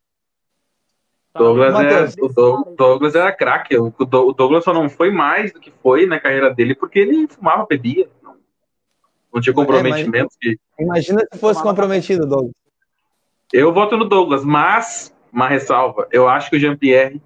[1.35, 2.15] Douglas.
[2.15, 3.77] É, o Dou- Douglas era craque.
[3.77, 6.99] O Do- o Douglas só não foi mais do que foi na carreira dele porque
[6.99, 8.07] ele fumava, bebia.
[8.23, 8.37] Não,
[9.33, 10.29] não tinha comprometimento.
[10.39, 12.53] que- Imagina se fosse comprometido, Douglas.
[13.51, 17.21] Eu voto no Douglas, mas, uma ressalva, eu acho que o Jean-Pierre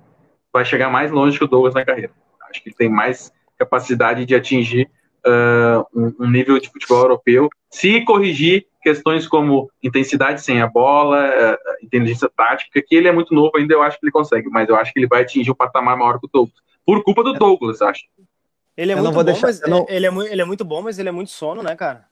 [0.51, 2.11] vai chegar mais longe que o Douglas na carreira.
[2.49, 4.89] Acho que ele tem mais capacidade de atingir
[5.23, 11.17] ah, um, um nível de futebol europeu, se corrigir questões como intensidade sem a bola,
[11.25, 14.69] ah, inteligência tática, que ele é muito novo ainda, eu acho que ele consegue, mas
[14.69, 16.55] eu acho que ele vai atingir um patamar maior que o Douglas.
[16.85, 18.03] Por culpa do Douglas, acho.
[18.77, 20.81] Ele é Eu muito bom, deixar- mas não- ele, é muito, ele é muito bom,
[20.83, 22.05] mas ele é muito sono, né, cara?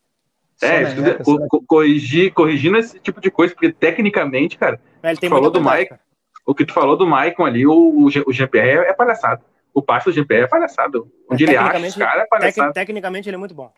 [0.61, 5.17] É, Só na co- co- corrigir, corrigindo esse tipo de coisa, porque tecnicamente, cara, Ele
[5.17, 5.89] tem Falou do Mike.
[5.89, 6.01] cara.
[6.45, 9.41] o que tu falou do Maicon ali, o, o, o Jean-Pierre é, é palhaçada.
[9.73, 11.01] O passe do Jean-Pierre é palhaçada.
[11.29, 12.73] Onde ele acha os caras é Tec- palhaçada.
[12.73, 13.71] tecnicamente ele é muito bom.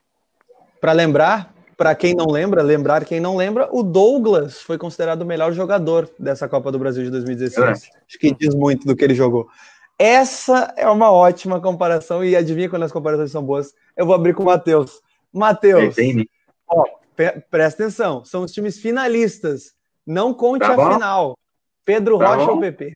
[0.82, 5.26] Para lembrar, para quem não lembra, lembrar quem não lembra, o Douglas foi considerado o
[5.26, 7.90] melhor jogador dessa Copa do Brasil de 2016.
[8.08, 9.48] Acho que diz muito do que ele jogou.
[9.98, 13.74] Essa é uma ótima comparação e adivinha quando as comparações são boas?
[13.96, 15.02] Eu vou abrir com o Matheus.
[15.34, 15.96] Matheus,
[17.16, 19.74] pe- presta atenção, são os times finalistas.
[20.06, 20.94] Não conte Tá a bom.
[20.94, 21.38] final.
[21.84, 22.54] Pedro Tá Rocha bom.
[22.56, 22.94] ou PP?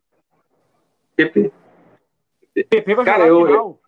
[1.16, 1.52] PP.
[2.70, 3.80] PP vai Cara, jogar eu- final.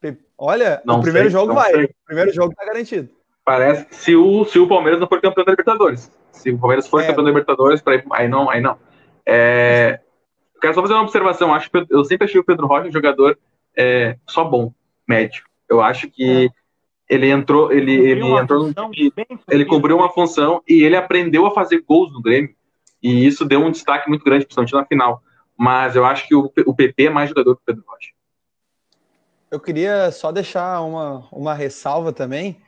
[0.00, 1.72] Pe- Olha, Não o primeiro sei, jogo vai.
[1.72, 1.84] sei.
[1.84, 3.08] O primeiro jogo tá garantido.
[3.46, 6.10] Parece se o, se o Palmeiras não for campeão da Libertadores.
[6.32, 7.06] Se o Palmeiras for É.
[7.06, 8.76] campeão da Libertadores, pra aí não, aí não.
[9.24, 10.00] É,
[10.52, 11.54] eu quero só fazer uma observação.
[11.54, 13.38] Acho que eu sempre achei o Pedro Rocha um jogador
[13.76, 14.72] é, só bom,
[15.06, 15.44] médio.
[15.68, 16.50] Eu acho que
[17.08, 20.96] ele entrou, ele, ele entrou num função time bem ele cobriu uma função e ele
[20.96, 22.52] aprendeu a fazer gols no Grêmio.
[23.00, 25.22] E isso deu um destaque muito grande, principalmente na final.
[25.56, 28.10] Mas eu acho que o, o PP é mais jogador que o Pedro Rocha.
[29.52, 32.60] Eu queria só deixar uma, uma ressalva também,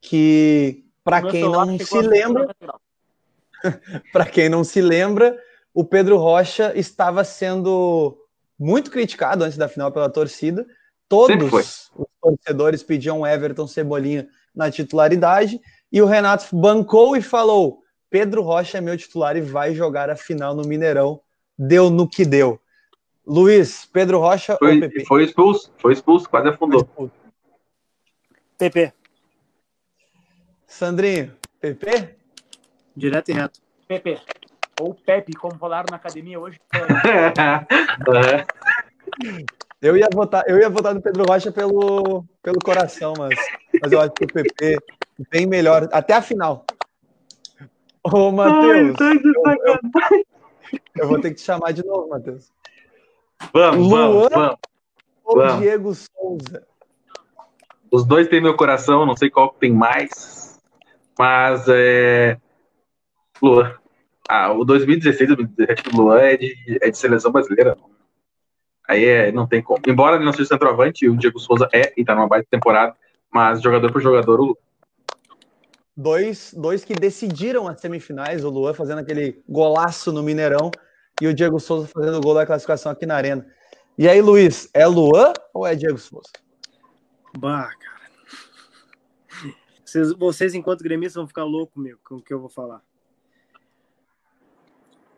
[0.00, 2.80] que para quem não se lembra, 50 graus.
[4.12, 5.38] para quem não se lembra,
[5.72, 8.18] o Pedro Rocha estava sendo
[8.58, 10.66] muito criticado antes da final pela torcida.
[11.08, 11.90] Todos os
[12.20, 15.60] torcedores pediam Everton Cebolinha na titularidade
[15.92, 20.16] e o Renato bancou e falou: Pedro Rocha é meu titular e vai jogar a
[20.16, 21.20] final no Mineirão.
[21.58, 22.60] Deu no que deu.
[23.26, 25.04] Luiz, Pedro Rocha ou Foi, PP?
[25.04, 26.88] foi expulso, foi expulso, quase afundou.
[28.58, 28.92] PP.
[30.66, 32.16] Sandrinho, PP?
[32.96, 33.60] Direto e reto.
[33.86, 34.18] PP.
[34.80, 36.60] Ou Pepe, como falaram na academia hoje.
[36.74, 38.44] É.
[39.80, 43.38] Eu ia votar, eu ia votar no Pedro Rocha pelo, pelo coração, mas,
[43.80, 44.78] mas eu acho que o PP
[45.30, 46.64] bem melhor, até a final.
[48.02, 50.26] Ô, Matheus, Ai, de sacanagem.
[50.96, 52.50] eu vou ter que te chamar de novo, Matheus.
[53.52, 54.08] Vamos, Luan?
[54.08, 54.56] vamos, vamos.
[55.24, 55.60] Ou Vamos.
[55.60, 56.66] Diego Souza?
[57.90, 60.45] Os dois têm meu coração, não sei qual que tem mais.
[61.18, 62.38] Mas é.
[63.42, 63.74] Luan.
[64.28, 67.76] Ah, o 2016, 2017 do Luan é de, é de seleção brasileira.
[68.88, 69.80] Aí é, não tem como.
[69.86, 72.94] Embora ele não seja centroavante, o Diego Souza é e tá numa baita temporada.
[73.32, 74.58] Mas jogador por jogador, o
[75.98, 80.70] Dois, dois que decidiram as semifinais, o Luan fazendo aquele golaço no Mineirão
[81.22, 83.46] e o Diego Souza fazendo o gol da classificação aqui na Arena.
[83.96, 86.28] E aí, Luiz, é Luan ou é Diego Souza?
[87.38, 87.95] Bah, cara.
[89.86, 92.82] Vocês, vocês enquanto gremistas, vão ficar loucos comigo com o que eu vou falar.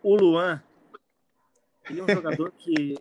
[0.03, 0.63] O Luan,
[1.89, 2.95] ele é um jogador que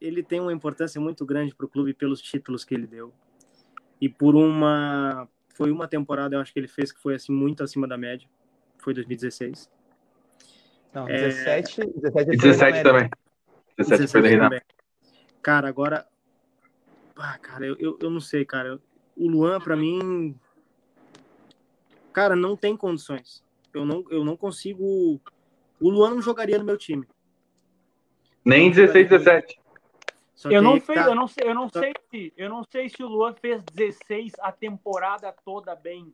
[0.00, 3.14] ele tem uma importância muito grande para o clube pelos títulos que ele deu
[4.00, 7.62] e por uma foi uma temporada eu acho que ele fez que foi assim muito
[7.62, 8.28] acima da média
[8.76, 9.70] foi 2016
[10.92, 11.28] Não, É.
[11.28, 13.10] 17, 17, E foi 17 da também.
[13.78, 14.60] 17 foi da também.
[15.40, 16.06] cara agora
[17.16, 18.78] ah, cara eu, eu, eu não sei cara
[19.16, 20.38] o Luan para mim
[22.16, 23.44] cara não tem condições
[23.74, 25.20] eu não eu não consigo
[25.78, 27.06] o Luan não jogaria no meu time
[28.42, 29.58] Nem 16, 17.
[30.34, 31.06] Só Eu não, fei- tá.
[31.08, 33.60] eu, não sei, eu, não Só- sei se, eu não sei se o Luan fez
[33.74, 36.12] 16 a temporada toda bem.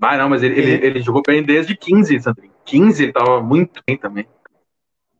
[0.00, 2.52] Ah, não, mas ele, ele, ele jogou bem desde 15, Sandrinho.
[2.64, 4.26] 15 ele tava muito bem também.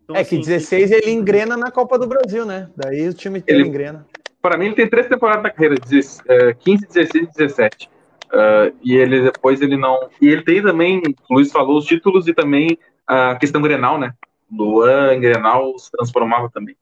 [0.04, 2.68] Então, É que assim, 16 ele engrena na Copa do Brasil, né?
[2.76, 4.06] Daí o time Ele- engrena.
[4.42, 7.88] Para mim, ele tem três temporadas na carreira: 16, eh, 15, 16 e 17.
[8.32, 10.08] Ah, e ele depois ele não.
[10.20, 14.14] E ele tem também, o Luiz falou, os títulos e também a questão Grenal, né?
[14.50, 16.76] Luan, Grenal se transformava também.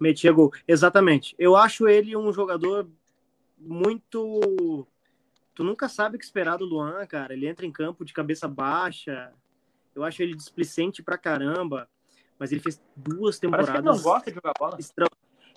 [0.00, 0.52] metia gol.
[0.68, 1.34] Exatamente.
[1.38, 2.86] Eu acho ele um jogador
[3.58, 4.86] muito.
[5.54, 7.32] Tu nunca sabe o que esperar do Luan, cara.
[7.32, 9.32] Ele entra em campo de cabeça baixa.
[9.94, 11.88] Eu acho ele displicente pra caramba.
[12.38, 13.74] Mas ele fez duas Parece que temporadas.
[13.74, 14.78] ele não gosta de jogar bola.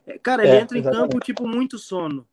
[0.08, 1.10] É, Cara, ele É, entra em exatamente.
[1.12, 2.26] campo, tipo, muito sono.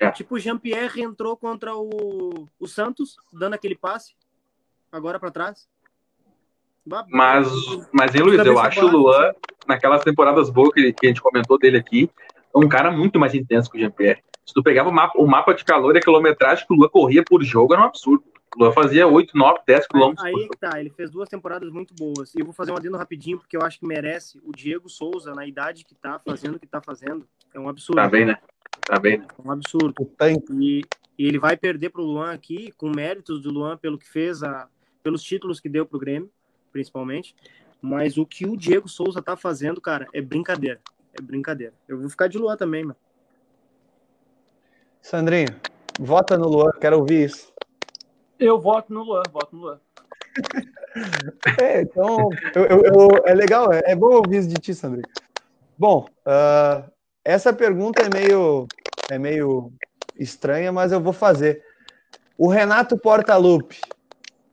[0.00, 0.10] É.
[0.10, 4.14] Tipo, o Jean-Pierre entrou contra o, o Santos, dando aquele passe.
[4.90, 5.68] Agora pra trás.
[7.08, 7.46] Mas,
[7.92, 9.32] mas hein, Luiz, eu acho o Luan,
[9.68, 12.10] naquelas temporadas boas que, que a gente comentou dele aqui,
[12.54, 14.22] um cara muito mais intenso que o Jean-Pierre.
[14.44, 16.88] Se tu pegava o mapa, o mapa de calor e a quilometragem que o Luan
[16.88, 18.24] corria por jogo, era um absurdo.
[18.56, 20.48] O Luan fazia 8, 9, 10 quilômetros Aí jogo.
[20.48, 22.34] que tá, ele fez duas temporadas muito boas.
[22.34, 24.40] E eu vou fazer um adendo rapidinho, porque eu acho que merece.
[24.44, 27.96] O Diego Souza, na idade que tá, fazendo o que tá fazendo, é um absurdo.
[27.96, 28.36] Tá bem, né?
[28.80, 29.26] Tá bem, né?
[29.38, 29.94] É um absurdo.
[30.60, 30.82] E,
[31.16, 34.68] e ele vai perder pro Luan aqui, com méritos do Luan pelo que fez, a,
[35.00, 36.28] pelos títulos que deu pro Grêmio,
[36.72, 37.36] principalmente.
[37.80, 40.80] Mas o que o Diego Souza tá fazendo, cara, é brincadeira.
[41.14, 41.72] É brincadeira.
[41.88, 42.96] Eu vou ficar de Luan também, mano.
[45.00, 45.48] Sandrinho,
[45.98, 47.50] vota no Luan, quero ouvir isso.
[48.40, 49.80] Eu voto no Luan, voto no Luan.
[51.58, 55.08] É, então, eu- eu- eu- é legal, é, é bom ouvir isso de ti, Sandrinho.
[55.78, 56.88] Bom, ah,
[57.24, 58.68] essa pergunta é meio,
[59.08, 59.72] é meio
[60.18, 61.62] estranha, mas eu vou fazer.
[62.36, 63.76] O Renato Portaluppi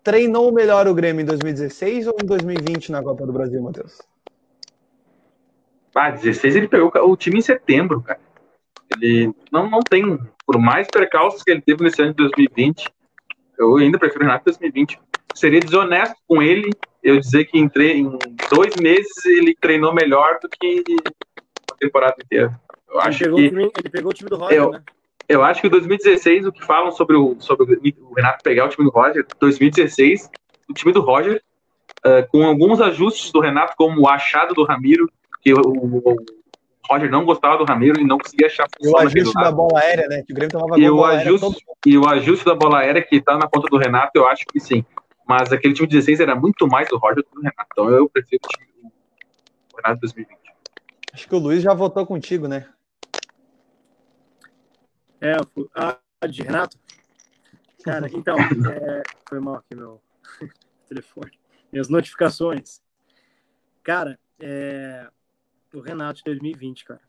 [0.03, 4.05] treinou melhor o Grêmio em 2016 ou em 2020 na Copa do Brasil, Matheus?
[5.95, 8.19] Ah, 16 ele pegou o time em setembro, cara.
[8.89, 12.93] Ele não, não tem, por mais percalços que ele teve nesse ano de 2020,
[13.57, 14.99] eu ainda prefiro o Renato 2020.
[15.35, 16.69] Seria desonesto com ele
[17.03, 18.09] eu dizer que em, tre- em
[18.49, 20.83] dois meses ele treinou melhor do que
[21.71, 22.51] a temporada inteira.
[22.89, 24.81] Eu Ele acho pegou, que time, ele pegou o time do Roger, Eu- né?
[25.29, 27.65] eu acho que 2016 o que falam sobre o sobre
[28.01, 30.29] o Renato pegar o time do Roger, 2016
[30.69, 31.41] o time do Roger
[32.05, 35.09] eh, com alguns ajustes do Renato como o achado do Ramiro,
[35.41, 36.15] que o- o
[36.89, 40.07] Roger não gostava do Ramiro e não conseguia achar E o ajuste da bola aérea,
[40.07, 40.23] né?
[40.23, 42.55] Que o Grêmio tomava E gol o bola aérea ajuste, todo e o ajuste da
[42.55, 44.83] bola aérea que tá na conta do Renato, eu acho que sim.
[45.27, 47.67] Mas aquele time de 16 era muito mais do Roger do que do Renato.
[47.71, 48.91] Então eu prefiro o time
[49.71, 50.37] do Renato 2020.
[51.13, 52.67] Acho que o Luiz já votou contigo, né?
[55.19, 55.97] É, fui- ah,
[56.29, 56.77] de Renato?
[57.83, 58.35] Cara, então,
[58.71, 60.01] é, foi mal aqui meu
[60.87, 61.31] telefone.
[61.71, 62.81] Minhas notificações.
[63.83, 65.07] Cara, é,
[65.77, 67.01] o Renato de 2020, cara.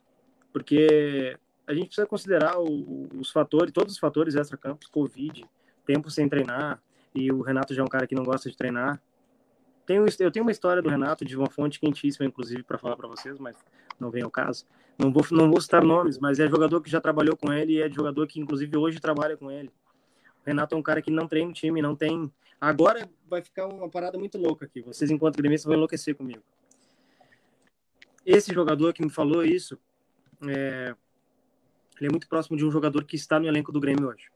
[0.53, 1.37] Porque
[1.67, 5.45] a gente precisa considerar o- os fatores, todos os fatores extra-campos, Covid,
[5.87, 6.81] tempo sem treinar,
[7.15, 9.01] e o Renato já é um cara que não gosta de treinar.
[9.87, 13.09] Tenho, eu tenho uma história do Renato de uma fonte quentíssima, inclusive, para falar para
[13.09, 13.57] vocês, mas
[13.99, 14.67] não vem ao caso.
[14.99, 17.81] Não vou, não vou citar nomes, mas é jogador que já trabalhou com ele e
[17.81, 19.71] é jogador que, inclusive, hoje trabalha com ele.
[20.45, 22.31] O Renato é um cara que não treina o time, não tem.
[22.61, 24.83] Agora vai ficar uma parada muito louca aqui.
[24.83, 26.43] Vocês, enquanto gremistas, vão enlouquecer comigo.
[28.31, 29.79] Esse jogador que me falou isso,
[30.47, 30.95] é...
[31.99, 34.27] ele é muito próximo de um jogador que está no elenco do Grêmio hoje.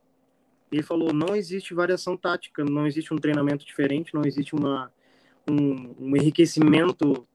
[0.71, 4.91] Ele falou: não existe variação tática, não existe um treinamento diferente, não existe uma,
[5.47, 7.27] um, um enriquecimento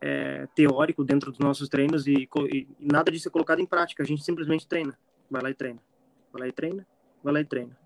[0.00, 4.02] é, teórico dentro dos nossos treinos e, e nada disso é colocado em prática.
[4.02, 4.98] A gente simplesmente treina.
[5.30, 5.82] Vai lá e treina.
[6.32, 6.86] Vai lá e treina.
[7.22, 7.78] Vai lá e treina.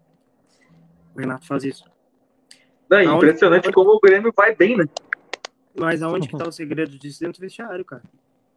[1.17, 1.85] O Renato faz isso.
[2.93, 4.85] É impressionante como o Grêmio vai bem, né?
[5.75, 8.03] Mas aonde que tá o segredo disso dentro do vestiário, cara?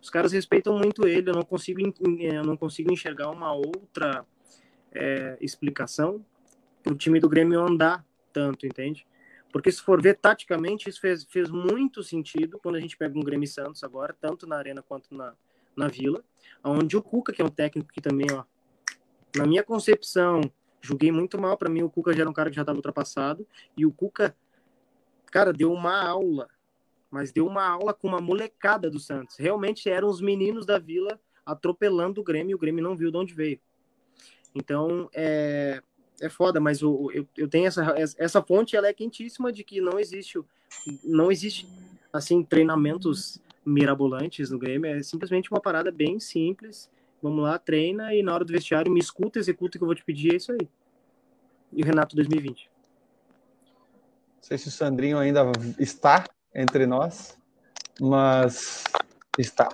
[0.03, 1.29] Os caras respeitam muito ele.
[1.29, 4.25] Eu não consigo, en- eu não consigo enxergar uma outra
[4.91, 6.23] é, explicação
[6.83, 9.07] para o time do Grêmio andar tanto, entende?
[9.49, 13.21] Porque se for ver taticamente, isso fez, fez muito sentido quando a gente pega um
[13.21, 15.33] Grêmio Santos agora, tanto na Arena quanto na,
[15.73, 16.21] na Vila,
[16.61, 18.43] onde o Cuca, que é um técnico que também, ó,
[19.37, 20.41] na minha concepção,
[20.81, 21.57] julguei muito mal.
[21.57, 23.47] Para mim, o Cuca já era um cara que já estava ultrapassado.
[23.77, 24.35] E o Cuca,
[25.31, 26.49] cara, deu uma aula.
[27.13, 29.37] Mas deu uma aula com uma molecada do Santos.
[29.37, 32.51] Realmente eram os meninos da Vila atropelando o Grêmio.
[32.51, 33.59] E o Grêmio não viu de onde veio.
[34.55, 35.81] Então, é,
[36.19, 39.79] é foda, mas o, eu, eu tenho essa, essa fonte, ela é quentíssima de que
[39.79, 40.39] não existe,
[41.03, 41.67] não existe,
[42.11, 44.89] assim, treinamentos mirabolantes no Grêmio.
[44.89, 46.89] É simplesmente uma parada bem simples
[47.23, 49.95] Vamos lá, treina e na hora do vestiário me escuta, executa o que eu vou
[49.95, 50.67] te pedir, é isso aí.
[51.71, 52.69] E o Renato 2020.
[54.35, 55.49] Não sei se o Sandrinho ainda
[55.79, 56.25] está
[56.55, 57.37] entre nós,
[57.99, 58.83] mas
[59.37, 59.69] está.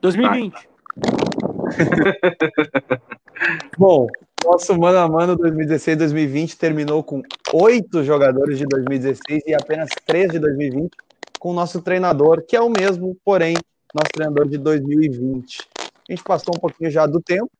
[0.00, 0.68] 2020.
[3.78, 4.06] Bom,
[4.44, 7.22] nosso mano a mano 2016-2020 terminou com
[7.52, 10.90] oito jogadores de 2016 e apenas três de 2020,
[11.38, 13.54] com o nosso treinador, que é o mesmo, porém,
[13.94, 15.74] nosso treinador de 2020
[16.08, 17.50] a gente passou um pouquinho já do tempo.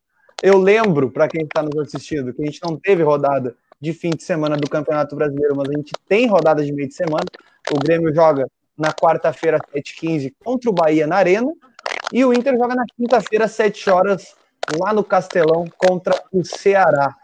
[0.42, 4.10] Eu lembro, para quem está nos assistindo, que a gente não teve rodada de fim
[4.10, 7.24] de semana do Campeonato Brasileiro, mas a gente tem rodada de meio de semana.
[7.72, 8.46] O Grêmio joga
[8.76, 11.52] na quarta-feira, 7h15, contra o Bahia na Arena.
[12.12, 14.36] E o Inter joga na quinta-feira, 7 horas,
[14.78, 17.14] lá no Castelão, contra o Ceará.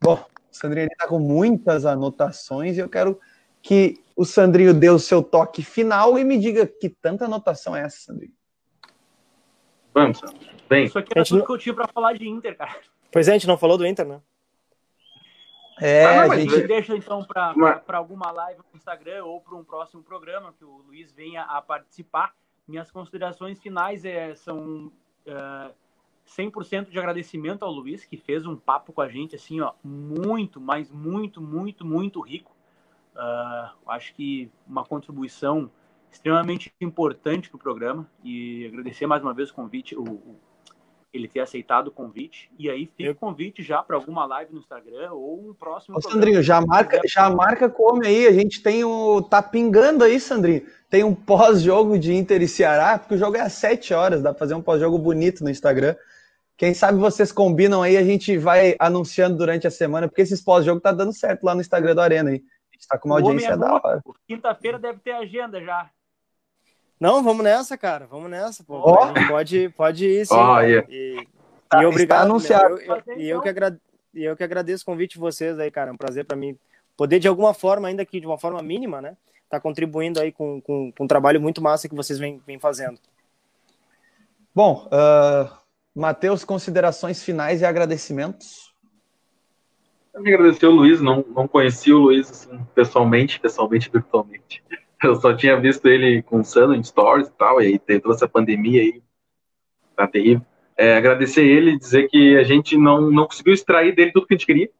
[0.00, 3.18] Bom, o Sandrinho está com muitas anotações e eu quero
[3.62, 7.82] que o Sandrinho dê o seu toque final e me diga que tanta anotação é
[7.82, 8.32] essa, Sandrinho.
[9.92, 10.20] Vamos,
[10.68, 10.84] Bem.
[10.84, 11.46] Isso aqui era tudo não...
[11.46, 12.76] que eu tinha pra falar de Inter, cara.
[13.10, 14.20] Pois é, a gente não falou do Inter, né?
[15.80, 17.82] É, ah, a gente deixa então para mas...
[17.88, 22.34] alguma live no Instagram ou para um próximo programa que o Luiz venha a participar.
[22.66, 24.92] Minhas considerações finais é, são uh,
[25.26, 25.70] é,
[26.26, 30.60] 100% de agradecimento ao Luiz, que fez um papo com a gente, assim, ó, muito,
[30.60, 32.56] mas muito, muito, muito rico.
[33.14, 35.70] Uh, acho que uma contribuição
[36.10, 40.40] extremamente importante para o programa e agradecer mais uma vez o convite, o, o,
[41.12, 42.50] ele ter aceitado o convite.
[42.58, 45.96] E aí fica o convite já para alguma live no Instagram ou um próximo.
[45.96, 48.26] Ô, Sandrinho, já marca, já marca come aí.
[48.26, 49.22] A gente tem o.
[49.22, 50.62] Tá pingando aí, Sandrinho.
[50.88, 54.30] Tem um pós-jogo de Inter e Ceará, porque o jogo é às 7 horas, dá
[54.30, 55.96] para fazer um pós-jogo bonito no Instagram.
[56.56, 60.80] Quem sabe vocês combinam aí, a gente vai anunciando durante a semana, porque esses pós-jogo
[60.80, 62.36] tá dando certo lá no Instagram do Arena aí.
[62.36, 64.02] A gente tá com uma o audiência é da hora.
[64.26, 65.90] Quinta-feira deve ter agenda já.
[66.98, 68.06] Não, vamos nessa, cara.
[68.06, 68.64] Vamos nessa.
[68.64, 68.78] Pô.
[68.78, 69.28] Oh.
[69.28, 70.34] pode, pode ir sim.
[70.34, 70.86] Oh, yeah.
[70.90, 71.26] E,
[71.68, 72.22] tá, e obrigado.
[72.22, 72.78] Anunciado.
[72.78, 73.78] Eu, eu, e eu que, agrade,
[74.14, 75.90] eu que agradeço o convite de vocês aí, cara.
[75.90, 76.58] É um prazer para mim
[76.96, 79.16] poder, de alguma forma, ainda que de uma forma mínima, né?
[79.48, 82.98] Tá contribuindo aí com, com, com um trabalho muito massa que vocês vêm, vêm fazendo.
[84.54, 85.54] Bom, uh,
[85.94, 88.74] Matheus, considerações finais e agradecimentos.
[90.14, 94.64] Eu me agradecer o Luiz, não, não conheci o Luiz assim, pessoalmente, pessoalmente, virtualmente.
[95.02, 98.00] Eu só tinha visto ele com o Sano em stories e tal, e aí teve
[98.00, 99.02] toda essa pandemia aí,
[99.94, 100.44] tá terrível.
[100.76, 104.34] É, agradecer ele e dizer que a gente não, não conseguiu extrair dele tudo que
[104.34, 104.70] a gente queria,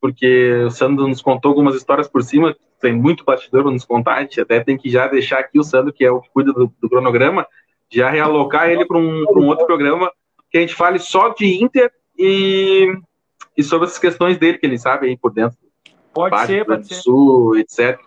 [0.00, 4.16] porque o Sandro nos contou algumas histórias por cima, tem muito bastidor para nos contar,
[4.16, 6.52] a gente até tem que já deixar aqui o Sandro, que é o que cuida
[6.52, 7.46] do, do cronograma,
[7.90, 10.12] já realocar ele para um, um, outro programa
[10.50, 12.94] que a gente fale só de Inter e,
[13.56, 15.58] e sobre essas questões dele, que ele sabe aí por dentro.
[16.12, 16.94] Pode ser, pode ser.
[16.94, 17.98] Sul, etc.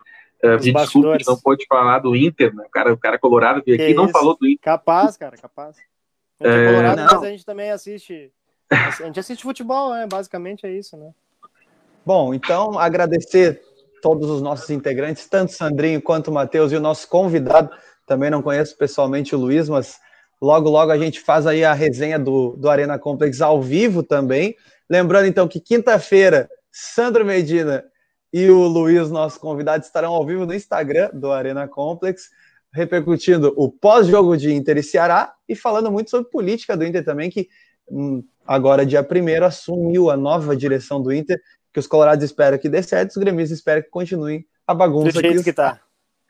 [0.43, 2.63] Uh, me desculpe, não pode falar do Inter, né?
[2.65, 4.61] O cara, o cara colorado veio aqui e não falou do Inter.
[4.61, 5.77] Capaz, cara, capaz.
[6.39, 8.31] A gente é, é colorado, mas a gente também assiste.
[8.71, 10.07] A gente assiste futebol, né?
[10.09, 11.11] Basicamente é isso, né?
[12.03, 13.61] Bom, então agradecer
[14.01, 17.69] todos os nossos integrantes, tanto Sandrinho quanto o Matheus e o nosso convidado.
[18.07, 19.99] Também não conheço pessoalmente o Luiz, mas
[20.41, 24.55] logo, logo a gente faz aí a resenha do, do Arena Complex ao vivo também.
[24.89, 27.85] Lembrando então que quinta-feira, Sandro Medina
[28.33, 32.29] e o Luiz, nosso convidado, estarão ao vivo no Instagram do Arena Complex,
[32.73, 37.29] repercutindo o pós-jogo de Inter e Ceará e falando muito sobre política do Inter também,
[37.29, 37.49] que
[37.89, 41.41] hum, agora, dia 1 assumiu a nova direção do Inter,
[41.73, 45.11] que os colorados esperam que dê certo, os gremistas esperam que continuem a bagunça.
[45.11, 45.81] Do jeito que, que tá.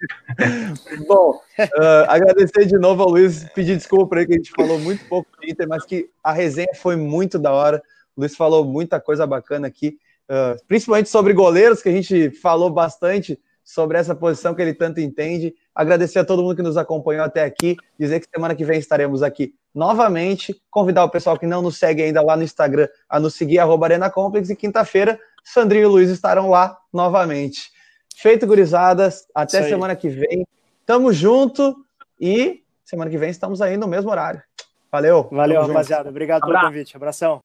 [1.07, 4.80] Bom, uh, agradecer de novo ao Luiz, pedir desculpa por aí que a gente falou
[4.80, 7.82] muito pouco do Inter, mas que a resenha foi muito da hora.
[8.15, 9.99] O Luiz falou muita coisa bacana aqui.
[10.33, 15.01] Ah, principalmente sobre goleiros, que a gente falou bastante sobre essa posição que ele tanto
[15.01, 15.53] entende.
[15.75, 19.21] Agradecer a todo mundo que nos acompanhou até aqui, dizer que semana que vem estaremos
[19.21, 20.55] aqui novamente.
[20.69, 23.87] Convidar o pessoal que não nos segue ainda lá no Instagram a nos seguir, arroba
[23.87, 27.69] Arena Complex, e quinta-feira, Sandrinho e Luiz estarão lá novamente.
[28.15, 29.27] Feito, gurizadas.
[29.35, 30.47] Até semana que vem.
[30.85, 31.75] Tamo junto
[32.19, 34.41] e semana que vem estamos aí no mesmo horário.
[34.89, 35.27] Valeu.
[35.29, 36.09] Valeu, rapaziada.
[36.09, 36.95] Obrigado pelo convite.
[36.95, 37.39] Abração.